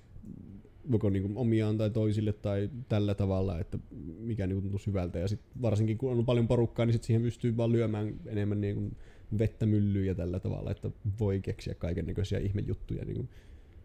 joko 0.92 1.10
niin 1.10 1.24
kuin 1.24 1.38
omiaan 1.38 1.78
tai 1.78 1.90
toisille 1.90 2.34
tai 2.34 2.70
tällä 2.90 3.16
tavalla, 3.16 3.60
että 3.60 3.78
mikä 4.20 4.48
niin 4.48 4.62
tuntuu 4.62 4.80
hyvältä. 4.88 5.20
Ja 5.20 5.28
sit 5.28 5.40
varsinkin 5.62 5.98
kun 5.98 6.12
on 6.12 6.26
paljon 6.26 6.48
porukkaa, 6.48 6.86
niin 6.86 6.94
sit 6.94 7.04
siihen 7.04 7.22
pystyy 7.22 7.58
vaan 7.58 7.72
lyömään 7.72 8.14
enemmän 8.26 8.62
niin 8.62 8.76
kuin 8.76 8.98
vettä 9.38 9.66
myllyyn 9.66 10.08
ja 10.08 10.16
tällä 10.16 10.40
tavalla, 10.40 10.72
että 10.72 10.92
voi 11.20 11.40
keksiä 11.42 11.76
kaiken 11.76 12.06
näköisiä 12.06 12.40
ihmejuttuja, 12.40 13.06
niin 13.06 13.16
kuin 13.16 13.30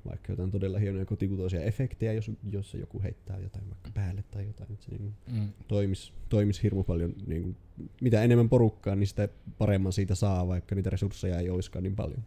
vaikka 0.09 0.33
jotain 0.33 0.51
todella 0.51 0.79
hienoja 0.79 1.05
kotikutoisia 1.07 1.61
efektejä, 1.63 2.13
jos, 2.13 2.31
jos 2.51 2.75
joku 2.75 3.03
heittää 3.03 3.39
jotain 3.39 3.71
vaikka 3.71 3.91
päälle 3.95 4.25
tai 4.31 4.47
jotain, 4.47 4.73
että 4.73 4.85
se 4.85 4.91
niin 4.91 5.15
Mm. 5.33 5.49
toimis, 5.69 6.13
toimis 6.29 6.63
hirmu 6.63 6.85
paljon, 6.85 7.15
niin 7.27 7.43
kuin, 7.43 7.57
mitä 8.01 8.23
enemmän 8.23 8.49
porukkaa, 8.49 8.97
niin 8.97 9.07
sitä 9.07 9.29
paremman 9.59 9.93
siitä 9.93 10.15
saa, 10.15 10.49
vaikka 10.49 10.75
niitä 10.75 10.91
resursseja 10.91 11.39
ei 11.39 11.51
olisikaan 11.51 11.83
niin 11.83 11.97
paljon. 11.97 12.25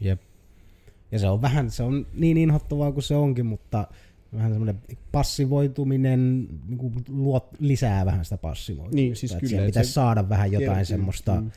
Jep. 0.00 0.20
Ja 1.12 1.18
se 1.18 1.28
on 1.28 1.42
vähän, 1.42 1.70
se 1.70 1.82
on 1.82 2.06
niin 2.14 2.36
inhottavaa 2.36 2.92
kuin 2.92 3.02
se 3.02 3.16
onkin, 3.16 3.46
mutta 3.46 3.86
vähän 4.34 4.50
semmoinen 4.50 4.82
passivoituminen 5.12 6.48
niin 6.66 6.78
kuin 6.78 6.94
luo 7.08 7.48
lisää 7.58 8.06
vähän 8.06 8.24
sitä 8.24 8.36
passivoitumista. 8.38 8.96
Niin, 8.96 9.16
siis 9.16 9.32
Että 9.32 9.46
kyllä, 9.46 9.66
pitäisi 9.66 9.90
se- 9.90 9.94
saada 9.94 10.28
vähän 10.28 10.52
jotain 10.52 10.86
semmoista 10.86 11.40
mm. 11.40 11.50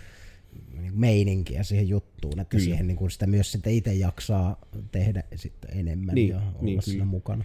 Niin 0.74 0.92
kuin 0.92 1.00
meininkiä 1.00 1.64
siihen 1.64 1.90
juttuun, 1.90 2.40
että 2.40 2.50
Kyllä. 2.50 2.64
siihen 2.64 2.88
niin 2.88 2.98
kuin 2.98 3.12
sitä 3.12 3.28
myös 3.28 3.52
sitten 3.52 3.74
itse 3.74 3.94
jaksaa 3.94 4.60
tehdä 4.92 5.24
sitten 5.36 5.78
enemmän 5.80 6.16
Niin, 6.16 6.30
ja 6.30 6.38
olla 6.38 6.52
niin, 6.62 6.82
siinä 6.82 6.96
kyllä. 6.98 7.12
mukana. 7.12 7.44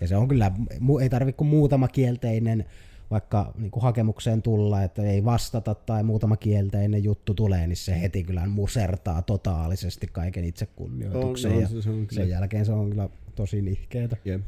Ja 0.00 0.08
se 0.08 0.16
on 0.16 0.28
kyllä, 0.28 0.52
ei 1.02 1.08
tarvitse 1.10 1.36
kuin 1.36 1.48
muutama 1.48 1.88
kielteinen 1.88 2.64
vaikka 3.10 3.52
niin 3.58 3.70
kuin 3.70 3.82
hakemukseen 3.82 4.42
tulla, 4.42 4.82
että 4.82 5.02
ei 5.02 5.24
vastata 5.24 5.74
tai 5.74 6.02
muutama 6.02 6.36
kielteinen 6.36 7.04
juttu 7.04 7.34
tulee, 7.34 7.66
niin 7.66 7.76
se 7.76 8.00
heti 8.00 8.24
kyllä 8.24 8.46
musertaa 8.46 9.22
totaalisesti 9.22 10.06
kaiken 10.12 10.44
itsekunnioituksen. 10.44 11.50
On, 11.50 11.56
on, 11.56 11.62
ja 11.62 11.68
se- 11.68 11.82
se 11.82 11.90
on 11.90 12.06
kyllä. 12.06 12.22
sen 12.22 12.28
jälkeen 12.30 12.66
se 12.66 12.72
on 12.72 12.90
kyllä 12.90 13.08
tosi 13.34 13.62
nihkeetä. 13.62 14.16
Jep. 14.24 14.42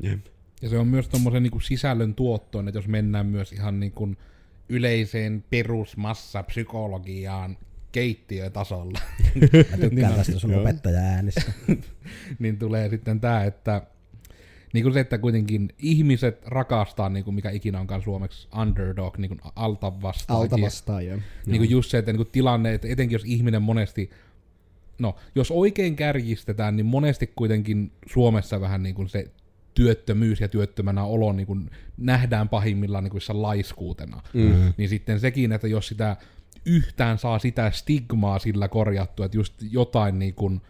Jep. 0.00 0.20
Ja 0.62 0.68
se 0.68 0.78
on 0.78 0.86
myös 0.88 1.08
tommosen 1.08 1.42
niinku 1.42 1.60
sisällön 1.60 2.14
tuottoon, 2.14 2.68
että 2.68 2.78
jos 2.78 2.88
mennään 2.88 3.26
myös 3.26 3.52
ihan 3.52 3.80
niinku 3.80 4.08
yleiseen 4.68 5.44
perusmassapsykologiaan 5.50 7.58
keittiötasolla, 7.92 8.98
Mä 9.70 9.76
tykkään 9.76 10.14
tästä 10.14 10.38
sun 10.38 10.50
Joo. 10.50 10.60
opettaja-äänistä. 10.60 11.52
niin 12.38 12.58
tulee 12.58 12.88
sitten 12.88 13.20
tämä, 13.20 13.44
että 13.44 13.82
niin 14.72 14.82
kuin 14.82 14.92
se, 14.92 15.00
että 15.00 15.18
kuitenkin 15.18 15.68
ihmiset 15.78 16.46
rakastaa, 16.46 17.08
niin 17.08 17.24
kuin 17.24 17.34
mikä 17.34 17.50
ikinä 17.50 17.80
onkaan 17.80 18.02
suomeksi, 18.02 18.48
underdog, 18.60 19.18
niin 19.18 19.28
kuin 19.28 19.40
alta 19.56 20.02
vastaan. 20.02 20.40
Alta 20.40 20.60
vastaan. 20.60 21.02
Niin 21.46 21.58
kuin 21.58 21.70
just 21.70 21.90
se, 21.90 21.98
että 21.98 22.12
niin 22.12 22.16
kuin 22.16 22.28
tilanne, 22.32 22.74
että 22.74 22.88
etenkin 22.88 23.14
jos 23.14 23.24
ihminen 23.24 23.62
monesti, 23.62 24.10
no 24.98 25.16
jos 25.34 25.50
oikein 25.50 25.96
kärjistetään, 25.96 26.76
niin 26.76 26.86
monesti 26.86 27.32
kuitenkin 27.36 27.92
Suomessa 28.06 28.60
vähän 28.60 28.82
niin 28.82 28.94
kuin 28.94 29.08
se 29.08 29.30
työttömyys 29.76 30.40
ja 30.40 30.48
työttömänä 30.48 31.04
olo 31.04 31.32
niin 31.32 31.46
kuin 31.46 31.70
nähdään 31.96 32.48
pahimmillaan 32.48 33.04
niin 33.04 33.10
kuin 33.10 33.22
laiskuutena. 33.28 34.22
Mm. 34.32 34.72
Niin 34.76 34.88
sitten 34.88 35.20
sekin, 35.20 35.52
että 35.52 35.68
jos 35.68 35.88
sitä 35.88 36.16
yhtään 36.66 37.18
saa 37.18 37.38
sitä 37.38 37.70
stigmaa 37.70 38.38
sillä 38.38 38.68
korjattua, 38.68 39.26
että 39.26 39.38
just 39.38 39.54
jotain 39.70 40.18
niin 40.18 40.34
kuin 40.34 40.60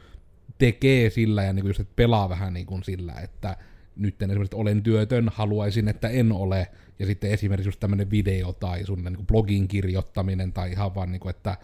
tekee 0.58 1.10
sillä 1.10 1.44
ja 1.44 1.52
niin 1.52 1.62
kuin 1.62 1.70
just, 1.70 1.80
että 1.80 1.92
pelaa 1.96 2.28
vähän 2.28 2.54
niin 2.54 2.66
kuin 2.66 2.82
sillä, 2.82 3.12
että 3.12 3.56
nyt 3.96 4.22
esimerkiksi 4.22 4.44
että 4.44 4.56
olen 4.56 4.82
työtön, 4.82 5.30
haluaisin, 5.34 5.88
että 5.88 6.08
en 6.08 6.32
ole, 6.32 6.68
ja 6.98 7.06
sitten 7.06 7.30
esimerkiksi 7.30 7.68
just 7.68 7.80
tämmöinen 7.80 8.10
video 8.10 8.52
tai 8.52 8.84
sun 8.84 9.04
niin 9.04 9.16
kuin 9.16 9.26
blogin 9.26 9.68
kirjoittaminen 9.68 10.52
tai 10.52 10.72
ihan 10.72 10.94
vaan, 10.94 11.12
niin 11.12 11.20
kuin, 11.20 11.30
että 11.30 11.56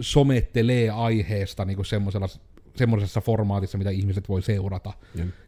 somettelee 0.00 0.90
aiheesta 0.90 1.64
niin 1.64 1.76
kuin 1.76 1.86
semmoisella 1.86 2.28
semmoisessa 2.76 3.20
formaatissa, 3.20 3.78
mitä 3.78 3.90
ihmiset 3.90 4.28
voi 4.28 4.42
seurata. 4.42 4.92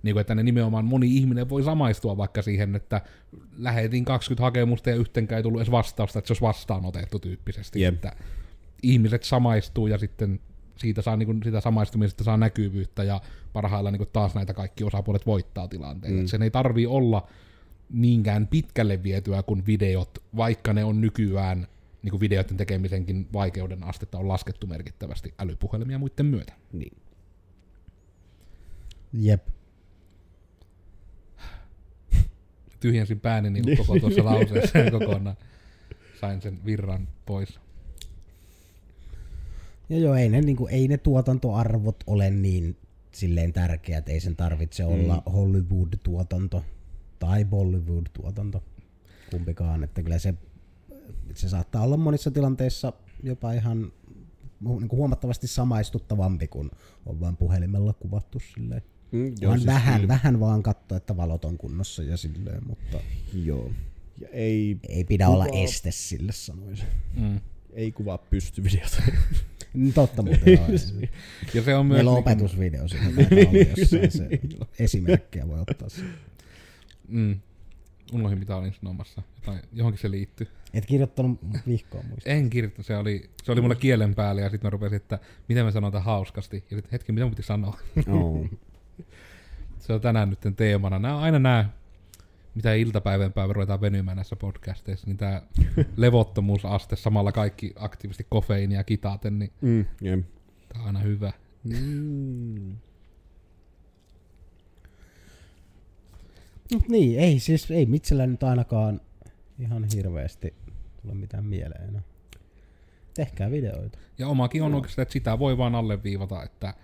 Niin 0.02 0.14
kuin, 0.14 0.20
että 0.20 0.34
ne 0.34 0.42
nimenomaan 0.42 0.84
moni 0.84 1.16
ihminen 1.16 1.48
voi 1.48 1.62
samaistua 1.62 2.16
vaikka 2.16 2.42
siihen, 2.42 2.76
että 2.76 3.00
lähetin 3.58 4.04
20 4.04 4.42
hakemusta 4.42 4.90
ja 4.90 4.96
yhtenkään 4.96 5.36
ei 5.36 5.42
tullut 5.42 5.60
edes 5.60 5.70
vastausta, 5.70 6.18
että 6.18 6.26
se 6.26 6.32
olisi 6.32 6.42
vastaanotettu 6.42 7.18
tyyppisesti. 7.18 7.84
Että 7.84 8.12
ihmiset 8.82 9.22
samaistuu 9.22 9.86
ja 9.86 9.98
sitten 9.98 10.40
siitä 10.76 11.02
saa, 11.02 11.16
niin 11.16 11.26
kuin, 11.26 11.40
sitä 11.44 11.60
samaistumisesta 11.60 12.24
saa 12.24 12.36
näkyvyyttä 12.36 13.04
ja 13.04 13.20
parhaillaan 13.52 13.92
niin 13.92 13.98
kuin 13.98 14.10
taas 14.12 14.34
näitä 14.34 14.54
kaikki 14.54 14.84
osapuolet 14.84 15.26
voittaa 15.26 15.68
tilanteen. 15.68 16.14
Mm. 16.14 16.26
Sen 16.26 16.42
ei 16.42 16.50
tarvii 16.50 16.86
olla 16.86 17.28
niinkään 17.90 18.46
pitkälle 18.46 19.02
vietyä 19.02 19.42
kuin 19.42 19.66
videot, 19.66 20.18
vaikka 20.36 20.72
ne 20.72 20.84
on 20.84 21.00
nykyään 21.00 21.66
niin 22.02 22.10
kuin 22.10 22.20
videoiden 22.20 22.56
tekemisenkin 22.56 23.28
vaikeuden 23.32 23.84
astetta 23.84 24.18
on 24.18 24.28
laskettu 24.28 24.66
merkittävästi 24.66 25.34
älypuhelimia 25.38 25.98
muiden 25.98 26.26
myötä. 26.26 26.52
Niin. 26.72 26.96
Jep. 29.16 29.48
Tyhjensin 32.80 33.20
pääni 33.20 33.50
niin 33.50 33.76
koko 33.76 34.00
tuossa 34.00 34.24
lauseessa 34.24 34.78
kokonaan 34.90 35.36
sain 36.20 36.42
sen 36.42 36.64
virran 36.64 37.08
pois. 37.26 37.60
Ja 39.88 39.98
joo, 39.98 40.14
ei 40.14 40.28
ne, 40.28 40.40
niin 40.40 40.56
kuin, 40.56 40.72
ei 40.72 40.88
ne 40.88 40.98
tuotantoarvot 40.98 41.96
ole 42.06 42.30
niin 42.30 42.76
silleen 43.12 43.52
tärkeät, 43.52 44.08
ei 44.08 44.20
sen 44.20 44.36
tarvitse 44.36 44.82
mm. 44.82 44.88
olla 44.88 45.22
Hollywood-tuotanto 45.32 46.64
tai 47.18 47.44
Bollywood-tuotanto, 47.44 48.62
kumpikaan, 49.30 49.84
että 49.84 50.02
kyllä 50.02 50.18
se, 50.18 50.34
se 51.34 51.48
saattaa 51.48 51.82
olla 51.82 51.96
monissa 51.96 52.30
tilanteissa 52.30 52.92
jopa 53.22 53.52
ihan 53.52 53.92
niin 54.60 54.88
kuin 54.88 54.98
huomattavasti 54.98 55.46
samaistuttavampi, 55.46 56.48
kun 56.48 56.70
on 57.06 57.20
vain 57.20 57.36
puhelimella 57.36 57.92
kuvattu 57.92 58.38
silleen. 58.54 58.82
Mm, 59.12 59.26
Joo, 59.40 59.48
vaan 59.48 59.58
siis 59.58 59.66
vähän, 59.66 59.94
kyllä. 60.00 60.08
vähän 60.08 60.40
vaan 60.40 60.62
katsoa, 60.62 60.96
että 60.98 61.16
valot 61.16 61.44
on 61.44 61.58
kunnossa 61.58 62.02
ja 62.02 62.16
silleen, 62.16 62.62
mutta 62.66 63.00
Joo. 63.44 63.70
Ja 64.20 64.28
ei, 64.28 64.76
ei 64.88 65.04
pidä 65.04 65.28
olla 65.28 65.46
Kuvaa- 65.46 65.64
este 65.64 65.90
sille 65.90 66.32
sanoisin. 66.32 66.86
Mm. 67.16 67.40
ei 67.72 67.92
kuvaa 67.92 68.18
pystyvideota. 68.18 69.02
Mm, 69.74 69.92
Totta 69.92 70.22
muuten 70.22 70.52
joo. 70.54 70.66
Ja 71.54 71.62
se 71.62 71.74
on 71.74 71.86
myös... 71.86 71.96
Meillä 71.96 72.10
on 72.10 72.16
niinku- 72.16 72.30
opetusvideo 72.30 72.88
siinä 72.88 73.04
taitaa 73.12 73.38
olla 73.50 73.58
jossain 73.76 74.10
se 74.10 74.28
esimerkkiä 74.78 75.48
voi 75.48 75.60
ottaa 75.60 75.88
siitä. 75.88 76.08
Mm. 77.08 77.40
Unohdin 78.12 78.38
mitä 78.38 78.56
olin 78.56 78.72
sanomassa. 78.74 79.22
Jotain, 79.36 79.60
johonkin 79.72 80.00
se 80.02 80.10
liittyy. 80.10 80.46
Et 80.74 80.86
kirjoittanut 80.86 81.40
vihkoa 81.66 82.02
muista. 82.08 82.30
En 82.30 82.50
kirjoita, 82.50 82.82
se 82.82 82.96
oli, 82.96 83.30
se 83.42 83.52
oli 83.52 83.60
mulla 83.60 83.74
kielen 83.74 84.14
päällä 84.14 84.40
ja 84.42 84.50
sitten 84.50 84.66
mä 84.66 84.70
rupesin, 84.70 84.96
että 84.96 85.18
miten 85.48 85.64
mä 85.64 85.70
sanon 85.70 85.92
tämän 85.92 86.04
hauskasti. 86.04 86.56
Ja 86.56 86.76
sitten 86.76 86.92
hetki, 86.92 87.12
mitä 87.12 87.24
mun 87.24 87.30
piti 87.34 87.42
sanoa. 87.46 87.78
oh. 88.08 88.46
Se 89.78 89.92
on 89.92 90.00
tänään 90.00 90.30
nyt 90.30 90.56
teemana. 90.56 90.98
Nämä 90.98 91.16
on 91.16 91.22
aina 91.22 91.38
nämä, 91.38 91.70
mitä 92.54 92.74
iltapäivän 92.74 93.32
päivän 93.32 93.56
ruvetaan 93.56 93.80
venymään 93.80 94.16
näissä 94.16 94.36
podcasteissa, 94.36 95.06
niin 95.06 95.16
tämä 95.16 95.42
levottomuusaste, 95.96 96.96
samalla 96.96 97.32
kaikki 97.32 97.72
aktiivisesti 97.76 98.26
kofeiinia 98.28 98.84
kitaaten, 98.84 99.38
niin 99.38 99.52
mm, 99.60 99.84
tämä 100.68 100.80
on 100.80 100.86
aina 100.86 100.98
hyvä. 101.00 101.32
Mm. 101.64 102.76
Mut 106.72 106.88
niin, 106.88 107.20
ei 107.20 107.38
siis, 107.40 107.70
ei 107.70 107.86
Mitsellä 107.86 108.26
nyt 108.26 108.42
ainakaan 108.42 109.00
ihan 109.58 109.84
hirveästi 109.94 110.54
tule 111.02 111.14
mitään 111.14 111.44
mieleen. 111.44 112.04
Tehkää 113.14 113.50
videoita. 113.50 113.98
Ja 114.18 114.28
omakin 114.28 114.62
on 114.62 114.74
oikeastaan, 114.74 115.02
että 115.02 115.12
sitä 115.12 115.38
voi 115.38 115.58
vaan 115.58 115.74
alleviivata, 115.74 116.42
että 116.42 116.74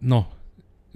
no, 0.00 0.32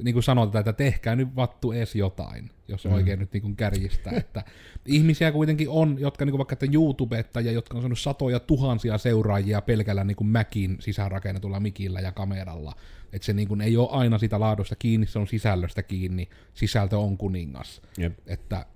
niin 0.03 0.13
kuin 0.13 0.23
sanotaan, 0.23 0.61
että 0.61 0.73
tehkää 0.73 1.17
nyt 1.17 1.37
vattu 1.37 1.73
edes 1.73 1.95
jotain, 1.95 2.51
jos 2.69 2.85
mm. 2.85 2.93
oikein 2.93 3.19
nyt 3.19 3.33
niin 3.33 3.43
kuin 3.43 3.57
kärjistää. 3.57 4.13
Että 4.17 4.45
ihmisiä 4.87 5.33
kuitenkin 5.33 5.69
on, 5.69 5.97
jotka 6.01 6.25
niin 6.25 6.33
kuin 6.33 6.39
vaikka 6.39 6.53
että 6.53 6.67
YouTubettajia, 6.73 7.53
jotka 7.53 7.77
on 7.77 7.83
saanut 7.83 7.99
satoja 7.99 8.41
tuhansia 8.41 8.99
seuraajia 8.99 9.61
pelkällä 9.61 10.05
niin 10.05 10.17
kuin 10.17 10.29
Mäkin 10.29 10.77
sisäänrakennetulla 10.81 11.61
mikillä 11.61 12.01
ja 12.01 12.13
kameralla. 12.13 12.73
Että 13.13 13.27
se 13.27 13.33
niin 13.33 13.49
kuin 13.49 13.61
ei 13.61 13.77
ole 13.77 13.89
aina 13.91 14.19
sitä 14.19 14.41
laadusta 14.41 14.77
kiinni, 14.77 15.07
se 15.07 15.19
on 15.19 15.27
sisällöstä 15.27 15.83
kiinni. 15.83 16.29
Sisältö 16.55 16.99
on 16.99 17.19
kuningas. 17.19 17.83
Jep. 17.99 18.19
Että 18.27 18.67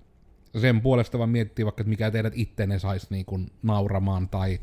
sen 0.61 0.81
puolesta 0.81 1.17
vaan 1.17 1.29
miettii 1.29 1.65
vaikka, 1.65 1.81
että 1.81 1.89
mikä 1.89 2.11
teidät 2.11 2.33
ittenne 2.35 2.79
saisi 2.79 3.07
niin 3.09 3.25
kuin 3.25 3.51
nauramaan 3.63 4.29
tai 4.29 4.59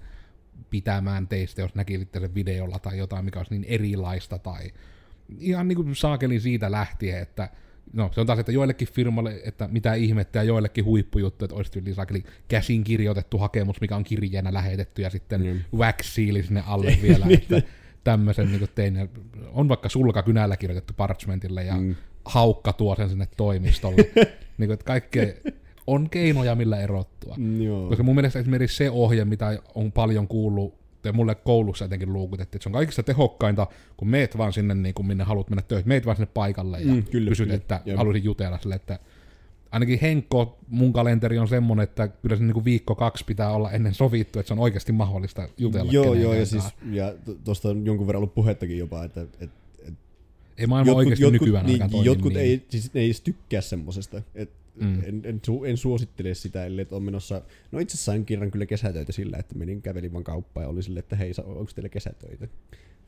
pitämään 0.70 1.28
teistä, 1.28 1.60
jos 1.62 1.74
näkisitte 1.74 2.20
sen 2.20 2.34
videolla 2.34 2.78
tai 2.78 2.98
jotain, 2.98 3.24
mikä 3.24 3.38
olisi 3.38 3.54
niin 3.54 3.64
erilaista 3.64 4.38
tai 4.38 4.70
ihan 5.38 5.68
niin 5.68 5.76
kuin 5.76 5.96
saakelin 5.96 6.40
siitä 6.40 6.70
lähtien, 6.70 7.18
että 7.22 7.48
no 7.92 8.10
se 8.12 8.20
on 8.20 8.26
taas, 8.26 8.38
että 8.38 8.52
joillekin 8.52 8.88
firmalle, 8.88 9.40
että 9.44 9.68
mitä 9.72 9.94
ihmettä 9.94 10.38
ja 10.38 10.42
joillekin 10.42 10.84
huippujuttu, 10.84 11.44
että 11.44 11.54
olisi 11.56 11.72
tyyli 11.72 11.94
saakeli 11.94 12.24
käsin 12.48 12.84
kirjoitettu 12.84 13.38
hakemus, 13.38 13.80
mikä 13.80 13.96
on 13.96 14.04
kirjeenä 14.04 14.52
lähetetty 14.54 15.02
ja 15.02 15.10
sitten 15.10 15.42
Mm. 15.42 15.78
wax 15.78 16.14
seali 16.14 16.42
sinne 16.42 16.62
alle 16.66 16.98
vielä, 17.02 17.26
että 17.42 17.62
tämmöisen 18.04 18.52
niin 18.52 18.68
tein. 18.74 19.08
On 19.52 19.68
vaikka 19.68 19.88
sulka 19.88 20.22
kynällä 20.22 20.56
kirjoitettu 20.56 20.92
parchmentille 20.96 21.64
ja 21.64 21.74
Mm. 21.76 21.94
haukka 22.24 22.72
tuo 22.72 22.96
sen 22.96 23.08
sinne 23.08 23.28
toimistolle. 23.36 23.96
niin 24.58 24.68
kuin, 24.68 24.72
että 24.72 24.84
kaikkea 24.84 25.26
on 25.86 26.10
keinoja, 26.10 26.54
millä 26.54 26.80
erottua. 26.80 27.34
Mm, 27.38 27.62
Joo. 27.62 27.88
Koska 27.88 28.02
mun 28.02 28.14
mielestä 28.14 28.38
esimerkiksi 28.38 28.76
se 28.76 28.90
ohje, 28.90 29.24
mitä 29.24 29.58
on 29.74 29.92
paljon 29.92 30.28
kuullut, 30.28 30.74
ja 31.08 31.12
mulle 31.12 31.34
koulussa 31.34 31.84
jotenkin 31.84 32.12
luukutettiin, 32.12 32.58
että 32.58 32.62
se 32.62 32.68
on 32.68 32.72
kaikista 32.72 33.02
tehokkainta, 33.02 33.66
kun 33.96 34.08
meet 34.08 34.38
vaan 34.38 34.52
sinne, 34.52 34.74
niin 34.74 34.94
kuin 34.94 35.06
minne 35.06 35.24
haluat 35.24 35.50
mennä 35.50 35.62
töihin, 35.62 35.88
meet 35.88 36.06
vaan 36.06 36.16
sinne 36.16 36.30
paikalle 36.34 36.80
ja 36.80 36.94
Mm, 36.94 37.02
kyllä, 37.04 37.28
kysyt, 37.28 37.46
kyllä. 37.46 37.56
että 37.56 37.80
Jep. 37.84 37.96
haluaisin 37.96 38.24
jutella 38.24 38.58
sille, 38.58 38.74
että 38.74 38.98
ainakin 39.70 39.98
Henkko, 40.02 40.58
mun 40.68 40.92
kalenteri 40.92 41.38
on 41.38 41.48
semmonen, 41.48 41.84
että 41.84 42.08
kyllä 42.08 42.36
se 42.36 42.42
niin 42.42 42.54
kuin 42.54 42.64
viikko 42.64 42.94
kaksi 42.94 43.24
pitää 43.24 43.50
olla 43.50 43.70
ennen 43.70 43.94
sovittu, 43.94 44.38
että 44.38 44.48
se 44.48 44.54
on 44.54 44.60
oikeasti 44.60 44.92
mahdollista 44.92 45.48
jutella 45.58 45.92
Joo, 45.92 46.14
joo, 46.14 46.34
ja 46.34 46.46
siis 46.46 46.64
ja 46.90 47.14
tuosta 47.44 47.68
on 47.68 47.86
jonkun 47.86 48.06
verran 48.06 48.18
ollut 48.18 48.34
puhettakin 48.34 48.78
jopa, 48.78 49.04
että, 49.04 49.20
että 49.40 49.56
Ei 50.58 50.66
maailma 50.66 50.92
oikeasti 50.92 51.30
nykyään 51.30 51.66
niin, 51.66 52.04
jotkut 52.04 52.32
niin. 52.32 52.42
ei, 52.42 52.64
siis 52.68 52.94
ne 52.94 53.00
ei 53.00 53.06
edes 53.06 53.20
tykkää 53.20 53.60
semmosesta. 53.60 54.22
Et 54.34 54.50
Mm. 54.80 55.02
en, 55.04 55.22
en, 55.24 55.40
su, 55.46 55.64
en, 55.64 55.76
suosittele 55.76 56.34
sitä, 56.34 56.66
ellei 56.66 56.82
että 56.82 56.96
on 56.96 57.02
menossa... 57.02 57.42
No 57.72 57.78
itse 57.78 57.94
asiassa 57.94 58.12
sain 58.12 58.24
kerran 58.24 58.50
kyllä 58.50 58.66
kesätöitä 58.66 59.12
sillä, 59.12 59.36
että 59.36 59.54
menin 59.54 59.82
kävelin 59.82 60.12
vaan 60.12 60.24
kauppaan 60.24 60.64
ja 60.64 60.68
oli 60.68 60.82
sille, 60.82 60.98
että 60.98 61.16
hei, 61.16 61.32
onko 61.44 61.70
teillä 61.74 61.88
kesätöitä? 61.88 62.48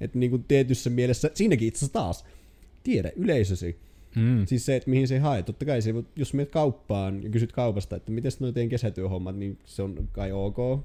Että 0.00 0.18
niin 0.18 0.30
kuin 0.30 0.44
tietyssä 0.44 0.90
mielessä, 0.90 1.30
siinäkin 1.34 1.68
itse 1.68 1.78
asiassa 1.78 1.92
taas, 1.92 2.24
tiedä 2.82 3.12
yleisösi. 3.16 3.78
Mm. 4.16 4.46
Siis 4.46 4.66
se, 4.66 4.76
että 4.76 4.90
mihin 4.90 5.08
se 5.08 5.18
haet. 5.18 5.46
Totta 5.46 5.64
kai 5.64 5.82
se, 5.82 5.94
jos 6.16 6.34
menet 6.34 6.50
kauppaan 6.50 7.22
ja 7.22 7.30
kysyt 7.30 7.52
kaupasta, 7.52 7.96
että 7.96 8.12
miten 8.12 8.32
nuo 8.40 8.52
teidän 8.52 8.68
kesätyöhommat, 8.68 9.36
niin 9.36 9.58
se 9.64 9.82
on 9.82 10.08
kai 10.12 10.32
ok. 10.32 10.84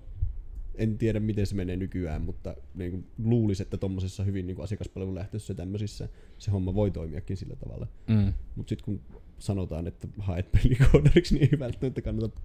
en 0.76 0.98
tiedä 0.98 1.20
miten 1.20 1.48
se 1.48 1.56
menee 1.56 1.78
nykyään, 1.78 2.22
mutta 2.22 2.56
niin 2.76 2.92
kuin 2.92 3.06
luulisi, 3.24 3.64
että 3.64 3.78
tuommoisessa 3.78 4.24
hyvin 4.24 4.48
niin 4.48 4.56
kuin 4.56 4.64
asiakaspalvelulähtöisessä 4.64 5.54
tämmöisissä 5.54 6.10
se 6.38 6.52
homma 6.52 6.76
voi 6.76 6.92
toimiakin 6.92 7.38
sillä 7.38 7.56
tavalla. 7.56 7.88
Mm. 8.08 8.34
Mutta 8.56 8.70
sitten 8.70 8.86
kun 8.86 9.02
sanotaan, 9.40 9.88
että 9.88 10.08
haet 10.20 10.52
pelikoodariksi, 10.52 11.36
niin 11.36 11.50
ei 11.52 11.60
välttämättä 11.60 12.02
kannata 12.02 12.40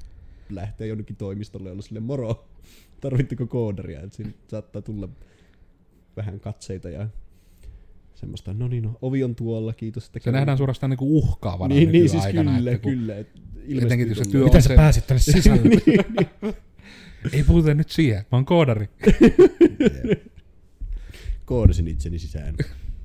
lähteä 0.50 0.86
jonnekin 0.86 1.16
toimistolle 1.16 1.68
ja 1.68 1.72
olla 1.72 1.82
sille 1.82 2.00
moro, 2.00 2.48
tarvitteko 3.00 3.46
koodaria, 3.46 4.00
että 4.00 4.16
siinä 4.16 4.32
saattaa 4.48 4.82
tulla 4.82 5.08
vähän 6.16 6.40
katseita 6.40 6.88
ja 6.90 7.08
semmoista, 8.14 8.52
no 8.52 8.68
niin, 8.68 8.82
no, 8.82 8.98
ovi 9.02 9.24
on 9.24 9.34
tuolla, 9.34 9.72
kiitos. 9.72 10.06
Että 10.06 10.18
Se 10.18 10.24
kävit." 10.24 10.34
nähdään 10.34 10.58
suorastaan 10.58 10.90
niinku 10.90 11.18
uhkaavana 11.18 11.74
niin, 11.74 11.92
niin 11.92 12.08
siis 12.08 12.24
nykyaikana, 12.24 12.56
kyllä, 12.58 12.70
että 12.70 12.82
kun- 12.82 12.92
kyllä. 12.92 13.16
Et 13.16 13.28
Etenkin 13.82 14.08
jos 14.08 14.18
se 14.18 14.22
ilmestyy 14.22 14.32
työ 14.32 14.44
Miten 14.44 14.62
sä 14.62 14.68
se- 14.68 14.76
pääsit 14.76 15.06
tänne 15.06 15.20
sisälle? 15.32 15.70
Ei 17.32 17.42
puhuta 17.44 17.74
nyt 17.74 17.90
siihen, 17.90 18.18
mä 18.18 18.36
oon 18.38 18.44
koodari. 18.44 18.88
Koodasin 21.44 21.88
itseni 21.88 22.18
sisään. 22.18 22.54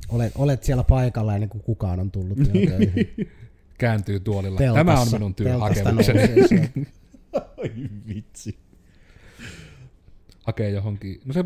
olet, 0.09 0.31
olet 0.35 0.63
siellä 0.63 0.83
paikalla 0.83 1.33
ennen 1.35 1.49
kuin 1.49 1.63
kukaan 1.63 1.99
on 1.99 2.11
tullut. 2.11 2.37
niin. 2.37 2.71
Kääntyy 3.77 4.19
tuolilla. 4.19 4.59
Teltassa- 4.59 4.75
Tämä 4.85 4.99
on 5.01 5.07
minun 5.11 5.35
työhakemukseni. 5.35 6.19
Ai 7.33 7.71
vitsi. 8.07 8.57
Hakee 10.43 10.69
johonkin. 10.69 11.21
No 11.25 11.33
se, 11.33 11.43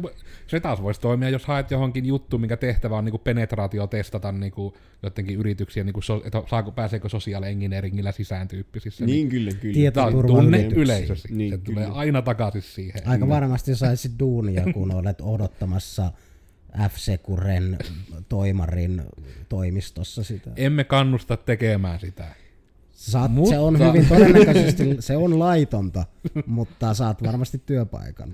se 0.48 0.60
taas 0.60 0.82
voisi 0.82 1.02
toimia, 1.02 1.30
jos 1.30 1.46
haet 1.46 1.72
johonkin 1.72 2.06
juttu, 2.06 2.38
minkä 2.38 2.58
tehtävä 2.58 2.98
on 2.98 3.06
niinku 3.06 3.18
penetraatio 3.18 3.88
testata 3.88 4.32
niinku 4.32 4.78
jotenkin 5.04 5.38
yrityksiä, 5.40 5.84
niinku 5.84 6.02
so, 6.02 6.22
että 6.26 6.44
saako, 6.50 6.72
pääseekö 6.72 7.10
sosiaali 7.10 7.48
engineeringillä 7.48 8.12
sisään 8.12 8.48
tyyppisissä. 8.48 9.06
Niin 9.06 9.30
kyllä, 9.30 9.52
kyllä. 9.52 9.74
Tieto- 9.74 9.94
Tämä 9.96 10.08
on 10.08 10.14
turva 10.14 10.28
tunne 10.28 10.66
yleisösi. 10.76 11.28
Niin, 11.36 11.52
se 11.54 11.58
kyllä. 11.58 11.82
tulee 11.82 11.98
aina 12.00 12.22
takaisin 12.22 12.62
siihen. 12.62 13.02
Aika 13.08 13.28
varmasti 13.28 13.76
saisit 13.76 14.12
duunia, 14.20 14.64
kun 14.74 14.94
olet 14.96 15.22
odottamassa 15.22 16.12
F-Securen 16.90 17.78
toimarin 18.30 19.04
toimistossa 19.50 20.24
sitä. 20.24 20.50
Emme 20.56 20.84
kannusta 20.84 21.38
tekemään 21.38 22.00
sitä. 22.00 22.26
Saat, 22.92 23.32
Mutta- 23.32 23.50
Se 23.56 23.60
on 23.60 23.80
hyvin 23.88 24.06
todennäköisesti, 24.06 24.84
se 25.00 25.18
on 25.18 25.40
laitonta, 25.40 26.06
mutta 26.46 26.94
saat 26.94 27.24
varmasti 27.24 27.62
työpaikan. 27.66 28.34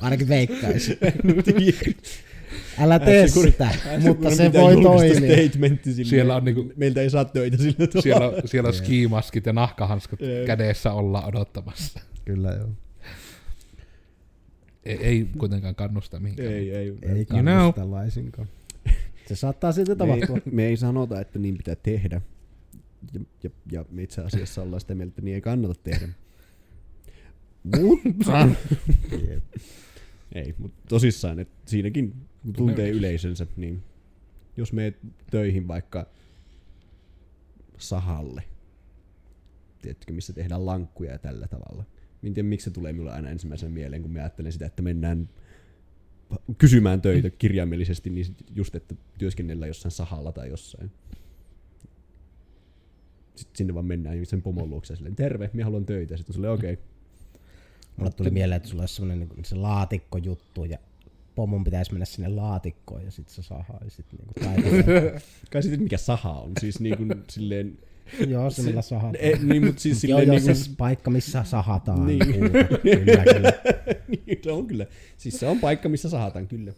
Ainakin 0.00 0.28
veikkaisin. 0.28 0.98
Älä 2.78 2.98
tee 2.98 3.28
sitä, 3.28 3.68
mutta 4.00 4.30
se 4.30 4.52
voi 4.52 4.82
toimia. 4.82 5.36
Statementti 5.36 5.92
sille, 5.94 6.10
Siellä 6.10 6.36
on 6.36 6.44
niinku- 6.44 6.72
Meiltä 6.76 7.00
ei 7.00 7.10
saa 7.10 7.24
töitä 7.24 7.56
sillä 7.56 7.72
tavalla. 7.86 8.02
Siellä, 8.02 8.32
siellä 8.44 8.68
on 8.68 8.74
skimaskit 8.74 9.46
ja 9.46 9.52
nahkahanskat 9.52 10.20
kädessä 10.46 10.92
olla 10.92 11.26
odottamassa. 11.26 12.00
Kyllä 12.24 12.50
joo. 12.50 12.68
Ei, 14.84 14.96
ei 14.96 15.28
kuitenkaan 15.38 15.74
kannusta 15.74 16.20
mihinkään. 16.20 16.52
Ei, 16.52 16.70
ei. 16.74 16.98
Ei 17.02 17.16
You 17.16 17.24
kannusta 17.24 17.80
know. 17.80 17.90
laisinkaan. 17.90 18.48
Se 19.26 19.36
saattaa 19.36 19.72
silti 19.72 19.90
me, 19.90 19.96
tapahtua. 19.96 20.36
ei, 20.36 20.52
me 20.52 20.66
ei 20.66 20.76
sanota, 20.76 21.20
että 21.20 21.38
niin 21.38 21.56
pitää 21.56 21.76
tehdä. 21.76 22.20
Ja, 23.12 23.20
ja, 23.42 23.50
ja 23.72 23.84
me 23.90 24.02
itse 24.02 24.20
asiassa 24.20 24.62
ollaan 24.62 24.80
sitä 24.80 24.94
mieltä, 24.94 25.10
että 25.10 25.22
niin 25.22 25.34
ei 25.34 25.40
kannata 25.40 25.74
tehdä. 25.74 26.08
Mutta... 27.62 28.48
Ei, 30.34 30.54
mutta 30.58 30.82
tosissaan, 30.88 31.38
että 31.38 31.70
siinäkin 31.70 32.14
kun 32.42 32.52
tuntee 32.52 32.90
yleisönsä, 32.90 33.46
niin 33.56 33.82
jos 34.56 34.72
meet 34.72 34.98
töihin 35.30 35.68
vaikka 35.68 36.06
sahalle, 37.78 38.42
tiedätkö, 39.82 40.12
missä 40.12 40.32
tehdään 40.32 40.66
lankkuja 40.66 41.12
ja 41.12 41.18
tällä 41.18 41.46
tavalla. 41.48 41.84
En 42.22 42.34
tiedä, 42.34 42.48
miksi 42.48 42.64
se 42.64 42.70
tulee 42.70 42.92
minulle 42.92 43.12
aina 43.12 43.30
ensimmäisenä 43.30 43.72
mieleen, 43.72 44.02
kun 44.02 44.10
mä 44.10 44.18
ajattelen 44.18 44.52
sitä, 44.52 44.66
että 44.66 44.82
mennään 44.82 45.28
kysymään 46.58 47.02
töitä 47.02 47.30
kirjaimellisesti, 47.30 48.10
niin 48.10 48.36
just, 48.54 48.74
että 48.74 48.94
työskennellään 49.18 49.68
jossain 49.68 49.92
sahalla 49.92 50.32
tai 50.32 50.48
jossain. 50.48 50.90
Sitten 53.34 53.56
sinne 53.56 53.74
vaan 53.74 53.86
mennään 53.86 54.26
sen 54.26 54.42
pomon 54.42 54.70
luokse 54.70 54.92
ja 54.92 54.96
silleen, 54.96 55.16
terve, 55.16 55.50
minä 55.52 55.64
haluan 55.64 55.86
töitä. 55.86 56.16
Sitten 56.16 56.34
silleen, 56.34 56.52
okei. 56.52 56.72
Okay. 56.72 56.84
Mulle 57.96 58.10
tuli 58.10 58.30
mieleen, 58.30 58.56
että 58.56 58.68
sulla 58.68 58.82
olisi 58.82 58.94
semmoinen 58.94 59.28
niin 59.36 59.44
se 59.44 59.54
laatikkojuttu 59.54 60.64
ja 60.64 60.78
pomon 61.34 61.64
pitäisi 61.64 61.92
mennä 61.92 62.04
sinne 62.04 62.28
laatikkoon 62.28 63.04
ja 63.04 63.10
sitten 63.10 63.34
se 63.34 63.42
sahaisit 63.42 64.06
niin 64.12 64.28
taitavasti. 64.44 65.26
Kai 65.50 65.62
sitten 65.62 65.82
mikä 65.82 65.98
saha 65.98 66.32
on, 66.32 66.52
siis 66.60 66.80
niin 66.80 66.96
kuin 66.96 67.24
silleen, 67.30 67.78
Joo, 68.28 68.50
se 68.50 68.62
millä 68.62 68.82
sahataan. 68.82 69.16
e, 69.18 69.32
niin, 69.42 69.66
mutta 69.66 69.82
siis 69.82 70.04
Joo, 70.04 70.18
silleen 70.20 70.26
joo, 70.26 70.34
niin 70.36 70.44
kuin, 70.44 70.56
se 70.56 70.70
paikka, 70.78 71.10
missä 71.10 71.44
sahataan. 71.44 72.06
Niin. 72.06 72.18
puuta. 72.18 72.78
Kyllä, 72.82 73.24
kyllä. 73.34 73.52
niin, 74.26 74.38
se 74.42 74.52
on 74.52 74.66
kyllä. 74.66 74.86
Siis 75.18 75.40
se 75.40 75.46
on 75.46 75.60
paikka, 75.60 75.88
missä 75.88 76.08
sahataan, 76.08 76.48
kyllä. 76.48 76.72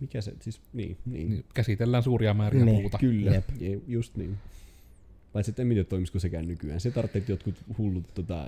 Mikä 0.00 0.20
se, 0.20 0.32
siis, 0.40 0.60
niin, 0.72 0.96
niin. 1.06 1.30
Niin, 1.30 1.44
käsitellään 1.54 2.02
suuria 2.02 2.34
määriä 2.34 2.64
Niin. 2.64 2.80
puuta. 2.80 2.98
Kyllä, 2.98 3.30
Jep. 3.30 3.44
Je, 3.60 3.78
just 3.88 4.16
niin. 4.16 4.38
Paitsi 5.32 5.50
että 5.50 5.62
en 5.62 5.68
tiedä 5.68 5.84
toimisiko 5.84 6.18
sekään 6.18 6.48
nykyään. 6.48 6.80
Se 6.80 6.90
tarvitsee 6.90 7.22
jotkut 7.28 7.54
hullut, 7.78 8.14
tota, 8.14 8.46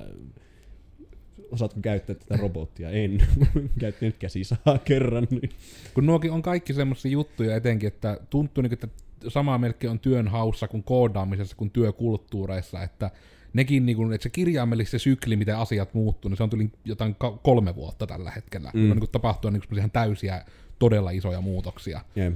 osaatko 1.50 1.80
käyttää 1.80 2.16
tätä 2.16 2.36
robottia? 2.36 2.90
En. 2.90 3.22
Käyttänyt 3.80 4.16
käsisahaa 4.18 4.78
kerran. 4.78 5.26
Niin. 5.30 5.50
Kun 5.94 6.06
nuokin 6.06 6.30
on 6.32 6.42
kaikki 6.42 6.72
semmoisia 6.74 7.10
juttuja 7.10 7.56
etenkin, 7.56 7.86
että 7.86 8.18
tuntuu 8.30 8.62
niin, 8.62 8.72
että 8.72 8.88
sama 9.28 9.58
melkein 9.58 9.90
on 9.90 9.98
työn 9.98 10.28
haussa 10.28 10.68
kuin 10.68 10.82
koodaamisessa 10.82 11.56
kuin 11.56 11.70
työkulttuureissa, 11.70 12.82
että 12.82 13.10
nekin, 13.52 13.86
niin 13.86 13.96
kuin, 13.96 14.12
että 14.12 14.22
se 14.22 14.30
kirjaimellisesti 14.30 14.98
se 14.98 15.02
sykli, 15.02 15.36
miten 15.36 15.56
asiat 15.56 15.94
muuttuu, 15.94 16.28
niin 16.28 16.36
se 16.36 16.42
on 16.42 16.50
tuli 16.50 16.70
jotain 16.84 17.16
kolme 17.42 17.74
vuotta 17.74 18.06
tällä 18.06 18.30
hetkellä. 18.30 18.70
Mm. 18.74 18.82
On 18.82 18.88
niin 18.88 18.98
kuin 18.98 19.10
tapahtua 19.10 19.50
niin 19.50 19.62
kuin 19.68 19.78
ihan 19.78 19.90
täysiä, 19.90 20.44
todella 20.78 21.10
isoja 21.10 21.40
muutoksia. 21.40 22.00
Yeah. 22.16 22.32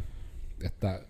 Että 0.64 1.00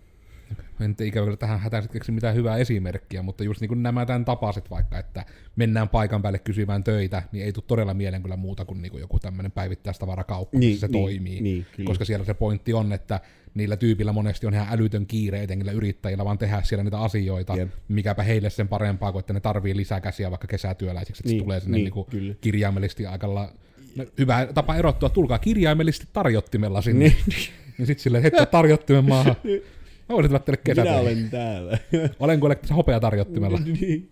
en 0.81 0.95
ikävä 1.03 1.25
kyllä 1.25 1.37
tähän 1.37 1.59
hätään 1.59 1.89
keksi 1.89 2.11
mitään 2.11 2.35
hyvää 2.35 2.57
esimerkkiä, 2.57 3.21
mutta 3.21 3.43
just 3.43 3.61
niin 3.61 3.67
kuin 3.69 3.83
nämä 3.83 4.05
tämän 4.05 4.25
tapaiset 4.25 4.69
vaikka, 4.69 4.99
että 4.99 5.25
mennään 5.55 5.89
paikan 5.89 6.21
päälle 6.21 6.39
kysymään 6.39 6.83
töitä, 6.83 7.23
niin 7.31 7.45
ei 7.45 7.53
tule 7.53 7.63
todella 7.67 7.93
mieleen 7.93 8.21
kyllä 8.21 8.35
muuta 8.37 8.65
kuin, 8.65 8.81
niin 8.81 8.91
kuin 8.91 9.01
joku 9.01 9.19
tämmöinen 9.19 9.51
päivittäistavarakauppa, 9.51 10.59
Niin, 10.59 10.71
missä 10.73 10.87
se 10.87 10.91
niin, 10.93 11.03
toimii. 11.03 11.41
niin, 11.41 11.65
kyllä. 11.75 11.87
koska 11.87 12.05
siellä 12.05 12.25
se 12.25 12.33
pointti 12.33 12.73
on, 12.73 12.93
että 12.93 13.19
niillä 13.53 13.77
tyypillä 13.77 14.11
monesti 14.11 14.47
on 14.47 14.53
ihan 14.53 14.67
älytön 14.71 15.05
kiire, 15.05 15.43
etenkin 15.43 15.69
yrittäjillä, 15.69 16.25
vaan 16.25 16.37
tehdä 16.37 16.61
siellä 16.63 16.83
niitä 16.83 16.99
asioita, 16.99 17.55
Jep. 17.55 17.69
mikäpä 17.87 18.23
heille 18.23 18.49
sen 18.49 18.67
parempaa 18.67 19.11
kuin, 19.11 19.19
että 19.19 19.33
ne 19.33 19.39
tarvii 19.39 19.75
lisää 19.75 20.01
käsiä 20.01 20.31
vaikka 20.31 20.47
kesätyöläisiksi, 20.47 21.21
että 21.21 21.29
Niin, 21.29 21.39
se 21.39 21.43
tulee 21.43 21.59
sinne 21.59 21.77
niin, 21.77 21.83
niin, 21.83 21.93
kuin 21.93 22.05
kyllä. 22.05 22.33
kirjaimellisesti 22.41 23.05
aikalla 23.05 23.51
No, 23.95 24.05
hyvä 24.17 24.47
tapa 24.53 24.75
erottua, 24.75 25.09
tulkaa 25.09 25.39
kirjaimellisesti 25.39 26.07
tarjottimella 26.13 26.81
sinne. 26.81 27.05
Niin. 27.05 27.15
niin 27.77 27.87
sitten 27.87 28.03
silleen 28.03 28.21
heittää 28.21 28.45
tarjottimen 28.45 29.05
maahan. 29.05 29.35
Mä 30.09 30.15
voisin 30.15 30.29
tulla 30.29 30.39
teille 30.39 30.61
Minä 30.65 30.75
kesätöihin. 30.75 31.01
olen 31.01 31.29
täällä. 31.29 31.77
Olen 32.19 32.39
kuule 32.39 32.55
tässä 32.55 32.73
hopeatarjottimella. 32.75 33.59
niin. 33.81 34.11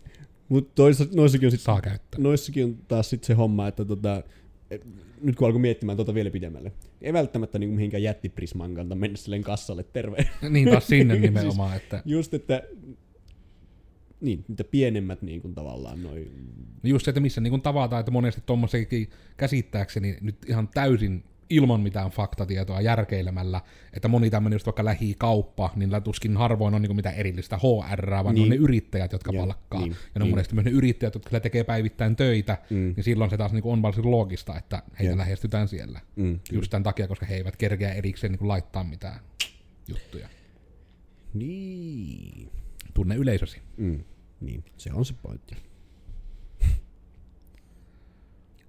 Mutta 0.50 0.82
noissakin 1.16 1.48
on 1.48 1.52
sit, 1.52 1.60
Saa 1.62 1.82
käyttää. 1.82 2.22
noissakin 2.22 2.66
on 2.66 2.78
taas 2.88 3.10
sit 3.10 3.24
se 3.24 3.34
homma, 3.34 3.68
että 3.68 3.86
tota, 3.86 4.24
et, 4.72 4.86
nyt 5.22 5.36
kun 5.36 5.46
alkoi 5.48 5.62
miettimään 5.62 5.98
tota 5.98 6.14
vielä 6.14 6.30
pidemmälle, 6.30 6.72
ei 7.02 7.14
välttämättä 7.14 7.60
niinku 7.60 7.76
mihinkään 7.76 8.04
jättiprisman 8.04 8.74
kanta 8.74 8.96
mennä 8.96 9.18
silleen 9.18 9.44
kassalle 9.44 9.84
terve. 9.84 10.18
Niin 10.50 10.70
taas 10.70 10.88
sinne 10.88 11.14
Siis- 11.14 11.22
nimenomaan, 11.22 11.78
että 11.78 12.02
Just, 12.06 12.34
että 12.34 12.64
niin, 14.22 14.46
mitä 14.48 14.64
pienemmät 14.64 15.22
niin 15.22 15.42
kuin 15.42 15.56
tavallaan 15.56 16.04
noin. 16.04 16.32
just 16.84 17.06
se, 17.06 17.12
että 17.12 17.22
missä 17.22 17.42
niin 17.42 17.62
tavataan, 17.62 18.00
että 18.00 18.12
monesti 18.12 18.42
tuommoisenkin 18.46 19.10
käsittääkseni 19.38 20.18
nyt 20.22 20.36
ihan 20.50 20.68
täysin 20.68 21.24
ilman 21.50 21.82
mitään 21.82 22.12
faktatietoa 22.12 22.82
järkeilemällä, 22.82 23.62
että 23.94 24.08
moni 24.08 24.30
tämmöinen 24.30 24.56
just 24.56 24.66
vaikka 24.66 24.86
lähikauppa, 24.86 25.70
niin 25.76 25.90
tuskin 26.04 26.38
harvoin 26.38 26.74
on 26.74 26.82
niin 26.82 26.96
mitään 26.96 27.16
erillistä 27.16 27.58
HR, 27.58 28.12
vaan 28.12 28.36
niin. 28.36 28.44
On 28.44 28.50
ne 28.50 28.56
yrittäjät, 28.56 29.12
jotka 29.12 29.32
Joo, 29.34 29.44
palkkaa. 29.46 29.80
niin, 29.80 29.92
ja 29.92 29.98
ne 29.98 30.04
on 30.16 30.22
niin. 30.22 30.30
monesti 30.30 30.56
myös 30.56 30.66
ne 30.66 30.72
yrittäjät, 30.72 31.14
jotka 31.14 31.30
kyllä 31.30 31.40
tekee 31.40 31.64
päivittäin 31.64 32.16
töitä, 32.16 32.58
Mm. 32.70 32.94
niin 32.96 33.04
silloin 33.04 33.30
se 33.30 33.38
taas 33.38 33.52
niin 33.54 33.64
on 33.66 33.82
varsin 33.82 34.12
loogista, 34.12 34.58
että 34.58 34.82
heitä 35.00 35.12
Joo. 35.12 35.18
lähestytään 35.18 35.68
siellä. 35.68 36.02
Mm, 36.16 36.40
Just 36.52 36.70
tämän 36.72 36.84
takia, 36.84 37.08
koska 37.08 37.26
he 37.26 37.36
eivät 37.36 37.56
kerkeä 37.56 37.94
erikseen 37.94 38.32
niin 38.34 38.48
laittaa 38.48 38.84
mitään 38.84 39.20
juttuja. 39.88 40.30
Niin. 41.34 42.52
Tunne 42.94 43.16
yleisösi. 43.16 43.62
Mm. 43.78 44.04
Niin, 44.42 44.64
se 44.78 44.90
on 44.94 45.06
se 45.06 45.14
pointti. 45.22 45.56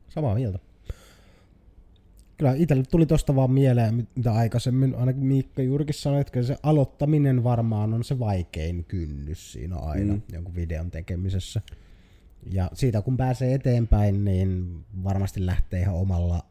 Samaa 0.09 0.35
mieltä. 0.35 0.59
Kyllä 2.39 2.55
itselle 2.57 2.83
tuli 2.91 3.07
tosta 3.07 3.37
vaan 3.37 3.51
mieleen, 3.51 3.95
mit- 3.95 4.09
mitä 4.17 4.33
aikaisemmin 4.33 4.95
ainakin 4.95 5.27
Miikka 5.27 5.63
juurikin 5.63 5.95
sanoi, 5.95 6.21
että 6.21 6.43
se 6.43 6.57
aloittaminen 6.63 7.45
varmaan 7.45 7.95
on 7.95 8.05
se 8.05 8.19
vaikein 8.19 8.85
kynnys 8.85 9.53
siinä 9.53 9.77
aina 9.77 10.13
Mm. 10.15 10.19
mm. 10.29 10.35
jonkun 10.35 10.55
videon 10.55 10.91
tekemisessä. 10.91 11.61
Ja 12.53 12.71
siitä 12.75 13.03
kun 13.03 13.17
pääsee 13.17 13.55
eteenpäin, 13.55 14.25
niin 14.25 14.81
varmasti 15.05 15.47
lähtee 15.47 15.81
ihan 15.81 15.95
omalla 15.95 16.45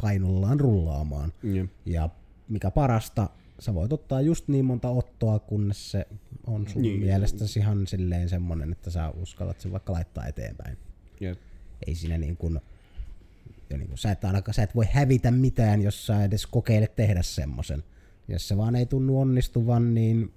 painollaan 0.00 0.60
rullaamaan. 0.60 1.32
Ja. 1.42 1.66
Ja 1.86 2.08
mikä 2.48 2.70
parasta, 2.70 3.30
sä 3.58 3.74
voit 3.74 3.92
ottaa 3.92 4.20
just 4.20 4.48
niin 4.48 4.64
monta 4.64 4.88
ottoa, 4.88 5.38
kunnes 5.38 5.90
se 5.90 6.06
on 6.46 6.68
sun 6.68 6.82
Niin. 6.82 7.00
mielestäsi 7.00 7.58
ihan 7.58 7.86
silleen 7.86 8.28
semmonen, 8.28 8.72
että 8.72 8.90
sä 8.90 9.10
uskallat 9.10 9.60
sen 9.60 9.72
vaikka 9.72 9.92
laittaa 9.92 10.26
eteenpäin. 10.26 10.76
Ja. 11.20 11.34
Ei 11.86 11.94
siinä 11.94 12.18
niin 12.18 12.36
kuin 12.36 12.60
Ja 13.70 13.76
niin 13.78 13.88
kuin, 13.88 13.98
sä, 13.98 14.10
et 14.10 14.24
ainakaan, 14.24 14.54
sä 14.54 14.62
et 14.62 14.74
voi 14.74 14.86
hävitä 14.92 15.30
mitään, 15.30 15.82
jos 15.82 16.06
sä 16.06 16.24
edes 16.24 16.46
kokeilet 16.46 16.96
tehdä 16.96 17.22
semmoisen. 17.22 17.82
Jos 18.28 18.48
se 18.48 18.56
vaan 18.56 18.76
ei 18.76 18.86
tunnu 18.86 19.20
onnistuvan, 19.20 19.94
niin 19.94 20.32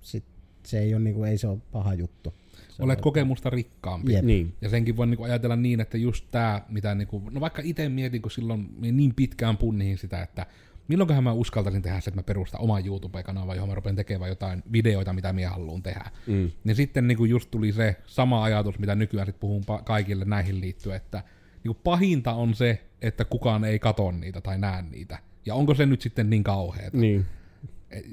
sit 0.00 0.24
se 0.66 0.78
ei, 0.78 0.94
ole, 0.94 1.02
niin 1.02 1.14
kuin, 1.14 1.30
ei 1.30 1.38
se 1.38 1.46
ole 1.46 1.58
paha 1.72 1.94
juttu. 1.94 2.34
Se 2.68 2.82
Olet 2.82 2.98
on- 2.98 3.02
kokemusta 3.02 3.50
rikkaampi. 3.50 4.12
Jep. 4.12 4.24
Niin. 4.24 4.54
Ja 4.60 4.68
senkin 4.68 4.96
voi 4.96 5.06
niinku 5.06 5.22
ajatella 5.24 5.56
niin, 5.56 5.80
että 5.80 5.98
just 5.98 6.24
tämä, 6.30 6.62
mitä 6.68 6.94
niinku, 6.94 7.22
no 7.30 7.40
vaikka 7.40 7.62
itse 7.64 7.88
mietin, 7.88 8.22
kun 8.22 8.30
silloin 8.30 8.68
niin 8.80 9.14
pitkään 9.14 9.56
punnihin 9.56 9.98
sitä, 9.98 10.22
että 10.22 10.46
milloinkohan 10.88 11.24
mä 11.24 11.32
uskaltaisin 11.32 11.82
tehdä 11.82 12.00
se, 12.00 12.10
että 12.10 12.18
mä 12.18 12.22
perustan 12.22 12.60
oman 12.60 12.86
YouTube-kanavan, 12.86 13.56
johon 13.56 13.68
mä 13.68 13.74
rupean 13.74 13.96
tekemään 13.96 14.28
jotain 14.28 14.62
videoita, 14.72 15.12
mitä 15.12 15.32
minä 15.32 15.50
haluan 15.50 15.82
tehdä. 15.82 16.10
Mm. 16.26 16.50
Niin 16.64 16.76
sitten 16.76 17.06
niinku 17.08 17.24
just 17.24 17.50
tuli 17.50 17.72
se 17.72 17.96
sama 18.06 18.42
ajatus, 18.44 18.78
mitä 18.78 18.94
nykyään 18.94 19.26
sit 19.26 19.40
puhun 19.40 19.62
pa- 19.62 19.82
kaikille 19.82 20.24
näihin 20.24 20.60
liittyen, 20.60 20.96
että 20.96 21.22
niinku 21.64 21.80
pahinta 21.84 22.32
on 22.32 22.54
se, 22.54 22.82
että 23.02 23.24
kukaan 23.24 23.64
ei 23.64 23.78
katso 23.78 24.10
niitä 24.10 24.40
tai 24.40 24.58
näe 24.58 24.82
niitä. 24.82 25.18
Ja 25.46 25.54
onko 25.54 25.74
se 25.74 25.86
nyt 25.86 26.00
sitten 26.00 26.30
niin 26.30 26.44
kauheeta? 26.44 26.96
Niin. 26.96 27.26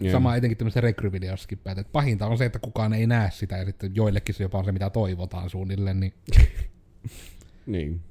Joo. 0.01 0.11
Sama 0.11 0.35
etenkin 0.35 0.57
tämmöisessä 0.57 0.81
rekryvideossakin 0.81 1.57
päätä, 1.57 1.81
että 1.81 1.91
pahinta 1.91 2.27
on 2.27 2.37
se, 2.37 2.45
että 2.45 2.59
kukaan 2.59 2.93
ei 2.93 3.07
näe 3.07 3.31
sitä, 3.31 3.57
ja 3.57 3.65
sitten 3.65 3.95
joillekin 3.95 4.35
se 4.35 4.43
jopa 4.43 4.57
on 4.57 4.65
se, 4.65 4.71
mitä 4.71 4.89
toivotaan 4.89 5.49
suunnilleen, 5.49 5.99
niin 5.99 6.13
Niin. 7.65 8.01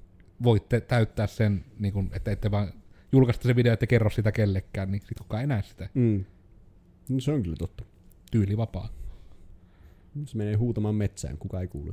voitte 0.42 0.80
täyttää 0.80 1.26
sen, 1.26 1.64
niin 1.78 1.92
kun, 1.92 2.10
että 2.12 2.30
ette 2.30 2.50
vaan 2.50 2.72
julkaista 3.12 3.48
se 3.48 3.56
video, 3.56 3.72
että 3.72 3.86
kerro 3.86 4.10
sitä 4.10 4.32
kellekään, 4.32 4.90
niin 4.90 5.02
sit 5.08 5.18
kukaan 5.18 5.40
ei 5.40 5.46
näe 5.46 5.62
sitä. 5.62 5.88
Mm. 5.94 6.24
No, 7.08 7.20
se 7.20 7.32
on 7.32 7.42
kyllä 7.42 7.56
totta. 7.56 7.84
Tyyli 8.30 8.56
vapaa. 8.56 8.88
Se 10.24 10.36
menee 10.36 10.54
huutamaan 10.54 10.94
metsään, 10.94 11.38
kuka 11.38 11.60
ei 11.60 11.68
kuule. 11.68 11.92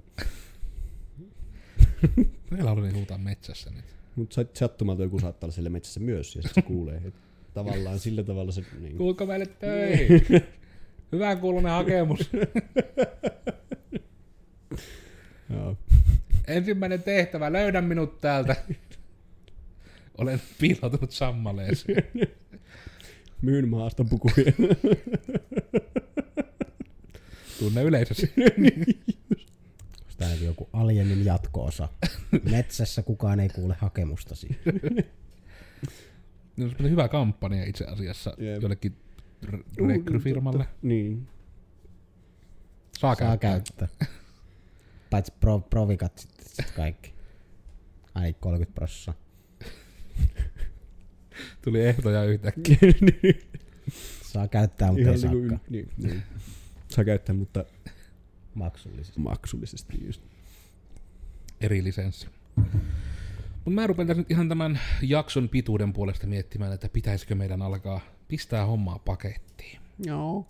Meillä 2.52 2.70
haluaisin 2.70 2.98
huutaa 2.98 3.18
metsässä 3.18 3.70
nyt. 3.70 3.86
Mutta 4.16 4.46
sattumalta 4.54 5.04
joku 5.04 5.20
saattaa 5.20 5.48
olla 5.48 5.54
siellä 5.54 5.70
metsässä 5.70 6.00
myös, 6.00 6.36
ja 6.36 6.42
sitten 6.42 6.64
se 6.64 6.68
kuulee. 6.68 7.02
Et 7.06 7.14
tavallaan 7.54 8.00
sillä 8.00 8.24
tavalla 8.24 8.52
se... 8.52 8.64
Niin. 8.80 8.98
Kuulko 8.98 9.26
meille 9.26 9.46
töihin? 9.46 10.22
Hyvä 11.12 11.36
kuulunen 11.36 11.72
hakemus. 11.72 12.30
Joo. 15.54 15.78
Ensimmäinen 16.48 17.04
tehtävä, 17.04 17.54
löydä 17.54 17.82
minut 17.82 18.22
täältä. 18.22 18.56
Olen 20.18 20.42
piiloutunut 20.60 21.12
sammaleeseen. 21.12 22.04
Myyn 23.42 23.70
maastopukuja. 23.70 24.52
Tunne 27.60 27.84
yleisössä. 27.84 28.28
Joku 31.16 31.22
Alienin 31.22 31.26
jatko-osa? 31.26 31.90
Metsässä 32.52 33.04
kukaan 33.04 33.40
ei 33.40 33.50
kuule 33.50 33.76
hakemustasi. 33.80 34.48
Niin 36.58 36.76
on 36.80 36.90
hyvä 36.90 37.08
kampanja 37.08 37.64
itse 37.66 37.86
asiassa 37.86 38.34
Jep. 38.38 38.62
jollekin 38.62 38.96
r- 39.46 39.88
rekryfirmalle. 39.88 40.68
niin. 40.82 41.28
Saa, 43.00 43.16
Saa 43.16 43.38
käyttää. 43.38 43.52
käyttää. 43.78 44.08
Paitsi 45.10 45.34
pro, 45.40 45.60
provikat 45.60 46.18
sitten 46.18 46.46
sit 46.50 46.72
kaikki. 46.76 47.14
Ai 48.16 48.34
30 48.40 48.76
prossaa. 48.76 49.14
Tuli 51.64 51.82
ehtoja 51.86 52.24
yhtäkkiä. 52.24 52.78
Saa 54.34 54.48
käyttää, 54.48 54.88
mutta 54.88 55.02
Ihan 55.02 55.14
ei 55.14 55.20
saakaan. 55.20 55.50
yl- 55.50 55.60
niin, 55.70 55.90
niin. 55.98 56.24
Saa 56.88 57.06
käyttää, 57.06 57.36
mutta 57.36 57.66
Maksullisesti. 58.54 59.20
maksullisesti 59.20 60.06
just. 60.06 60.22
Eri 61.62 61.84
lisenssi. 61.84 62.28
Mutta 63.66 63.82
mä 63.82 63.88
rupen 63.88 64.08
tässä 64.08 64.22
nyt 64.22 64.32
ihan 64.32 64.50
tämän 64.50 64.80
jakson 65.02 65.50
pituuden 65.50 65.94
puolesta 65.94 66.28
miettimään, 66.28 66.74
että 66.74 66.90
pitäisikö 66.90 67.36
meidän 67.36 67.62
alkaa 67.62 68.02
pistää 68.28 68.66
hommaa 68.66 69.00
pakettiin. 69.00 69.80
Joo. 70.06 70.48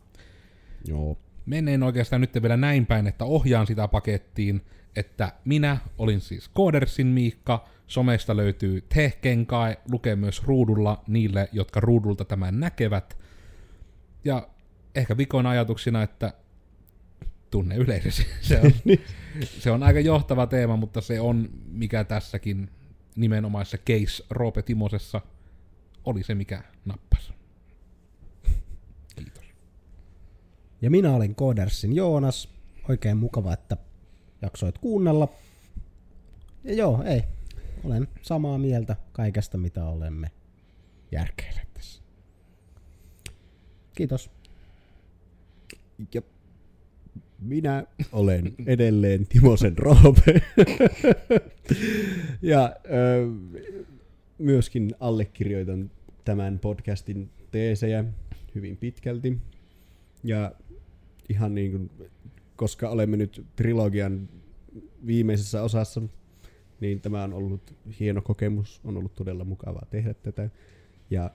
Joo. 0.87 1.17
Menen 1.45 1.83
oikeastaan 1.83 2.21
nyt 2.21 2.41
vielä 2.41 2.57
näin 2.57 2.85
päin, 2.85 3.07
että 3.07 3.25
ohjaan 3.25 3.67
sitä 3.67 3.87
pakettiin, 3.87 4.61
että 4.95 5.31
minä 5.45 5.77
olin 5.97 6.21
siis 6.21 6.47
Koodersin 6.47 7.07
Miikka, 7.07 7.65
somesta 7.87 8.37
löytyy 8.37 8.81
Tehkenkai, 8.81 9.77
lukee 9.91 10.15
myös 10.15 10.43
ruudulla 10.43 11.03
niille, 11.07 11.49
jotka 11.51 11.79
ruudulta 11.79 12.25
tämän 12.25 12.59
näkevät. 12.59 13.17
Ja 14.23 14.47
ehkä 14.95 15.17
vikon 15.17 15.45
ajatuksina, 15.45 16.03
että 16.03 16.33
tunne 17.55 17.75
yleisösi. 17.75 18.27
Se 18.41 18.59
on, 18.61 18.71
se 19.59 19.71
on 19.71 19.83
aika 19.83 19.99
johtava 19.99 20.47
teema, 20.47 20.75
mutta 20.75 21.01
se 21.01 21.21
on, 21.21 21.49
mikä 21.67 22.03
tässäkin 22.03 22.69
nimenomaisessa 23.15 23.77
case 23.77 24.23
Roope 24.29 24.61
Timosessa 24.61 25.21
oli 26.05 26.23
se, 26.23 26.35
mikä 26.35 26.63
nappasi. 26.85 27.33
Kiitos. 29.15 29.43
Ja 30.81 30.91
minä 30.91 31.15
olin 31.15 31.35
Codersin 31.35 31.95
Joonas. 31.95 32.49
Oikein 32.89 33.17
mukava, 33.17 33.53
että 33.53 33.77
jaksoit 34.41 34.77
kuunnella. 34.77 35.27
Ja 36.63 36.73
joo, 36.73 37.03
ei. 37.03 37.23
Olen 37.83 38.07
samaa 38.21 38.57
mieltä 38.57 38.95
kaikesta, 39.11 39.57
mitä 39.57 39.85
olemme 39.85 40.31
järkeilleet 41.11 41.73
tässä. 41.73 42.01
Kiitos. 43.95 44.31
Ja 46.13 46.21
minä 47.45 47.83
olen 48.11 48.53
edelleen 48.65 49.27
Timosen 49.27 49.77
Roope. 49.77 50.41
ja 52.41 52.75
ö, 52.85 53.27
myöskin 54.37 54.95
allekirjoitan 54.99 55.91
tämän 56.25 56.59
podcastin 56.59 57.29
teesejä 57.51 58.05
hyvin 58.55 58.77
pitkälti. 58.77 59.37
Ja 60.23 60.51
ihan 61.29 61.55
niin 61.55 61.71
kuin, 61.71 61.91
koska 62.55 62.89
olemme 62.89 63.17
nyt 63.17 63.45
trilogian 63.55 64.29
viimeisessä 65.05 65.61
osassa, 65.63 66.01
niin 66.79 67.01
tämä 67.01 67.23
on 67.23 67.33
ollut 67.33 67.73
hieno 67.99 68.21
kokemus. 68.21 68.81
On 68.83 68.97
ollut 68.97 69.15
todella 69.15 69.43
mukavaa 69.43 69.87
tehdä 69.89 70.13
tätä. 70.13 70.49
Ja 71.09 71.31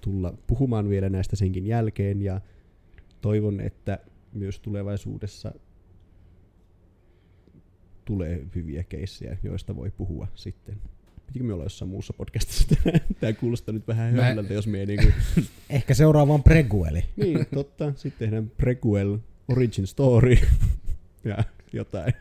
tulla 0.00 0.34
puhumaan 0.46 0.88
vielä 0.88 1.08
näistä 1.08 1.36
senkin 1.36 1.66
jälkeen. 1.66 2.22
Ja 2.22 2.40
toivon, 3.20 3.60
että 3.60 3.98
myös 4.34 4.60
tulevaisuudessa 4.60 5.52
tulee 8.04 8.46
hyviä 8.54 8.84
keissejä, 8.84 9.38
joista 9.42 9.76
voi 9.76 9.90
puhua 9.90 10.28
sitten. 10.34 10.76
Pitikö 11.26 11.44
me 11.44 11.52
olla 11.52 11.64
jossain 11.64 11.88
muussa 11.88 12.12
podcastissa 12.12 12.68
tänään? 12.74 13.00
Tämä 13.20 13.32
kuulostaa 13.32 13.72
nyt 13.72 13.88
vähän 13.88 14.14
höllältä, 14.14 14.54
jos 14.54 14.66
me 14.66 14.86
niinku... 14.86 15.06
Ehkä 15.70 15.94
seuraava 15.94 16.34
on 16.34 16.42
Pregueli. 16.42 17.04
niin, 17.16 17.46
totta. 17.54 17.92
Sitten 17.96 18.18
tehdään 18.18 18.50
prequel, 18.50 19.18
origin 19.48 19.86
story 19.86 20.36
ja 21.24 21.44
jotain. 21.72 22.14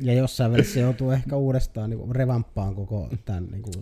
Ja 0.00 0.12
jossain 0.12 0.52
välissä 0.52 0.80
joutuu 0.80 1.10
ehkä 1.10 1.36
uudestaan 1.36 1.90
niin 1.90 2.14
revamppaan 2.14 2.74
koko 2.74 3.08
tämän 3.24 3.46
niin 3.50 3.62
kuin, 3.62 3.74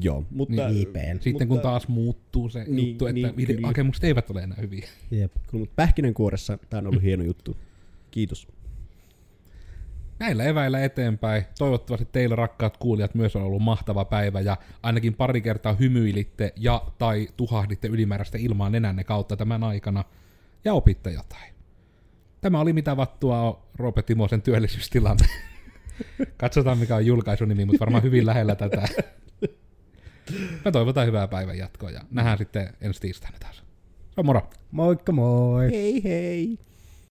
Joo, 0.00 0.24
mutta... 0.30 0.68
Niin, 0.68 0.82
IPn. 0.82 1.14
Sitten 1.14 1.32
mutta, 1.32 1.46
kun 1.46 1.60
taas 1.60 1.88
muuttuu 1.88 2.48
se 2.48 2.64
Niin, 2.64 2.76
niin, 2.76 2.88
juttu, 2.88 3.06
että 3.06 3.14
niin, 3.14 3.22
niin, 3.22 3.34
kyllä. 3.34 3.48
videohakemukset 3.48 4.04
eivät 4.04 4.30
ole 4.30 4.42
enää 4.42 4.58
hyviä. 4.60 4.88
jep. 5.10 5.32
Kyllä, 5.46 5.62
mutta 5.62 5.74
pähkinänkuoressa 5.76 6.58
tämä 6.70 6.78
on 6.78 6.86
ollut 6.86 7.02
hieno 7.02 7.24
juttu. 7.24 7.56
Kiitos. 8.10 8.48
Näillä 10.18 10.44
eväillä 10.44 10.84
eteenpäin. 10.84 11.44
Toivottavasti 11.58 12.08
teillä 12.12 12.36
rakkaat 12.36 12.76
kuulijat 12.76 13.14
myös 13.14 13.36
on 13.36 13.42
ollut 13.42 13.62
mahtava 13.62 14.04
päivä 14.04 14.40
ja 14.40 14.56
ainakin 14.82 15.14
pari 15.14 15.40
kertaa 15.40 15.74
hymyilitte 15.74 16.52
ja 16.56 16.82
tai 16.98 17.28
tuhahditte 17.36 17.88
ylimääräistä 17.88 18.38
ilmaa 18.38 18.70
nenänne 18.70 19.04
kautta 19.04 19.36
tämän 19.36 19.64
aikana 19.64 20.04
ja 20.64 20.74
opitte 20.74 21.10
jotain. 21.10 21.54
Tämä 22.40 22.60
oli 22.60 22.72
mitä 22.72 22.96
vattua 22.96 23.68
Roope 23.74 24.02
Timosen 24.02 24.42
työllisyystilanne. 24.42 25.26
Katsotaan 26.36 26.78
mikä 26.78 26.96
on 26.96 27.06
julkaisunimi, 27.06 27.64
mutta 27.64 27.80
varmaan 27.80 28.02
hyvin 28.02 28.26
lähellä 28.26 28.54
tätä. 28.54 28.88
Mä 30.64 30.72
toivotan 30.72 31.06
hyvää 31.06 31.28
päivän 31.28 31.58
jatkoa 31.58 31.90
ja 31.90 32.00
nähdään 32.10 32.38
sitten 32.38 32.72
ensi 32.80 33.00
tiistaina 33.00 33.38
taas. 33.40 33.56
Se 33.56 33.62
on 34.16 34.26
moro! 34.26 34.50
Moikka 34.70 35.12
moi! 35.12 35.70
Hei 35.70 36.04
hei! 36.04 36.58